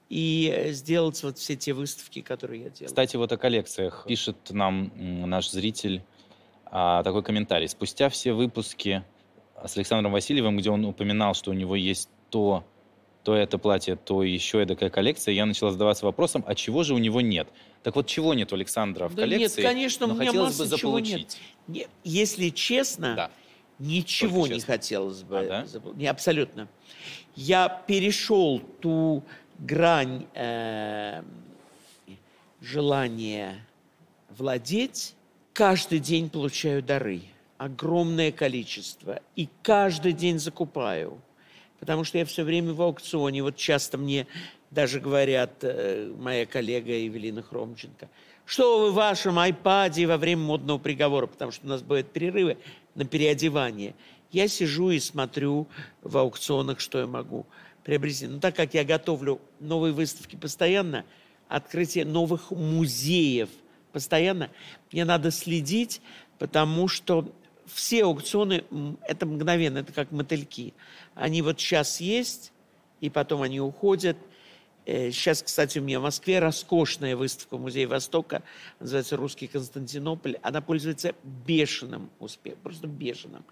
и 0.09 0.51
э, 0.53 0.71
сделать 0.71 1.21
вот 1.23 1.37
все 1.37 1.55
те 1.55 1.73
выставки, 1.73 2.21
которые 2.21 2.63
я 2.63 2.69
делаю. 2.69 2.87
Кстати, 2.87 3.15
вот 3.15 3.31
о 3.31 3.37
коллекциях 3.37 4.05
пишет 4.07 4.37
нам 4.49 4.91
наш 5.29 5.49
зритель 5.49 6.03
а, 6.65 7.03
такой 7.03 7.23
комментарий. 7.23 7.67
Спустя 7.67 8.09
все 8.09 8.33
выпуски 8.33 9.03
с 9.63 9.75
Александром 9.75 10.11
Васильевым, 10.11 10.57
где 10.57 10.69
он 10.69 10.85
упоминал, 10.85 11.33
что 11.33 11.51
у 11.51 11.53
него 11.53 11.75
есть 11.75 12.09
то, 12.29 12.63
то 13.29 13.35
это 13.35 13.59
платье, 13.59 13.95
то 13.95 14.23
еще 14.23 14.65
такая 14.65 14.89
коллекция, 14.89 15.35
я 15.35 15.45
начала 15.45 15.71
задаваться 15.71 16.03
вопросом, 16.03 16.43
а 16.47 16.55
чего 16.55 16.81
же 16.83 16.95
у 16.95 16.97
него 16.97 17.21
нет? 17.21 17.47
Так 17.83 17.95
вот, 17.95 18.07
чего 18.07 18.33
нет 18.33 18.51
у 18.51 18.55
Александра 18.55 19.07
в 19.07 19.13
Да 19.13 19.21
нет, 19.27 19.33
коллекции? 19.35 19.61
конечно, 19.61 20.07
но 20.07 20.15
у 20.15 20.17
меня 20.17 20.27
хотелось 20.31 20.57
бы 20.57 20.63
нет. 20.63 20.69
заполучить. 20.71 21.37
Не- 21.67 21.87
Если 22.03 22.49
честно, 22.49 23.13
Да. 23.15 23.31
Ничего 23.77 24.41
Только 24.41 24.53
не 24.55 24.59
честно. 24.59 24.73
хотелось 24.73 25.21
бы. 25.23 25.39
А, 25.39 25.45
да? 25.47 25.65
Не, 25.95 26.07
абсолютно. 26.07 26.67
Я 27.35 27.69
перешел 27.69 28.59
ту 28.81 29.23
грань 29.59 30.25
э, 30.33 31.21
желания 32.59 33.63
владеть. 34.35 35.13
Каждый 35.53 35.99
день 35.99 36.29
получаю 36.29 36.81
дары. 36.81 37.21
Огромное 37.59 38.31
количество. 38.33 39.21
И 39.37 39.47
каждый 39.61 40.13
день 40.13 40.39
закупаю. 40.39 41.21
Потому 41.79 42.03
что 42.03 42.17
я 42.17 42.25
все 42.25 42.43
время 42.43 42.73
в 42.73 42.81
аукционе. 42.81 43.43
Вот 43.43 43.55
часто 43.55 43.97
мне 43.97 44.27
даже 44.71 44.99
говорят, 44.99 45.51
э, 45.61 46.13
моя 46.17 46.45
коллега 46.45 46.91
Евелина 46.91 47.41
Хромченко, 47.41 48.09
что 48.45 48.79
вы 48.79 48.91
в 48.91 48.95
вашем 48.95 49.39
айпаде 49.39 50.05
во 50.07 50.17
время 50.17 50.41
модного 50.41 50.77
приговора, 50.77 51.27
потому 51.27 51.51
что 51.51 51.65
у 51.65 51.69
нас 51.69 51.81
бывают 51.81 52.11
перерывы 52.11 52.57
на 52.95 53.05
переодевание. 53.05 53.95
Я 54.31 54.47
сижу 54.47 54.91
и 54.91 54.99
смотрю 54.99 55.67
в 56.01 56.17
аукционах, 56.17 56.79
что 56.79 56.99
я 56.99 57.07
могу 57.07 57.45
приобрести. 57.83 58.27
Но 58.27 58.39
так 58.39 58.55
как 58.55 58.73
я 58.73 58.83
готовлю 58.83 59.39
новые 59.59 59.93
выставки 59.93 60.35
постоянно, 60.35 61.05
открытие 61.47 62.05
новых 62.05 62.51
музеев 62.51 63.49
постоянно, 63.91 64.51
мне 64.91 65.05
надо 65.05 65.31
следить, 65.31 66.01
потому 66.37 66.87
что 66.87 67.31
все 67.71 68.03
аукционы, 68.03 68.63
это 69.07 69.25
мгновенно, 69.25 69.79
это 69.79 69.93
как 69.93 70.11
мотыльки. 70.11 70.73
Они 71.15 71.41
вот 71.41 71.59
сейчас 71.59 72.01
есть, 72.01 72.51
и 73.01 73.09
потом 73.09 73.41
они 73.41 73.59
уходят. 73.61 74.17
Сейчас, 74.85 75.41
э, 75.41 75.45
кстати, 75.45 75.79
у 75.79 75.83
меня 75.83 75.99
в 75.99 76.03
Москве 76.03 76.39
роскошная 76.39 77.15
выставка 77.15 77.57
Музея 77.57 77.87
Востока, 77.87 78.43
называется 78.79 79.17
«Русский 79.17 79.47
Константинополь». 79.47 80.37
Она 80.41 80.61
пользуется 80.61 81.13
бешеным 81.23 82.09
успехом, 82.19 82.59
просто 82.63 82.87
бешеным. 82.87 83.45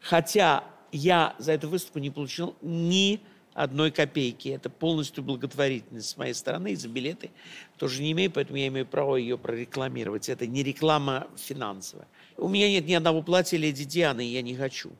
Хотя 0.00 0.64
я 0.90 1.34
за 1.38 1.52
эту 1.52 1.68
выставку 1.68 1.98
не 1.98 2.10
получил 2.10 2.54
ни 2.60 3.20
одной 3.54 3.90
копейки. 3.90 4.48
Это 4.48 4.70
полностью 4.70 5.24
благотворительность 5.24 6.08
с 6.08 6.16
моей 6.16 6.34
стороны, 6.34 6.72
и 6.72 6.76
за 6.76 6.88
билеты 6.88 7.30
тоже 7.78 8.02
не 8.02 8.12
имею, 8.12 8.30
поэтому 8.30 8.58
я 8.58 8.68
имею 8.68 8.86
право 8.86 9.16
ее 9.16 9.38
прорекламировать. 9.38 10.28
Это 10.28 10.46
не 10.46 10.62
реклама 10.62 11.26
финансовая. 11.36 12.08
У 12.36 12.48
меня 12.48 12.68
нет 12.68 12.86
ни 12.86 12.94
одного 12.94 13.22
платья 13.22 13.56
Леди 13.56 13.84
Дианы, 13.84 14.26
и 14.26 14.30
я 14.30 14.42
не 14.42 14.54
хочу. 14.54 14.90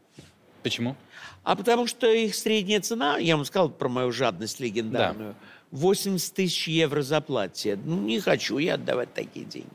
Почему? 0.63 0.97
А 1.43 1.57
потому 1.57 1.87
что 1.87 2.11
их 2.11 2.35
средняя 2.35 2.81
цена, 2.81 3.19
я 3.19 3.37
вам 3.37 3.45
сказал 3.45 3.69
про 3.69 3.89
мою 3.89 4.13
жадность 4.13 4.61
легендарную, 4.61 5.33
да. 5.33 5.79
80 5.79 6.35
тысяч 6.35 6.69
евро 6.69 7.03
за 7.03 7.21
платье. 7.21 7.77
Ну, 7.77 8.01
не 8.03 8.21
хочу 8.21 8.59
я 8.59 8.75
отдавать 8.75 9.13
такие 9.13 9.45
деньги. 9.45 9.69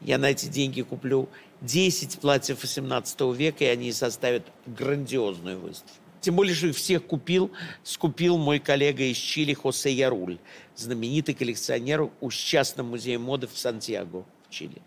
Я 0.00 0.18
на 0.18 0.26
эти 0.26 0.46
деньги 0.46 0.82
куплю 0.82 1.28
10 1.62 2.18
платьев 2.18 2.60
18 2.60 3.20
века, 3.34 3.64
и 3.64 3.68
они 3.68 3.92
составят 3.92 4.44
грандиозную 4.66 5.58
выставку. 5.58 5.96
Тем 6.20 6.34
более, 6.34 6.54
что 6.54 6.66
их 6.66 6.76
всех 6.76 7.06
купил, 7.06 7.52
скупил 7.84 8.36
мой 8.36 8.58
коллега 8.58 9.04
из 9.04 9.16
Чили 9.16 9.54
Хосе 9.54 9.92
Яруль, 9.92 10.38
знаменитый 10.74 11.34
коллекционер 11.34 12.10
у 12.20 12.30
частном 12.30 12.88
музея 12.88 13.18
моды 13.18 13.46
в 13.46 13.56
Сантьяго, 13.56 14.24
в 14.48 14.50
Чили. 14.50 14.82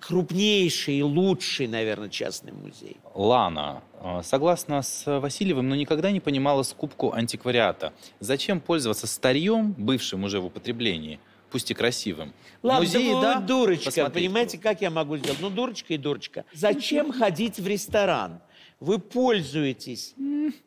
Крупнейший 0.00 0.96
и 0.96 1.02
лучший, 1.02 1.66
наверное, 1.66 2.08
частный 2.08 2.52
музей. 2.52 2.96
Лана, 3.14 3.82
а, 4.00 4.22
согласно 4.22 4.82
с 4.82 5.20
Васильевым, 5.20 5.68
но 5.68 5.74
никогда 5.74 6.10
не 6.10 6.20
понимала 6.20 6.62
скупку 6.62 7.12
антиквариата. 7.12 7.92
Зачем 8.18 8.60
пользоваться 8.60 9.06
старьем, 9.06 9.72
бывшим 9.76 10.24
уже 10.24 10.40
в 10.40 10.46
употреблении, 10.46 11.20
пусть 11.50 11.70
и 11.70 11.74
красивым. 11.74 12.32
Ладно, 12.62 12.80
Музеи, 12.80 13.12
да, 13.12 13.34
да, 13.34 13.40
дурочка, 13.40 13.86
посмотреть. 13.86 14.24
понимаете, 14.26 14.58
как 14.58 14.80
я 14.80 14.90
могу 14.90 15.16
сделать? 15.18 15.38
Ну, 15.40 15.50
дурочка 15.50 15.94
и 15.94 15.98
дурочка. 15.98 16.44
Зачем 16.52 17.12
ходить 17.12 17.58
в 17.58 17.66
ресторан? 17.66 18.40
Вы 18.80 18.98
пользуетесь 18.98 20.14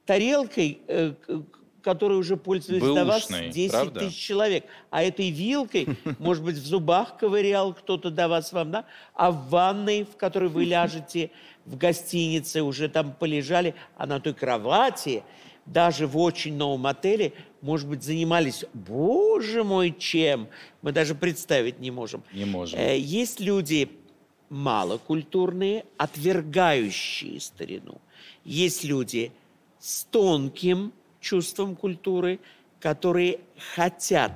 тарелкой, 0.05 0.81
э, 0.87 1.13
которой 1.83 2.17
уже 2.17 2.37
пользуется 2.37 2.93
до 2.93 3.05
вас 3.05 3.27
10 3.27 3.71
правда? 3.71 3.99
тысяч 3.99 4.17
человек. 4.17 4.65
А 4.89 5.03
этой 5.03 5.29
вилкой, 5.29 5.87
может 6.19 6.43
быть, 6.43 6.55
в 6.55 6.65
зубах 6.65 7.17
ковырял 7.17 7.73
кто-то 7.73 8.09
до 8.09 8.27
вас 8.27 8.51
вам, 8.53 8.71
да? 8.71 8.85
А 9.13 9.31
в 9.31 9.49
ванной, 9.49 10.05
в 10.05 10.15
которой 10.15 10.49
вы 10.49 10.63
ляжете 10.63 11.29
в 11.65 11.77
гостинице, 11.77 12.63
уже 12.63 12.89
там 12.89 13.13
полежали, 13.13 13.75
а 13.97 14.07
на 14.07 14.19
той 14.19 14.33
кровати, 14.33 15.23
даже 15.65 16.07
в 16.07 16.17
очень 16.17 16.55
новом 16.55 16.87
отеле, 16.87 17.33
может 17.61 17.87
быть, 17.87 18.03
занимались, 18.03 18.65
боже 18.73 19.63
мой, 19.63 19.95
чем? 19.97 20.47
Мы 20.81 20.91
даже 20.91 21.15
представить 21.15 21.79
не 21.79 21.91
можем. 21.91 22.23
Не 22.33 22.45
можем. 22.45 22.79
Э, 22.79 22.97
есть 22.97 23.39
люди 23.39 23.89
малокультурные, 24.49 25.85
отвергающие 25.97 27.39
старину. 27.39 27.99
Есть 28.45 28.83
люди 28.83 29.31
с 29.79 30.03
тонким 30.05 30.93
чувством 31.23 31.75
культуры, 31.75 32.39
которые 32.79 33.39
хотят 33.75 34.33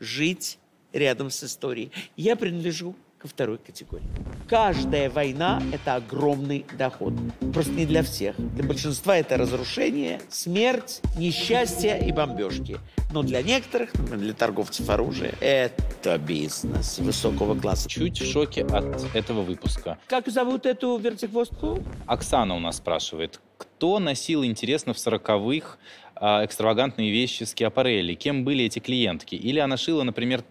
жить 0.00 0.58
рядом 0.92 1.30
с 1.30 1.44
историей. 1.44 1.92
Я 2.16 2.36
принадлежу 2.36 2.94
ко 3.18 3.28
второй 3.28 3.56
категории. 3.56 4.04
Каждая 4.48 5.08
война– 5.08 5.62
это 5.72 5.94
огромный 5.94 6.66
доход. 6.76 7.14
Просто 7.54 7.72
не 7.72 7.86
для 7.86 8.02
всех. 8.02 8.36
Для 8.36 8.64
большинства 8.64 9.16
это 9.16 9.38
разрушение, 9.38 10.20
смерть, 10.28 11.00
несчастье 11.16 11.98
и 12.06 12.12
бомбежки. 12.12 12.78
Но 13.12 13.22
для 13.22 13.42
некоторых, 13.42 13.92
для 14.10 14.34
торговцев 14.34 14.90
оружия, 14.90 15.34
это 15.40 16.18
бизнес 16.18 16.98
высокого 16.98 17.58
класса. 17.58 17.88
Чуть 17.88 18.20
в 18.20 18.30
шоке 18.30 18.64
от 18.64 19.14
этого 19.14 19.42
выпуска. 19.42 19.98
Как 20.08 20.28
зовут 20.28 20.66
эту 20.66 20.98
вертихвостку? 20.98 21.82
Оксана 22.06 22.56
у 22.56 22.58
нас 22.58 22.76
спрашивает. 22.76 23.40
Кто 23.56 24.00
носил, 24.00 24.44
интересно, 24.44 24.92
в 24.92 24.98
сороковых 24.98 25.78
экстравагантные 26.16 27.10
вещи 27.10 27.44
с 27.44 27.54
Киапарелли? 27.54 28.14
Кем 28.14 28.44
были 28.44 28.64
эти 28.64 28.78
клиентки? 28.78 29.34
Или 29.34 29.58
она 29.58 29.76
шила, 29.76 30.02
например, 30.02 30.44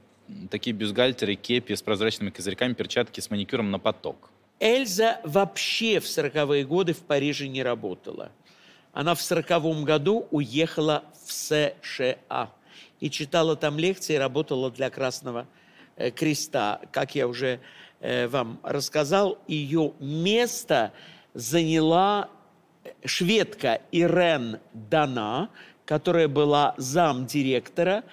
такие 0.49 0.76
бюстгальтеры, 0.76 1.36
кепи 1.36 1.74
с 1.74 1.82
прозрачными 1.82 2.30
козырьками, 2.30 2.74
перчатки 2.74 3.20
с 3.20 3.30
маникюром 3.30 3.72
на 3.72 3.80
поток. 3.80 4.30
Эльза 4.59 5.20
вообще 5.24 5.99
в 5.99 6.07
сороковые 6.07 6.66
годы 6.66 6.93
в 6.93 6.99
Париже 6.99 7.47
не 7.47 7.64
работала. 7.64 8.32
Она 8.93 9.16
в 9.16 9.22
сороковом 9.22 9.84
году 9.84 10.28
уехала 10.32 11.03
в 11.26 11.32
США 11.32 12.51
и 12.99 13.09
читала 13.09 13.55
там 13.55 13.78
лекции, 13.78 14.16
работала 14.16 14.72
для 14.72 14.89
Красного 14.89 15.47
э, 15.97 16.11
Креста. 16.11 16.80
Как 16.91 17.16
я 17.16 17.28
уже 17.28 17.59
э, 17.99 18.28
вам 18.28 18.59
рассказал, 18.64 19.39
ее 19.47 19.93
место 19.99 20.93
заняла 21.34 22.30
шведка 23.05 23.81
Ирен 23.91 24.59
Дана, 24.73 25.49
которая 25.86 26.27
была 26.27 26.75
зам 26.77 27.25
директора 27.25 28.03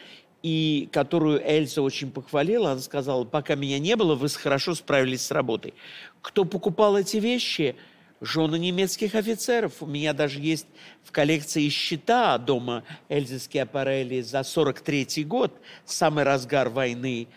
и 0.42 0.88
которую 0.92 1.40
Эльза 1.44 1.82
очень 1.82 2.10
похвалила. 2.10 2.72
Она 2.72 2.80
сказала, 2.80 3.24
пока 3.24 3.54
меня 3.54 3.78
не 3.78 3.96
было, 3.96 4.14
вы 4.14 4.28
хорошо 4.28 4.74
справились 4.74 5.26
с 5.26 5.30
работой. 5.30 5.74
Кто 6.22 6.44
покупал 6.44 6.96
эти 6.96 7.18
вещи? 7.18 7.76
Жены 8.22 8.58
немецких 8.58 9.14
офицеров. 9.14 9.82
У 9.82 9.86
меня 9.86 10.12
даже 10.12 10.40
есть 10.40 10.66
в 11.02 11.10
коллекции 11.10 11.70
счета 11.70 12.36
дома 12.36 12.84
Эльзы 13.08 13.38
Скиапарелли 13.38 14.20
за 14.20 14.42
43 14.42 15.24
год, 15.24 15.58
самый 15.86 16.24
разгар 16.24 16.68
войны. 16.68 17.28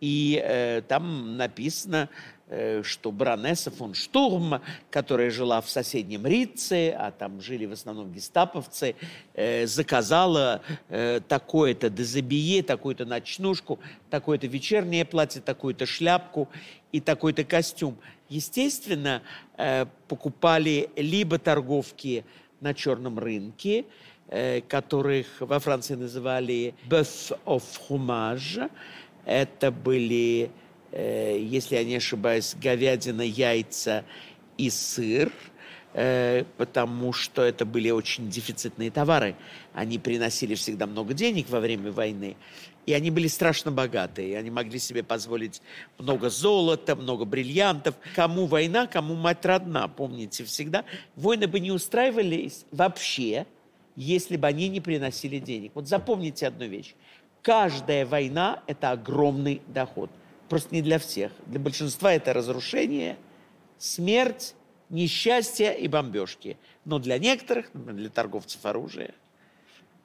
И 0.00 0.42
э, 0.42 0.80
там 0.88 1.36
написано, 1.36 2.08
что 2.82 3.12
баронесса 3.12 3.70
фон 3.70 3.94
Штурм, 3.94 4.60
которая 4.90 5.30
жила 5.30 5.60
в 5.60 5.70
соседнем 5.70 6.26
Рице, 6.26 6.90
а 6.90 7.12
там 7.12 7.40
жили 7.40 7.64
в 7.64 7.72
основном 7.72 8.12
гестаповцы, 8.12 8.96
э, 9.34 9.66
заказала 9.66 10.60
э, 10.88 11.20
такое-то 11.28 11.90
дезабие, 11.90 12.64
такую-то 12.64 13.04
ночнушку, 13.04 13.78
такое-то 14.10 14.48
вечернее 14.48 15.04
платье, 15.04 15.40
такую-то 15.40 15.86
шляпку 15.86 16.48
и 16.90 17.00
такой-то 17.00 17.44
костюм. 17.44 17.96
Естественно, 18.28 19.22
покупали 20.08 20.90
либо 20.96 21.38
торговки 21.38 22.24
на 22.60 22.74
черном 22.74 23.18
рынке, 23.18 23.84
которых 24.68 25.26
во 25.40 25.58
Франции 25.58 25.94
называли 25.94 26.74
«bœuf 26.88 27.36
au 27.44 27.60
fromage». 27.60 28.70
Это 29.24 29.70
были 29.72 30.50
Э, 30.92 31.38
если 31.38 31.76
я 31.76 31.84
не 31.84 31.96
ошибаюсь, 31.96 32.56
говядина, 32.60 33.22
яйца 33.22 34.04
и 34.58 34.70
сыр, 34.70 35.32
э, 35.94 36.44
потому 36.56 37.12
что 37.12 37.42
это 37.42 37.64
были 37.64 37.90
очень 37.90 38.28
дефицитные 38.28 38.90
товары. 38.90 39.36
Они 39.72 39.98
приносили 39.98 40.54
всегда 40.54 40.86
много 40.86 41.14
денег 41.14 41.48
во 41.48 41.60
время 41.60 41.92
войны, 41.92 42.36
и 42.86 42.92
они 42.92 43.10
были 43.10 43.28
страшно 43.28 43.70
богатые. 43.70 44.36
Они 44.36 44.50
могли 44.50 44.78
себе 44.78 45.04
позволить 45.04 45.62
много 45.98 46.28
золота, 46.28 46.96
много 46.96 47.24
бриллиантов. 47.24 47.94
Кому 48.16 48.46
война, 48.46 48.86
кому 48.86 49.14
мать 49.14 49.44
родна, 49.44 49.86
помните 49.86 50.44
всегда. 50.44 50.84
Войны 51.14 51.46
бы 51.46 51.60
не 51.60 51.70
устраивались 51.70 52.64
вообще, 52.72 53.46
если 53.94 54.36
бы 54.36 54.48
они 54.48 54.68
не 54.68 54.80
приносили 54.80 55.38
денег. 55.38 55.72
Вот 55.74 55.86
запомните 55.86 56.48
одну 56.48 56.66
вещь. 56.66 56.94
Каждая 57.42 58.04
война– 58.04 58.62
это 58.66 58.90
огромный 58.90 59.62
доход 59.68 60.10
просто 60.50 60.74
не 60.74 60.82
для 60.82 60.98
всех. 60.98 61.32
Для 61.46 61.60
большинства 61.60 62.12
это 62.12 62.34
разрушение, 62.34 63.16
смерть, 63.78 64.54
несчастье 64.90 65.78
и 65.78 65.88
бомбежки. 65.88 66.58
Но 66.84 66.98
для 66.98 67.18
некоторых, 67.18 67.70
для 67.72 68.10
торговцев 68.10 68.66
оружия, 68.66 69.14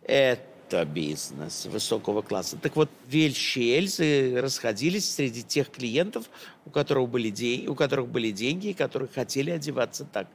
это 0.04 0.86
бизнес 0.86 1.66
высокого 1.66 2.22
класса. 2.22 2.58
Так 2.62 2.76
вот, 2.76 2.90
вельщи 3.08 3.60
и 3.60 3.78
Эльзы 3.78 4.40
расходились 4.40 5.12
среди 5.12 5.42
тех 5.42 5.72
клиентов, 5.72 6.30
у 6.66 6.70
которых 6.70 7.10
были 7.10 7.32
деньги, 7.32 7.68
у 7.68 7.74
которых 7.74 8.08
были 8.08 8.30
деньги 8.30 8.68
и 8.68 8.74
которые 8.74 9.10
хотели 9.10 9.50
одеваться 9.50 10.06
так. 10.06 10.28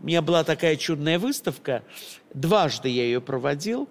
У 0.00 0.06
меня 0.06 0.22
была 0.22 0.42
такая 0.42 0.74
чудная 0.74 1.20
выставка, 1.20 1.84
дважды 2.34 2.88
я 2.88 3.04
ее 3.04 3.20
проводил. 3.20 3.88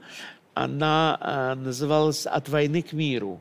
Она 0.53 1.17
а, 1.21 1.55
называлась 1.55 2.25
«От 2.25 2.49
войны 2.49 2.81
к 2.81 2.91
миру». 2.91 3.39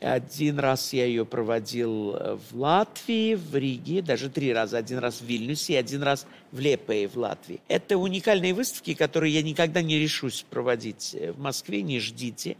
Один 0.00 0.60
раз 0.60 0.92
я 0.92 1.06
ее 1.06 1.24
проводил 1.24 2.14
э, 2.14 2.36
в 2.36 2.56
Латвии, 2.56 3.34
в 3.34 3.56
Риге, 3.56 4.00
даже 4.00 4.30
три 4.30 4.52
раза. 4.52 4.78
Один 4.78 4.98
раз 4.98 5.20
в 5.20 5.24
Вильнюсе 5.24 5.72
и 5.72 5.76
один 5.76 6.02
раз 6.02 6.26
в 6.52 6.60
Лепее 6.60 7.08
в 7.08 7.16
Латвии. 7.16 7.60
Это 7.66 7.98
уникальные 7.98 8.54
выставки, 8.54 8.94
которые 8.94 9.34
я 9.34 9.42
никогда 9.42 9.82
не 9.82 9.98
решусь 9.98 10.44
проводить 10.48 11.16
э, 11.18 11.32
в 11.32 11.40
Москве, 11.40 11.82
не 11.82 11.98
ждите. 11.98 12.56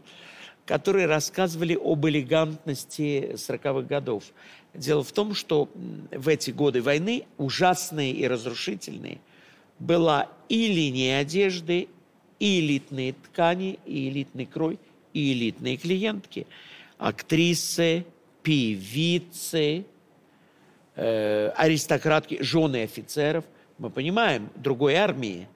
которые 0.65 1.07
рассказывали 1.07 1.75
об 1.81 2.05
элегантности 2.05 3.31
40-х 3.33 3.87
годов. 3.87 4.23
Дело 4.73 5.03
в 5.03 5.11
том, 5.11 5.33
что 5.33 5.69
в 6.11 6.27
эти 6.27 6.51
годы 6.51 6.81
войны, 6.81 7.25
ужасные 7.37 8.11
и 8.11 8.27
разрушительные, 8.27 9.19
была 9.79 10.27
и 10.47 10.67
линия 10.67 11.19
одежды, 11.19 11.87
и 12.39 12.59
элитные 12.59 13.13
ткани, 13.13 13.79
и 13.85 14.09
элитный 14.09 14.45
крой, 14.45 14.77
и 15.13 15.33
элитные 15.33 15.77
клиентки. 15.77 16.45
Актрисы, 16.99 18.05
певицы, 18.43 19.85
э, 20.95 21.47
аристократки, 21.55 22.43
жены 22.43 22.83
офицеров. 22.83 23.45
Мы 23.77 23.89
понимаем, 23.89 24.49
другой 24.55 24.95
армии, 24.95 25.47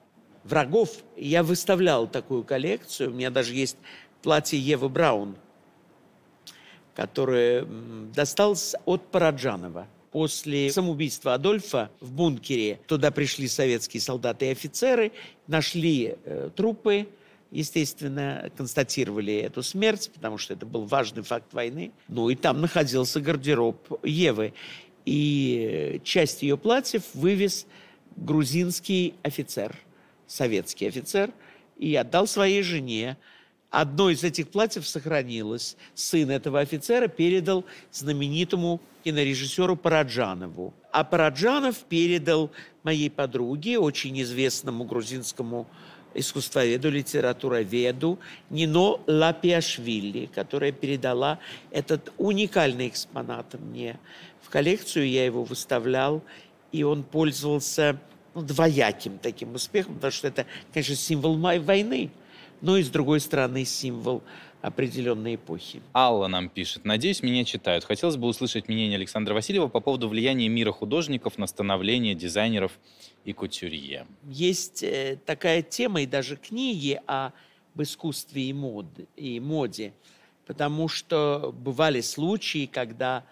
врагов. 0.42 0.90
Я 1.16 1.42
выставлял 1.42 2.06
такую 2.06 2.44
коллекцию. 2.44 3.10
У 3.10 3.14
меня 3.14 3.30
даже 3.30 3.54
есть 3.54 3.76
платье 4.22 4.58
Евы 4.58 4.88
Браун, 4.88 5.36
которое 6.94 7.66
досталось 8.14 8.74
от 8.86 9.06
Параджанова. 9.10 9.86
После 10.12 10.70
самоубийства 10.70 11.34
Адольфа 11.34 11.90
в 12.00 12.10
бункере 12.10 12.80
туда 12.86 13.10
пришли 13.10 13.48
советские 13.48 14.00
солдаты 14.00 14.46
и 14.46 14.52
офицеры, 14.52 15.12
нашли 15.46 16.16
э, 16.24 16.50
трупы, 16.56 17.06
естественно, 17.54 18.50
констатировали 18.56 19.32
эту 19.34 19.62
смерть, 19.62 20.10
потому 20.12 20.38
что 20.38 20.54
это 20.54 20.66
был 20.66 20.84
важный 20.86 21.22
факт 21.22 21.54
войны. 21.54 21.92
Ну 22.08 22.28
и 22.28 22.34
там 22.34 22.60
находился 22.60 23.20
гардероб 23.20 24.00
Евы. 24.02 24.52
И 25.06 26.00
часть 26.02 26.42
ее 26.42 26.58
платьев 26.58 27.02
вывез 27.14 27.66
грузинский 28.16 29.14
офицер, 29.22 29.76
советский 30.26 30.86
офицер, 30.86 31.30
и 31.78 31.94
отдал 31.94 32.26
своей 32.26 32.62
жене. 32.62 33.16
Одно 33.70 34.10
из 34.10 34.24
этих 34.24 34.48
платьев 34.48 34.86
сохранилось. 34.86 35.76
Сын 35.94 36.30
этого 36.30 36.58
офицера 36.58 37.06
передал 37.06 37.64
знаменитому 37.92 38.80
кинорежиссеру 39.04 39.76
Параджанову. 39.76 40.74
А 40.90 41.04
Параджанов 41.04 41.78
передал 41.88 42.50
моей 42.82 43.10
подруге, 43.10 43.78
очень 43.78 44.20
известному 44.22 44.84
грузинскому 44.84 45.68
искусствоведу, 46.14 46.90
литературоведу 46.90 48.18
Нино 48.50 49.00
Лапиашвили, 49.06 50.26
которая 50.26 50.72
передала 50.72 51.38
этот 51.70 52.12
уникальный 52.18 52.88
экспонат 52.88 53.54
мне 53.60 53.98
в 54.42 54.50
коллекцию. 54.50 55.08
Я 55.08 55.24
его 55.24 55.44
выставлял, 55.44 56.22
и 56.72 56.82
он 56.82 57.02
пользовался 57.02 57.98
ну, 58.34 58.42
двояким 58.42 59.18
таким 59.18 59.54
успехом, 59.54 59.94
потому 59.94 60.12
что 60.12 60.28
это, 60.28 60.46
конечно, 60.72 60.96
символ 60.96 61.36
войны, 61.38 62.10
но 62.60 62.76
и, 62.76 62.82
с 62.82 62.88
другой 62.88 63.20
стороны, 63.20 63.64
символ 63.64 64.22
определенной 64.64 65.34
эпохи. 65.34 65.82
Алла 65.92 66.26
нам 66.26 66.48
пишет. 66.48 66.86
Надеюсь, 66.86 67.22
меня 67.22 67.44
читают. 67.44 67.84
Хотелось 67.84 68.16
бы 68.16 68.26
услышать 68.26 68.66
мнение 68.66 68.96
Александра 68.96 69.34
Васильева 69.34 69.68
по 69.68 69.80
поводу 69.80 70.08
влияния 70.08 70.48
мира 70.48 70.72
художников 70.72 71.36
на 71.36 71.46
становление 71.46 72.14
дизайнеров 72.14 72.72
и 73.26 73.34
кутюрье. 73.34 74.06
Есть 74.26 74.82
э, 74.82 75.18
такая 75.26 75.60
тема 75.60 76.00
и 76.00 76.06
даже 76.06 76.36
книги 76.36 76.98
об 77.06 77.32
искусстве 77.76 78.44
и, 78.44 78.52
мод, 78.54 78.86
и 79.16 79.38
моде, 79.38 79.92
потому 80.46 80.88
что 80.88 81.54
бывали 81.54 82.00
случаи, 82.00 82.64
когда 82.64 83.24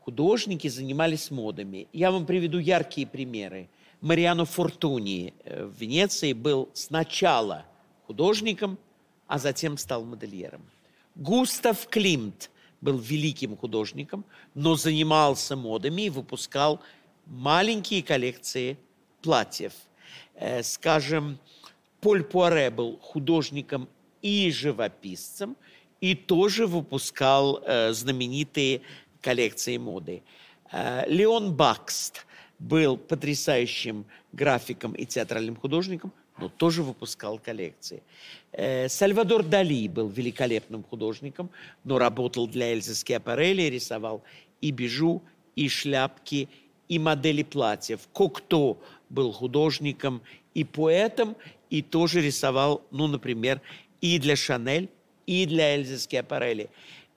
художники 0.00 0.66
занимались 0.66 1.30
модами. 1.30 1.86
Я 1.92 2.10
вам 2.10 2.26
приведу 2.26 2.58
яркие 2.58 3.06
примеры. 3.06 3.68
Мариано 4.00 4.44
Фортуни 4.44 5.32
э, 5.44 5.64
в 5.64 5.80
Венеции 5.80 6.32
был 6.32 6.68
сначала 6.72 7.66
художником, 8.08 8.78
а 9.26 9.38
затем 9.38 9.78
стал 9.78 10.04
модельером. 10.04 10.62
Густав 11.14 11.86
Климт 11.88 12.50
был 12.80 12.98
великим 12.98 13.56
художником, 13.56 14.24
но 14.54 14.76
занимался 14.76 15.56
модами 15.56 16.02
и 16.02 16.10
выпускал 16.10 16.80
маленькие 17.26 18.02
коллекции 18.02 18.76
платьев. 19.22 19.72
Э, 20.34 20.62
скажем, 20.62 21.38
Поль 22.00 22.22
Пуаре 22.22 22.70
был 22.70 22.98
художником 22.98 23.88
и 24.22 24.50
живописцем, 24.50 25.56
и 26.00 26.14
тоже 26.14 26.66
выпускал 26.66 27.62
э, 27.64 27.92
знаменитые 27.92 28.82
коллекции 29.22 29.78
моды. 29.78 30.22
Э, 30.70 31.04
Леон 31.08 31.54
Бакст 31.54 32.26
был 32.58 32.96
потрясающим 32.96 34.04
графиком 34.32 34.92
и 34.92 35.06
театральным 35.06 35.56
художником, 35.56 36.12
но 36.38 36.48
тоже 36.48 36.82
выпускал 36.82 37.38
коллекции. 37.38 38.02
Э, 38.52 38.88
Сальвадор 38.88 39.42
Дали 39.42 39.88
был 39.88 40.08
великолепным 40.08 40.82
художником, 40.82 41.50
но 41.84 41.98
работал 41.98 42.46
для 42.46 42.72
Эльзы 42.72 42.94
Скиапарелли, 42.94 43.62
рисовал 43.62 44.22
и 44.60 44.70
бижу, 44.70 45.22
и 45.54 45.68
шляпки, 45.68 46.48
и 46.88 46.98
модели 46.98 47.42
платьев. 47.42 48.00
Кокто 48.12 48.78
был 49.08 49.32
художником 49.32 50.22
и 50.54 50.64
поэтом, 50.64 51.36
и 51.70 51.82
тоже 51.82 52.20
рисовал, 52.20 52.82
ну, 52.90 53.06
например, 53.06 53.60
и 54.00 54.18
для 54.18 54.36
Шанель, 54.36 54.88
и 55.26 55.46
для 55.46 55.74
Эльзы 55.74 55.98
Скиапарелли. 55.98 56.70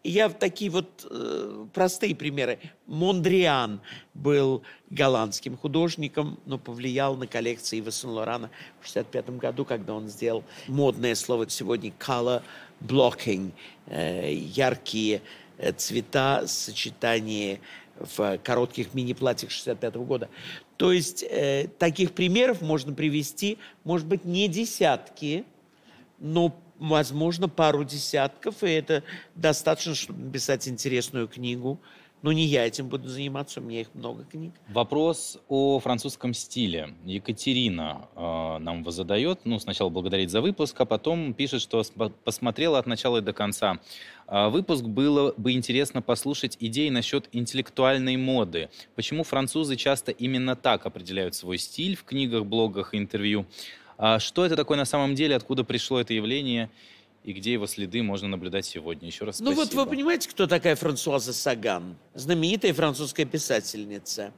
Я 0.04 0.30
такие 0.30 0.72
вот 0.72 1.06
э, 1.10 1.66
простые 1.74 2.16
примеры. 2.16 2.58
Мондриан 2.88 3.82
был 4.14 4.64
голландским 4.90 5.58
художником, 5.58 6.40
но 6.46 6.58
повлиял 6.58 7.18
на 7.18 7.28
коллекции 7.28 7.80
Ива 7.80 7.92
Сен-Лорана 7.92 8.50
в 8.80 8.90
1965 8.90 9.30
году, 9.38 9.66
когда 9.66 9.94
он 9.94 10.08
сделал 10.08 10.46
модное 10.68 11.16
слово 11.16 11.50
сегодня 11.50 11.92
color 12.00 12.42
blocking, 12.82 13.52
э, 13.88 14.32
яркие 14.34 15.22
э, 15.58 15.74
цвета, 15.74 16.48
сочетание 16.48 17.60
в 18.00 18.38
коротких 18.38 18.94
мини-платьях 18.94 19.52
65 19.52 19.96
года. 19.96 20.30
То 20.78 20.94
есть 20.94 21.24
э, 21.24 21.68
таких 21.78 22.14
примеров 22.14 22.62
можно 22.62 22.94
привести, 22.94 23.58
может 23.84 24.08
быть, 24.08 24.24
не 24.24 24.48
десятки, 24.48 25.44
но 26.20 26.56
возможно, 26.80 27.48
пару 27.48 27.84
десятков, 27.84 28.64
и 28.64 28.70
это 28.70 29.04
достаточно, 29.36 29.96
чтобы 29.96 30.24
написать 30.24 30.68
интересную 30.68 31.28
книгу. 31.28 31.80
Но 32.22 32.34
не 32.34 32.44
я 32.44 32.68
этим 32.68 32.90
буду 32.90 33.08
заниматься, 33.08 33.62
у 33.62 33.64
меня 33.64 33.82
их 33.82 33.88
много 33.94 34.26
книг. 34.26 34.54
Вопрос 34.68 35.40
о 35.48 35.80
французском 35.80 36.34
стиле. 36.34 36.94
Екатерина 37.06 38.10
э, 38.14 38.58
нам 38.60 38.82
его 38.82 38.92
задает. 38.92 39.40
Ну, 39.46 39.58
сначала 39.58 39.90
благодарит 39.90 40.30
за 40.30 40.42
выпуск, 40.42 40.82
а 40.82 40.86
потом 40.86 41.34
пишет, 41.34 41.62
что 41.62 41.82
посмотрела 42.26 42.78
от 42.78 42.88
начала 42.88 43.20
и 43.20 43.22
до 43.22 43.32
конца. 43.32 43.80
Э, 44.28 44.50
выпуск 44.50 44.84
было 44.84 45.34
бы 45.38 45.54
интересно 45.54 46.02
послушать 46.02 46.58
идеи 46.60 46.90
насчет 46.90 47.30
интеллектуальной 47.32 48.18
моды. 48.18 48.70
Почему 48.96 49.24
французы 49.24 49.78
часто 49.78 50.12
именно 50.12 50.58
так 50.58 50.86
определяют 50.86 51.36
свой 51.36 51.58
стиль 51.58 51.96
в 51.96 52.04
книгах, 52.04 52.46
блогах, 52.46 52.94
интервью? 52.96 53.46
А 54.02 54.18
что 54.18 54.46
это 54.46 54.56
такое 54.56 54.78
на 54.78 54.86
самом 54.86 55.14
деле, 55.14 55.36
откуда 55.36 55.66
пришло 55.66 56.00
это 56.00 56.14
явление 56.14 56.70
и 57.26 57.34
где 57.34 57.52
его 57.52 57.68
следы 57.68 58.02
можно 58.02 58.30
наблюдать 58.30 58.66
сегодня? 58.66 59.10
Еще 59.10 59.26
раз 59.26 59.36
спасибо. 59.36 59.52
Ну 59.54 59.62
вот 59.62 59.74
вы 59.74 59.86
понимаете, 59.86 60.30
кто 60.30 60.48
такая 60.48 60.78
Франсуаза 60.78 61.34
Саган? 61.34 61.98
Знаменитая 62.14 62.74
французская 62.74 63.26
писательница. 63.26 64.32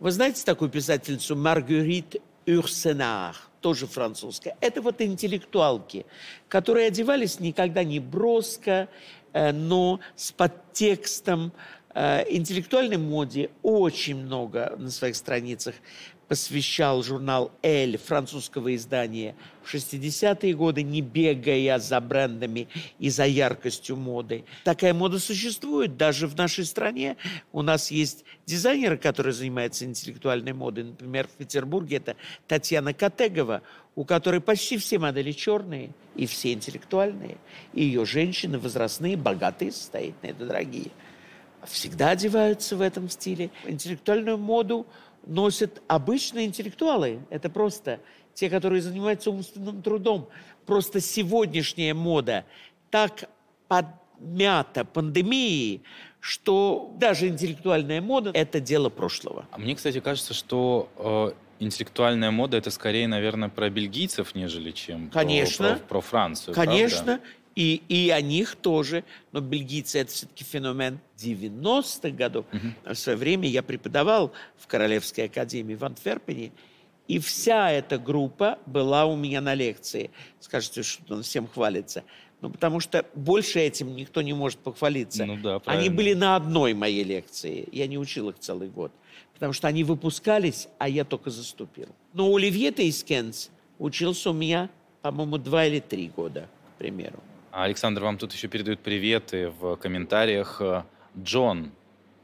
Вы 0.00 0.10
знаете 0.10 0.44
такую 0.44 0.70
писательницу 0.70 1.36
Маргурит 1.36 2.16
Урсенар, 2.48 3.36
тоже 3.60 3.86
французская. 3.86 4.56
Это 4.60 4.82
вот 4.82 5.00
интеллектуалки, 5.00 6.04
которые 6.48 6.88
одевались 6.88 7.38
никогда 7.38 7.84
не 7.84 8.00
броско, 8.00 8.88
э, 9.32 9.52
но 9.52 10.00
с 10.16 10.32
подтекстом 10.32 11.52
э, 11.94 12.24
интеллектуальной 12.28 12.98
моде 12.98 13.50
очень 13.62 14.16
много 14.16 14.74
на 14.76 14.90
своих 14.90 15.14
страницах 15.14 15.76
посвящал 16.28 17.02
журнал 17.02 17.52
«Эль» 17.62 17.98
французского 17.98 18.74
издания 18.74 19.36
в 19.62 19.72
60-е 19.72 20.54
годы, 20.54 20.82
не 20.82 21.00
бегая 21.00 21.78
за 21.78 22.00
брендами 22.00 22.68
и 22.98 23.10
за 23.10 23.26
яркостью 23.26 23.96
моды. 23.96 24.44
Такая 24.64 24.92
мода 24.92 25.18
существует 25.18 25.96
даже 25.96 26.26
в 26.26 26.36
нашей 26.36 26.64
стране. 26.64 27.16
У 27.52 27.62
нас 27.62 27.90
есть 27.90 28.24
дизайнеры, 28.44 28.96
которые 28.96 29.32
занимаются 29.32 29.84
интеллектуальной 29.84 30.52
модой. 30.52 30.84
Например, 30.84 31.28
в 31.28 31.32
Петербурге 31.32 31.96
это 31.96 32.16
Татьяна 32.48 32.92
Категова, 32.92 33.62
у 33.94 34.04
которой 34.04 34.40
почти 34.40 34.78
все 34.78 34.98
модели 34.98 35.32
черные 35.32 35.90
и 36.16 36.26
все 36.26 36.52
интеллектуальные. 36.52 37.38
И 37.72 37.84
ее 37.84 38.04
женщины 38.04 38.58
возрастные, 38.58 39.16
богатые, 39.16 39.72
состоятельные, 39.72 40.32
это 40.32 40.46
дорогие. 40.46 40.90
Всегда 41.64 42.10
одеваются 42.10 42.76
в 42.76 42.80
этом 42.80 43.08
стиле. 43.08 43.50
Интеллектуальную 43.64 44.38
моду– 44.38 44.86
носят 45.26 45.82
обычные 45.88 46.46
интеллектуалы. 46.46 47.20
Это 47.30 47.50
просто 47.50 48.00
те, 48.34 48.48
которые 48.48 48.82
занимаются 48.82 49.30
умственным 49.30 49.82
трудом. 49.82 50.28
Просто 50.64 51.00
сегодняшняя 51.00 51.94
мода 51.94 52.44
так 52.90 53.28
подмята 53.68 54.84
пандемией, 54.84 55.82
что 56.20 56.92
даже 56.98 57.28
интеллектуальная 57.28 58.00
мода– 58.00 58.30
это 58.34 58.60
дело 58.60 58.88
прошлого. 58.88 59.46
А 59.50 59.58
мне, 59.58 59.74
кстати, 59.74 60.00
кажется, 60.00 60.34
что 60.34 60.88
э, 60.96 61.64
интеллектуальная 61.64 62.30
мода– 62.30 62.56
это 62.58 62.70
скорее, 62.70 63.08
наверное, 63.08 63.48
про 63.48 63.70
бельгийцев, 63.70 64.34
нежели 64.34 64.70
чем 64.70 65.10
Конечно. 65.10 65.68
Про, 65.68 65.76
про, 65.76 65.86
про 65.86 66.00
Францию, 66.00 66.54
Конечно. 66.54 67.04
Правда? 67.04 67.22
И, 67.56 67.82
и 67.88 68.10
о 68.10 68.20
них 68.20 68.54
тоже, 68.54 69.02
но 69.32 69.40
бельгийцы 69.40 69.98
это 70.00 70.12
все-таки 70.12 70.44
феномен 70.44 71.00
90-х 71.16 72.10
годов. 72.10 72.44
Угу. 72.52 72.92
В 72.92 72.94
свое 72.94 73.16
время 73.16 73.48
я 73.48 73.62
преподавал 73.62 74.32
в 74.58 74.66
Королевской 74.66 75.24
академии 75.24 75.74
в 75.74 75.82
Антверпене, 75.82 76.52
и 77.08 77.18
вся 77.18 77.70
эта 77.70 77.98
группа 77.98 78.58
была 78.66 79.06
у 79.06 79.16
меня 79.16 79.40
на 79.40 79.54
лекции. 79.54 80.10
Скажете, 80.40 80.82
что 80.82 81.14
он 81.14 81.22
всем 81.22 81.46
хвалится. 81.46 82.04
Ну, 82.42 82.50
потому 82.50 82.80
что 82.80 83.06
больше 83.14 83.60
этим 83.60 83.96
никто 83.96 84.20
не 84.20 84.34
может 84.34 84.58
похвалиться. 84.58 85.24
Ну 85.24 85.36
да, 85.36 85.62
Они 85.64 85.88
были 85.88 86.12
на 86.12 86.36
одной 86.36 86.74
моей 86.74 87.04
лекции. 87.04 87.66
Я 87.72 87.86
не 87.86 87.96
учил 87.96 88.28
их 88.28 88.38
целый 88.38 88.68
год. 88.68 88.92
Потому 89.32 89.52
что 89.52 89.68
они 89.68 89.84
выпускались, 89.84 90.68
а 90.78 90.88
я 90.88 91.04
только 91.04 91.30
заступил. 91.30 91.88
Но 92.12 92.34
Оливье 92.34 92.72
Тейскенс 92.72 93.50
учился 93.78 94.30
у 94.30 94.32
меня, 94.34 94.68
по-моему, 95.00 95.38
два 95.38 95.64
или 95.66 95.80
три 95.80 96.08
года, 96.08 96.48
к 96.74 96.78
примеру. 96.78 97.22
А 97.56 97.64
Александр 97.64 98.02
вам 98.02 98.18
тут 98.18 98.34
еще 98.34 98.48
передают 98.48 98.80
приветы 98.80 99.48
в 99.48 99.76
комментариях. 99.76 100.60
Джон 101.18 101.72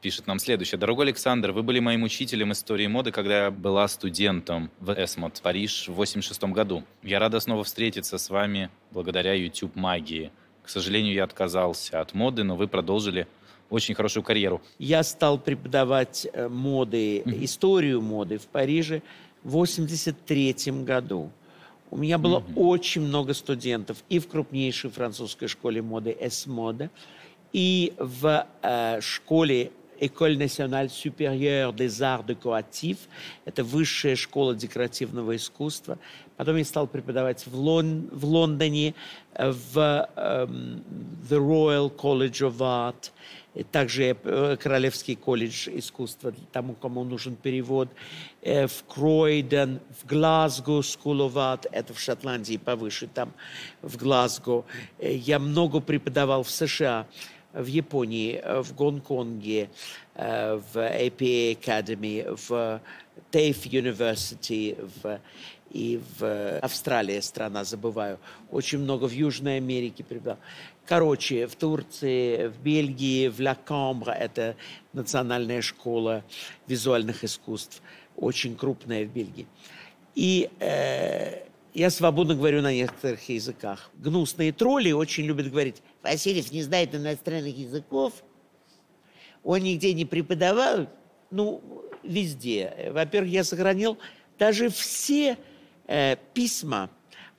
пишет 0.02 0.26
нам 0.26 0.38
следующее. 0.38 0.78
Дорогой 0.78 1.06
Александр, 1.06 1.52
вы 1.52 1.62
были 1.62 1.78
моим 1.80 2.02
учителем 2.02 2.52
истории 2.52 2.86
моды, 2.86 3.12
когда 3.12 3.44
я 3.44 3.50
была 3.50 3.88
студентом 3.88 4.70
в 4.78 4.92
Эсмот, 4.92 5.40
Париж, 5.42 5.88
в 5.88 5.94
86 5.94 6.44
году. 6.52 6.84
Я 7.02 7.18
рада 7.18 7.40
снова 7.40 7.64
встретиться 7.64 8.18
с 8.18 8.28
вами 8.28 8.68
благодаря 8.90 9.32
YouTube 9.32 9.74
магии. 9.74 10.30
К 10.62 10.68
сожалению, 10.68 11.14
я 11.14 11.24
отказался 11.24 12.02
от 12.02 12.12
моды, 12.12 12.42
но 12.42 12.54
вы 12.54 12.68
продолжили 12.68 13.26
очень 13.70 13.94
хорошую 13.94 14.24
карьеру. 14.24 14.60
Я 14.78 15.02
стал 15.02 15.38
преподавать 15.38 16.28
э, 16.30 16.46
моды, 16.46 17.22
историю 17.42 18.02
моды 18.02 18.36
в 18.36 18.48
Париже 18.48 19.00
в 19.42 19.52
83 19.52 20.54
году. 20.84 21.32
У 21.92 21.98
меня 21.98 22.16
было 22.16 22.38
mm-hmm. 22.38 22.54
очень 22.56 23.02
много 23.02 23.34
студентов 23.34 24.02
и 24.08 24.18
в 24.18 24.26
крупнейшей 24.26 24.88
французской 24.88 25.46
школе 25.46 25.82
моды 25.82 26.16
Эсмода, 26.18 26.88
и 27.52 27.92
в 27.98 28.46
э, 28.62 29.00
школе 29.02 29.72
École 30.02 30.36
nationale 30.36 30.90
supérieure 30.90 31.72
des 31.72 32.02
arts 32.02 32.24
décoratifs. 32.24 33.08
Это 33.44 33.62
высшая 33.62 34.16
школа 34.16 34.54
декоративного 34.54 35.36
искусства. 35.36 35.98
Потом 36.36 36.56
я 36.56 36.64
стал 36.64 36.86
преподавать 36.86 37.46
в, 37.46 37.54
Лон, 37.54 38.08
в 38.10 38.24
Лондоне, 38.24 38.94
в 39.38 40.08
um, 40.16 40.82
The 41.28 41.38
Royal 41.38 41.94
College 41.94 42.40
of 42.40 42.58
Art– 42.58 43.10
также 43.70 44.16
э, 44.24 44.56
Королевский 44.56 45.14
колледж 45.14 45.68
искусства, 45.68 46.32
тому, 46.52 46.74
кому 46.74 47.04
нужен 47.04 47.36
перевод, 47.36 47.88
э, 48.40 48.66
в 48.66 48.84
Кройден, 48.84 49.80
в 50.00 50.06
Глазго 50.06 50.80
School 50.80 51.28
of 51.28 51.34
Art, 51.34 51.66
это 51.70 51.92
в 51.92 52.00
Шотландии 52.00 52.56
повыше, 52.56 53.08
там 53.08 53.32
в 53.82 53.96
Глазго. 53.98 54.64
Э, 54.98 55.14
я 55.14 55.38
много 55.38 55.80
преподавал 55.80 56.42
в 56.44 56.50
США, 56.50 57.06
в 57.52 57.66
Японии, 57.66 58.42
в 58.62 58.74
Гонконге, 58.74 59.68
в 60.14 60.76
APA 60.76 61.58
Academy, 61.58 62.36
в 62.48 62.80
TAFE 63.30 63.70
University, 63.70 64.90
в 65.02 65.20
и 65.72 66.00
в 66.18 66.58
Австралии 66.58 67.18
страна, 67.20 67.64
забываю. 67.64 68.18
Очень 68.50 68.80
много 68.80 69.06
в 69.06 69.12
Южной 69.12 69.56
Америке 69.56 70.04
преподавал. 70.04 70.38
Короче, 70.86 71.46
в 71.46 71.56
Турции, 71.56 72.48
в 72.48 72.58
Бельгии, 72.58 73.28
в 73.28 73.40
Ла 73.40 73.54
Камбра, 73.54 74.12
это 74.12 74.56
национальная 74.92 75.62
школа 75.62 76.24
визуальных 76.66 77.24
искусств, 77.24 77.80
очень 78.16 78.56
крупная 78.56 79.06
в 79.06 79.08
Бельгии. 79.08 79.46
И 80.14 80.50
э, 80.60 81.44
я 81.72 81.90
свободно 81.90 82.34
говорю 82.34 82.60
на 82.60 82.72
некоторых 82.72 83.26
языках. 83.28 83.90
Гнусные 83.94 84.52
тролли 84.52 84.92
очень 84.92 85.24
любят 85.24 85.50
говорить, 85.50 85.82
Васильев 86.02 86.50
не 86.52 86.62
знает 86.62 86.94
иностранных 86.94 87.56
языков, 87.56 88.12
он 89.44 89.60
нигде 89.60 89.92
не 89.94 90.04
преподавал, 90.04 90.88
ну, 91.30 91.62
везде. 92.02 92.90
Во-первых, 92.92 93.30
я 93.30 93.44
сохранил 93.44 93.98
даже 94.38 94.68
все 94.68 95.36
э, 95.86 96.16
письма 96.34 96.90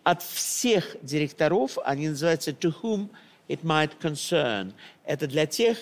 от 0.03 0.22
всех 0.22 0.97
директоров, 1.01 1.78
они 1.84 2.09
называются 2.09 2.51
«To 2.51 2.74
whom 2.82 3.09
it 3.47 3.61
might 3.61 3.91
concern. 4.01 4.74
Это 5.05 5.28
для 5.28 5.45
тех, 5.45 5.78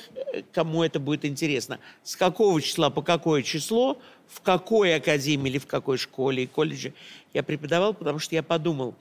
кому 0.52 0.84
это 0.84 1.00
будет 1.00 1.26
интересно. 1.26 1.80
С 2.04 2.16
какого 2.16 2.62
числа 2.62 2.90
по 2.90 3.02
какое 3.02 3.44
число, 3.44 4.00
в 4.28 4.42
какой 4.42 4.96
академии 4.96 5.50
или 5.50 5.58
в 5.58 5.68
какой 5.68 5.98
школе 5.98 6.44
и 6.44 6.48
колледже 6.48 6.94
я 7.34 7.44
преподавал, 7.44 7.94
потому 7.94 8.20
что 8.20 8.36
я 8.36 8.44
подумал, 8.44 8.96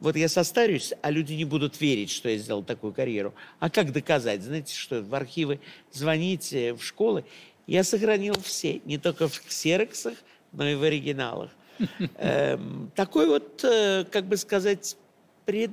вот 0.00 0.16
я 0.16 0.28
состарюсь, 0.28 0.92
а 1.02 1.10
люди 1.10 1.34
не 1.34 1.44
будут 1.44 1.80
верить, 1.80 2.10
что 2.10 2.28
я 2.28 2.36
сделал 2.36 2.62
такую 2.62 2.92
карьеру. 2.92 3.34
А 3.60 3.70
как 3.70 3.92
доказать? 3.92 4.42
Знаете, 4.42 4.74
что 4.74 5.02
в 5.02 5.14
архивы 5.14 5.60
звоните, 5.92 6.74
в 6.74 6.82
школы. 6.82 7.24
Я 7.66 7.82
сохранил 7.82 8.34
все, 8.42 8.80
не 8.84 8.98
только 8.98 9.28
в 9.28 9.40
ксероксах, 9.40 10.14
но 10.52 10.68
и 10.68 10.74
в 10.74 10.82
оригиналах. 10.82 11.50
Эм, 12.16 12.90
такой 12.94 13.26
вот, 13.26 13.64
э, 13.64 14.04
как 14.10 14.26
бы 14.26 14.36
сказать, 14.36 14.96
пред 15.44 15.70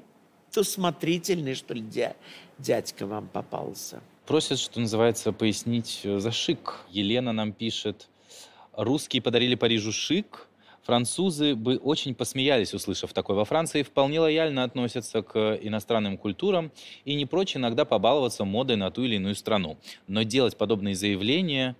предусмотрительный, 0.54 1.56
что 1.56 1.74
ли, 1.74 1.82
дя, 1.82 2.16
дядька 2.60 3.08
вам 3.08 3.28
попался. 3.28 4.02
Просят, 4.26 4.60
что 4.60 4.80
называется, 4.80 5.32
пояснить 5.32 6.02
э, 6.04 6.20
за 6.20 6.32
шик. 6.32 6.86
Елена 6.90 7.34
нам 7.34 7.54
пишет, 7.54 8.08
русские 8.74 9.22
подарили 9.22 9.56
Парижу 9.56 9.92
шик, 9.92 10.48
Французы 10.84 11.56
бы 11.56 11.78
очень 11.78 12.14
посмеялись, 12.14 12.74
услышав 12.74 13.14
такое. 13.14 13.38
Во 13.38 13.46
Франции 13.46 13.84
вполне 13.84 14.20
лояльно 14.20 14.64
относятся 14.64 15.22
к 15.22 15.58
иностранным 15.62 16.18
культурам 16.18 16.72
и 17.06 17.16
не 17.16 17.26
прочь 17.26 17.56
иногда 17.56 17.86
побаловаться 17.86 18.44
модой 18.44 18.76
на 18.76 18.92
ту 18.92 19.04
или 19.04 19.16
иную 19.16 19.36
страну. 19.36 19.78
Но 20.08 20.24
делать 20.24 20.58
подобные 20.58 20.96
заявления 20.96 21.76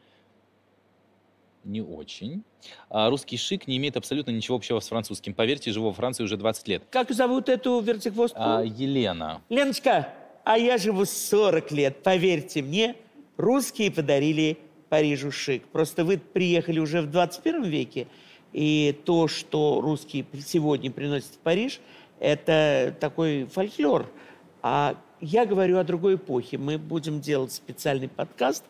не 1.64 1.82
очень. 1.82 2.44
А 2.90 3.10
русский 3.10 3.38
шик 3.38 3.68
не 3.68 3.78
имеет 3.78 3.98
абсолютно 3.98 4.32
ничего 4.32 4.58
общего 4.58 4.80
с 4.80 4.88
французским. 4.88 5.34
Поверьте, 5.34 5.72
живу 5.72 5.88
во 5.88 5.94
Франции 5.94 6.24
уже 6.24 6.38
20 6.38 6.68
лет. 6.68 6.84
Как 6.90 7.12
зовут 7.12 7.50
эту 7.50 7.80
вертихвостку? 7.82 8.40
А, 8.40 8.64
Елена. 8.64 9.42
Леночка, 9.50 10.14
а 10.44 10.58
я 10.58 10.78
живу 10.78 11.06
40 11.06 11.72
лет. 11.72 12.04
Поверьте 12.04 12.62
мне, 12.62 12.96
русские 13.38 13.92
подарили 13.92 14.58
Парижу 14.90 15.32
шик. 15.32 15.66
Просто 15.68 16.06
вы 16.06 16.18
приехали 16.18 16.80
уже 16.80 17.02
в 17.02 17.10
21 17.10 17.64
веке, 17.64 18.08
и 18.54 18.98
то, 19.04 19.28
что 19.28 19.82
русские 19.82 20.26
сегодня 20.46 20.92
приносят 20.92 21.34
в 21.34 21.40
Париж, 21.40 21.82
это 22.20 22.96
такой 23.00 23.46
фольклор. 23.46 24.10
А 24.62 24.96
я 25.20 25.46
говорю 25.46 25.78
о 25.78 25.84
другой 25.84 26.16
эпохе. 26.16 26.58
Мы 26.58 26.78
будем 26.78 27.20
делать 27.20 27.52
специальный 27.52 28.08
подкаст 28.08 28.64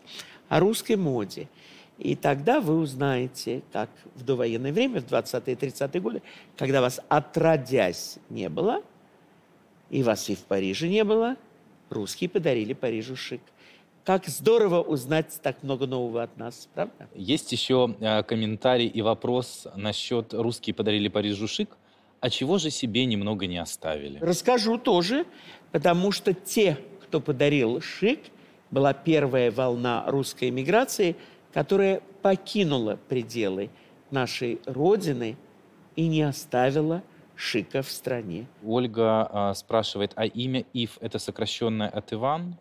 о 0.50 0.60
русской 0.60 0.96
моде. 0.96 1.50
И 2.00 2.16
тогда 2.16 2.60
вы 2.60 2.80
узнаете, 2.80 3.62
как 3.72 3.90
в 4.16 4.24
довоенное 4.24 4.74
время, 4.74 5.02
в 5.02 5.06
20-е 5.06 5.54
и 5.54 5.56
30-е 5.56 6.02
годы, 6.02 6.22
когда 6.58 6.82
вас 6.82 7.00
отродясь 7.08 8.18
не 8.30 8.50
было, 8.50 8.82
и 9.90 10.02
вас 10.02 10.30
и 10.30 10.36
в 10.36 10.40
Париже 10.40 10.88
не 10.88 11.04
было, 11.04 11.36
русские 11.90 12.30
подарили 12.30 12.74
Парижу 12.74 13.16
шик. 13.16 13.42
Как 14.04 14.28
здорово 14.28 14.82
узнать 14.82 15.40
так 15.42 15.64
много 15.64 15.88
нового 15.88 16.24
от 16.24 16.38
нас, 16.38 16.68
правда? 16.74 17.08
Есть 17.16 17.52
еще 17.52 17.96
э, 18.00 18.24
комментарий 18.24 18.88
и 18.88 19.02
вопрос 19.02 19.68
насчет 19.76 20.34
«русские 20.34 20.74
подарили 20.74 21.08
Парижу 21.08 21.48
шик». 21.48 21.78
А 22.20 22.30
чего 22.30 22.58
же 22.58 22.70
себе 22.70 23.06
немного 23.06 23.48
не 23.48 23.58
оставили? 23.58 24.18
Расскажу 24.20 24.78
тоже, 24.78 25.26
потому 25.72 26.12
что 26.12 26.34
те, 26.34 26.78
кто 27.04 27.20
подарил 27.20 27.82
шик, 27.82 28.20
была 28.72 28.94
первая 28.94 29.52
волна 29.52 30.06
русской 30.08 30.50
эмиграции– 30.50 31.16
которая 31.54 32.02
покинула 32.22 32.98
пределы 33.08 33.70
нашей 34.12 34.60
Родины 34.66 35.38
и 35.96 36.08
не 36.08 36.24
оставила 36.24 37.04
шика 37.36 37.82
в 37.82 37.90
стране. 37.90 38.48
Ольга 38.66 39.28
а, 39.30 39.54
спрашивает, 39.54 40.12
а 40.16 40.26
имя 40.26 40.66
Ив– 40.74 40.98
это 41.02 41.20
сокращенное 41.20 41.90
от 41.90 42.12
Иван? 42.14 42.58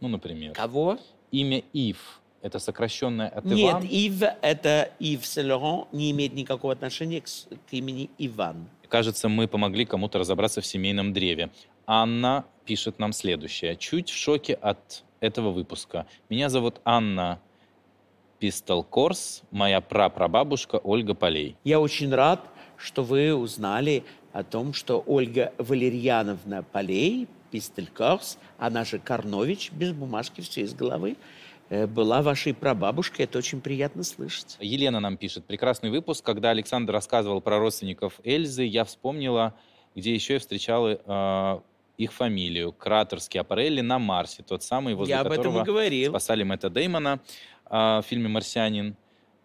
Ну, 0.00 0.08
например. 0.08 0.52
Кого? 0.52 0.98
Имя 1.30 1.62
Ив– 1.72 2.20
это 2.42 2.58
сокращенное 2.58 3.28
от 3.28 3.46
Иван? 3.46 3.82
Нет, 3.82 3.92
Ив– 3.92 4.22
это 4.42 4.90
Ив 4.98 5.26
Сен-Лоран, 5.26 5.86
не 5.92 6.10
имеет 6.10 6.34
никакого 6.34 6.72
отношения 6.72 7.20
к, 7.20 7.26
к 7.26 7.72
имени 7.72 8.10
Иван. 8.18 8.68
Кажется, 8.88 9.28
мы 9.28 9.46
помогли 9.46 9.84
кому-то 9.84 10.18
разобраться 10.18 10.60
в 10.60 10.66
семейном 10.66 11.12
древе. 11.12 11.50
Анна 11.86 12.44
пишет 12.64 12.98
нам 12.98 13.12
следующее. 13.12 13.76
Чуть 13.76 14.10
в 14.10 14.16
шоке 14.16 14.54
от 14.54 15.04
этого 15.20 15.50
выпуска. 15.50 16.06
Меня 16.28 16.48
зовут 16.48 16.80
Анна 16.84 17.40
Пистол 18.38 18.82
Корс, 18.82 19.42
моя 19.50 19.80
прапрабабушка 19.80 20.76
Ольга 20.76 21.14
Полей. 21.14 21.56
Я 21.62 21.78
очень 21.78 22.12
рад, 22.12 22.40
что 22.76 23.04
вы 23.04 23.34
узнали 23.34 24.02
о 24.32 24.42
том, 24.42 24.72
что 24.72 25.02
Ольга 25.06 25.52
Валерьяновна 25.58 26.62
Полей, 26.62 27.28
Пистоль 27.50 27.88
Корс, 27.88 28.38
она 28.58 28.84
же 28.84 28.98
Карнович, 28.98 29.72
без 29.72 29.92
бумажки, 29.92 30.40
все 30.40 30.62
из 30.62 30.74
головы, 30.74 31.16
э, 31.68 31.86
была 31.86 32.22
вашей 32.22 32.54
прабабушкой. 32.54 33.24
Это 33.24 33.38
очень 33.38 33.60
приятно 33.60 34.02
слышать. 34.04 34.56
Елена 34.60 35.00
нам 35.00 35.16
пишет. 35.16 35.44
Прекрасный 35.44 35.90
выпуск. 35.90 36.24
Когда 36.24 36.50
Александр 36.50 36.92
рассказывал 36.92 37.40
про 37.40 37.58
родственников 37.58 38.20
Эльзы, 38.24 38.64
я 38.64 38.84
вспомнила, 38.84 39.54
где 39.94 40.14
еще 40.14 40.34
я 40.34 40.38
встречала 40.40 41.00
э, 41.04 41.60
их 42.00 42.12
фамилию. 42.12 42.72
Кратер 42.72 43.20
Скиапарелли 43.20 43.82
на 43.82 43.98
Марсе, 43.98 44.42
тот 44.42 44.62
самый, 44.62 44.94
возле 44.94 45.14
Я 45.14 45.20
об 45.20 45.26
этом 45.26 45.34
и 45.34 45.38
которого 45.38 45.64
говорил. 45.64 46.10
спасали 46.10 46.42
Мэтта 46.42 46.70
Деймона 46.70 47.20
а, 47.66 48.00
в 48.02 48.06
фильме 48.06 48.28
«Марсианин», 48.28 48.96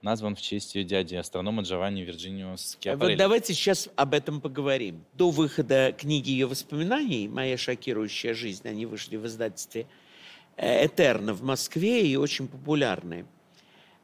назван 0.05 0.35
в 0.35 0.41
честь 0.41 0.75
ее 0.75 0.83
дяди, 0.83 1.15
астронома 1.15 1.63
Джованни 1.63 2.01
Вирджинио 2.01 2.55
Скиапарелли. 2.57 3.13
Вот 3.13 3.17
давайте 3.17 3.53
сейчас 3.55 3.89
об 3.95 4.13
этом 4.13 4.39
поговорим. 4.39 5.03
До 5.13 5.31
выхода 5.31 5.95
книги 5.97 6.29
ее 6.29 6.45
воспоминаний 6.45 7.27
«Моя 7.27 7.57
шокирующая 7.57 8.35
жизнь», 8.35 8.67
они 8.67 8.85
вышли 8.85 9.17
в 9.17 9.25
издательстве 9.25 9.87
э, 10.57 10.85
«Этерна» 10.85 11.33
в 11.33 11.41
Москве 11.41 12.07
и 12.07 12.15
очень 12.17 12.47
популярны. 12.47 13.25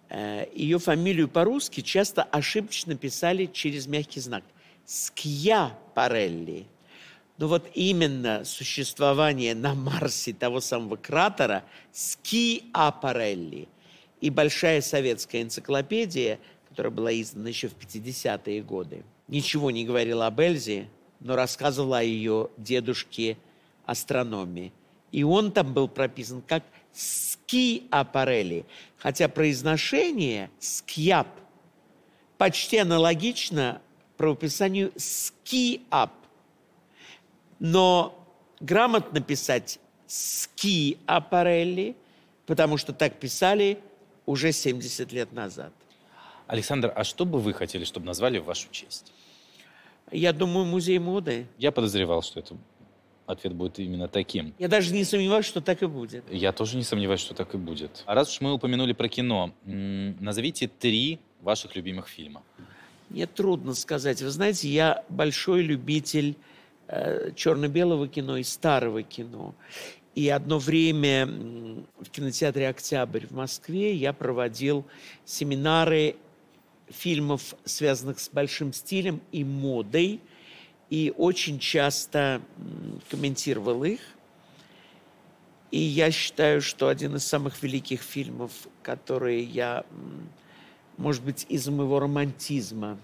Э, 0.10 0.48
Ее 0.56 0.80
фамилию 0.80 1.30
по-русски 1.30 1.82
часто 1.82 2.24
ошибочно 2.24 2.96
писали 2.96 3.46
через 3.46 3.86
мягкий 3.86 4.22
знак. 4.22 4.44
Скьяпарелли. 4.86 6.66
Но 7.38 7.48
вот 7.48 7.70
именно 7.76 8.44
существование 8.44 9.54
на 9.54 9.76
Марсе 9.76 10.34
того 10.34 10.62
самого 10.62 10.96
кратера 10.96 11.64
Скиапарелли 11.92 13.68
и 14.22 14.30
большая 14.30 14.82
советская 14.82 15.42
энциклопедия, 15.42 16.40
которая 16.70 16.92
была 16.92 17.12
издана 17.14 17.50
еще 17.50 17.68
в 17.68 17.74
50-е 17.74 18.62
годы, 18.62 19.04
ничего 19.28 19.72
не 19.72 19.84
говорила 19.84 20.28
об 20.28 20.40
Эльзе, 20.40 20.88
но 21.20 21.36
рассказывала 21.36 22.00
о 22.00 22.04
ее 22.04 22.50
дедушке 22.56 23.38
астрономии. 23.86 24.72
И 25.12 25.24
он 25.24 25.52
там 25.52 25.74
был 25.74 25.90
прописан 25.90 26.42
как 26.42 26.64
Скиапарелли, 26.94 28.66
хотя 28.98 29.28
произношение 29.28 30.50
Скьяп 30.60 31.28
почти 32.38 32.78
аналогично 32.78 33.82
правописанию 34.18 34.92
Скиап. 34.96 36.12
Но 37.60 38.18
грамотно 38.60 39.20
писать 39.22 39.80
Скиапарелли, 40.08 41.96
потому 42.46 42.78
что 42.78 42.94
так 42.94 43.20
писали 43.20 43.80
уже 44.26 44.52
70 44.52 45.12
лет 45.12 45.32
назад. 45.34 45.72
Александр, 46.48 46.92
а 46.96 47.04
что 47.04 47.26
бы 47.26 47.40
вы 47.40 47.54
хотели, 47.54 47.84
чтобы 47.86 48.06
назвали 48.06 48.40
в 48.40 48.46
вашу 48.46 48.68
честь? 48.72 49.14
Я 50.12 50.34
думаю, 50.34 50.66
музей 50.66 51.00
моды. 51.00 51.48
Я 51.58 51.72
подозревал, 51.72 52.22
что 52.22 52.40
это 52.40 52.58
ответ 53.26 53.54
будет 53.54 53.80
именно 53.80 54.08
таким. 54.08 54.54
Я 54.60 54.68
даже 54.68 54.94
не 54.94 55.04
сомневаюсь, 55.04 55.46
что 55.46 55.62
так 55.62 55.82
и 55.84 55.88
будет. 55.88 56.24
Я 56.30 56.52
тоже 56.52 56.78
не 56.78 56.84
сомневаюсь, 56.84 57.22
что 57.22 57.34
так 57.34 57.54
и 57.56 57.58
будет. 57.58 58.04
А 58.06 58.16
раз 58.16 58.32
уж 58.32 58.42
мы 58.42 58.54
упомянули 58.54 58.94
про 58.94 59.08
кино, 59.08 59.54
назовите 59.64 60.68
три 60.68 61.20
ваших 61.42 61.76
любимых 61.76 62.08
фильма. 62.08 62.44
Мне 63.10 63.28
трудно 63.28 63.74
сказать. 63.74 64.22
Вы 64.22 64.30
знаете, 64.30 64.70
я 64.70 65.04
большой 65.10 65.64
любитель 65.64 66.36
э, 66.88 67.32
черно-белого 67.36 68.08
кино 68.08 68.38
и 68.38 68.44
старого 68.44 69.04
кино. 69.04 69.54
И 70.14 70.28
одно 70.28 70.60
время 70.60 71.26
в 71.26 72.10
кинотеатре 72.12 72.68
«Октябрь» 72.68 73.28
в 73.28 73.32
Москве 73.32 73.96
я 73.96 74.12
проводил 74.12 74.86
семинары 75.24 76.18
фильмов, 76.90 77.56
связанных 77.64 78.20
с 78.20 78.30
большим 78.30 78.74
стилем 78.74 79.22
и 79.32 79.46
модой, 79.46 80.20
и 80.90 81.14
очень 81.16 81.60
часто 81.60 82.42
комментировал 83.10 83.86
их. 83.86 84.02
И 85.72 85.80
я 85.80 86.12
считаю, 86.12 86.62
что 86.62 86.90
один 86.90 87.16
из 87.16 87.26
самых 87.26 87.64
великих 87.64 88.02
фильмов, 88.02 88.52
которые 88.84 89.42
я, 89.42 89.86
может 90.98 91.24
быть, 91.24 91.46
из-за 91.48 91.72
моего 91.72 92.02
романтизма, 92.02 93.00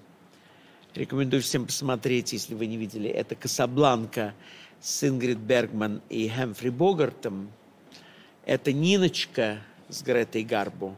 рекомендую 0.94 1.42
всем 1.42 1.66
посмотреть, 1.66 2.34
если 2.34 2.56
вы 2.56 2.66
не 2.66 2.76
видели, 2.76 3.10
это 3.10 3.36
«Касабланка» 3.36 4.34
с 4.80 5.04
Ингрид 5.04 5.38
Бергман 5.38 6.02
и 6.10 6.28
Хэмфри 6.28 6.70
Богартом. 6.70 7.52
Это 8.46 8.72
«Ниночка» 8.72 9.58
с 9.90 10.02
Гретой 10.04 10.44
Гарбо, 10.44 10.96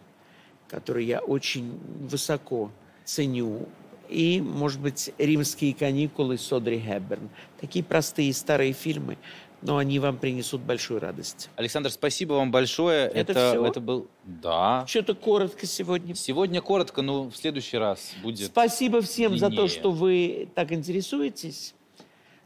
которую 0.68 1.06
я 1.06 1.20
очень 1.20 1.80
высоко 2.10 2.72
ценю. 3.06 3.68
И, 4.08 4.42
может 4.42 4.82
быть, 4.82 5.12
«Римские 5.18 5.74
каникулы» 5.74 6.38
с 6.38 6.52
Одри 6.52 6.80
Хепберн. 6.80 7.30
Такие 7.60 7.84
простые 7.84 8.34
старые 8.34 8.74
фильмы, 8.74 9.18
но 9.62 9.78
они 9.78 10.00
вам 10.00 10.18
принесут 10.18 10.62
большую 10.62 11.00
радость. 11.00 11.50
Александр, 11.56 11.92
спасибо 11.92 12.34
вам 12.34 12.52
большое. 12.52 13.08
Это 13.08 13.32
это, 13.32 13.52
всё? 13.52 13.66
это 13.66 13.80
был... 13.80 14.08
Да. 14.24 14.86
Что-то 14.88 15.16
коротко 15.16 15.66
сегодня. 15.66 16.16
Сегодня 16.16 16.62
коротко, 16.62 17.02
но 17.02 17.24
в 17.30 17.36
следующий 17.36 17.78
раз 17.78 18.14
будет... 18.24 18.48
Спасибо 18.48 19.02
всем 19.02 19.38
за 19.38 19.48
то, 19.48 19.52
длиннее. 19.52 19.70
что 19.70 19.92
вы 19.92 20.50
так 20.56 20.72
интересуетесь. 20.72 21.74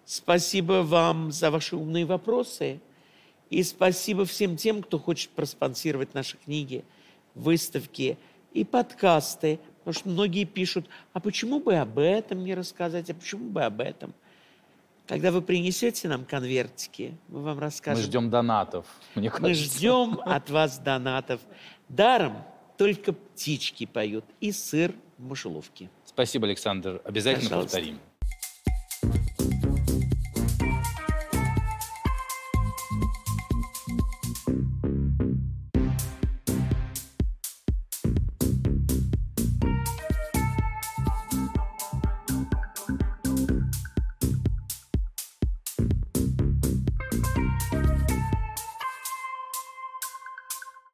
Спасибо 0.06 0.84
вам 0.84 1.32
за 1.32 1.50
ваши 1.52 1.76
умные 1.76 2.06
вопросы. 2.06 2.80
И 3.50 3.62
спасибо 3.64 4.26
всем 4.26 4.58
тем, 4.58 4.82
кто 4.82 4.98
хочет 5.00 5.30
проспонсировать 5.32 6.14
наши 6.14 6.38
книги, 6.38 6.84
выставки 7.36 8.18
и 8.52 8.64
подкасты. 8.64 9.60
Потому 9.80 9.94
что 9.94 10.10
многие 10.10 10.46
пишут, 10.46 10.88
а 11.14 11.20
почему 11.20 11.60
бы 11.60 11.76
об 11.76 12.00
этом 12.00 12.44
не 12.44 12.56
рассказать, 12.56 13.10
а 13.10 13.14
почему 13.14 13.50
бы 13.50 13.64
об 13.64 13.82
этом? 13.82 14.14
Когда 15.08 15.32
вы 15.32 15.42
принесете 15.42 16.08
нам 16.08 16.24
конвертики, 16.24 17.18
мы 17.28 17.42
вам 17.42 17.56
Мы 17.56 17.62
расскажем. 17.62 18.04
ждем 18.04 18.30
донатов, 18.30 18.86
мне 19.16 19.30
Мы 19.30 19.38
кажется. 19.50 19.64
ждем 19.78 20.20
от 20.26 20.50
вас 20.50 20.80
донатов. 20.80 21.42
Даром 21.90 22.38
только 22.78 23.12
птички 23.14 23.86
поют 23.86 24.24
и 24.40 24.52
сыр 24.54 24.94
в 25.18 25.26
мышеловке. 25.28 25.90
Спасибо, 26.06 26.48
Александр. 26.48 27.02
Обязательно 27.04 27.50
Пожалуйста. 27.50 27.78
повторим. 27.78 28.00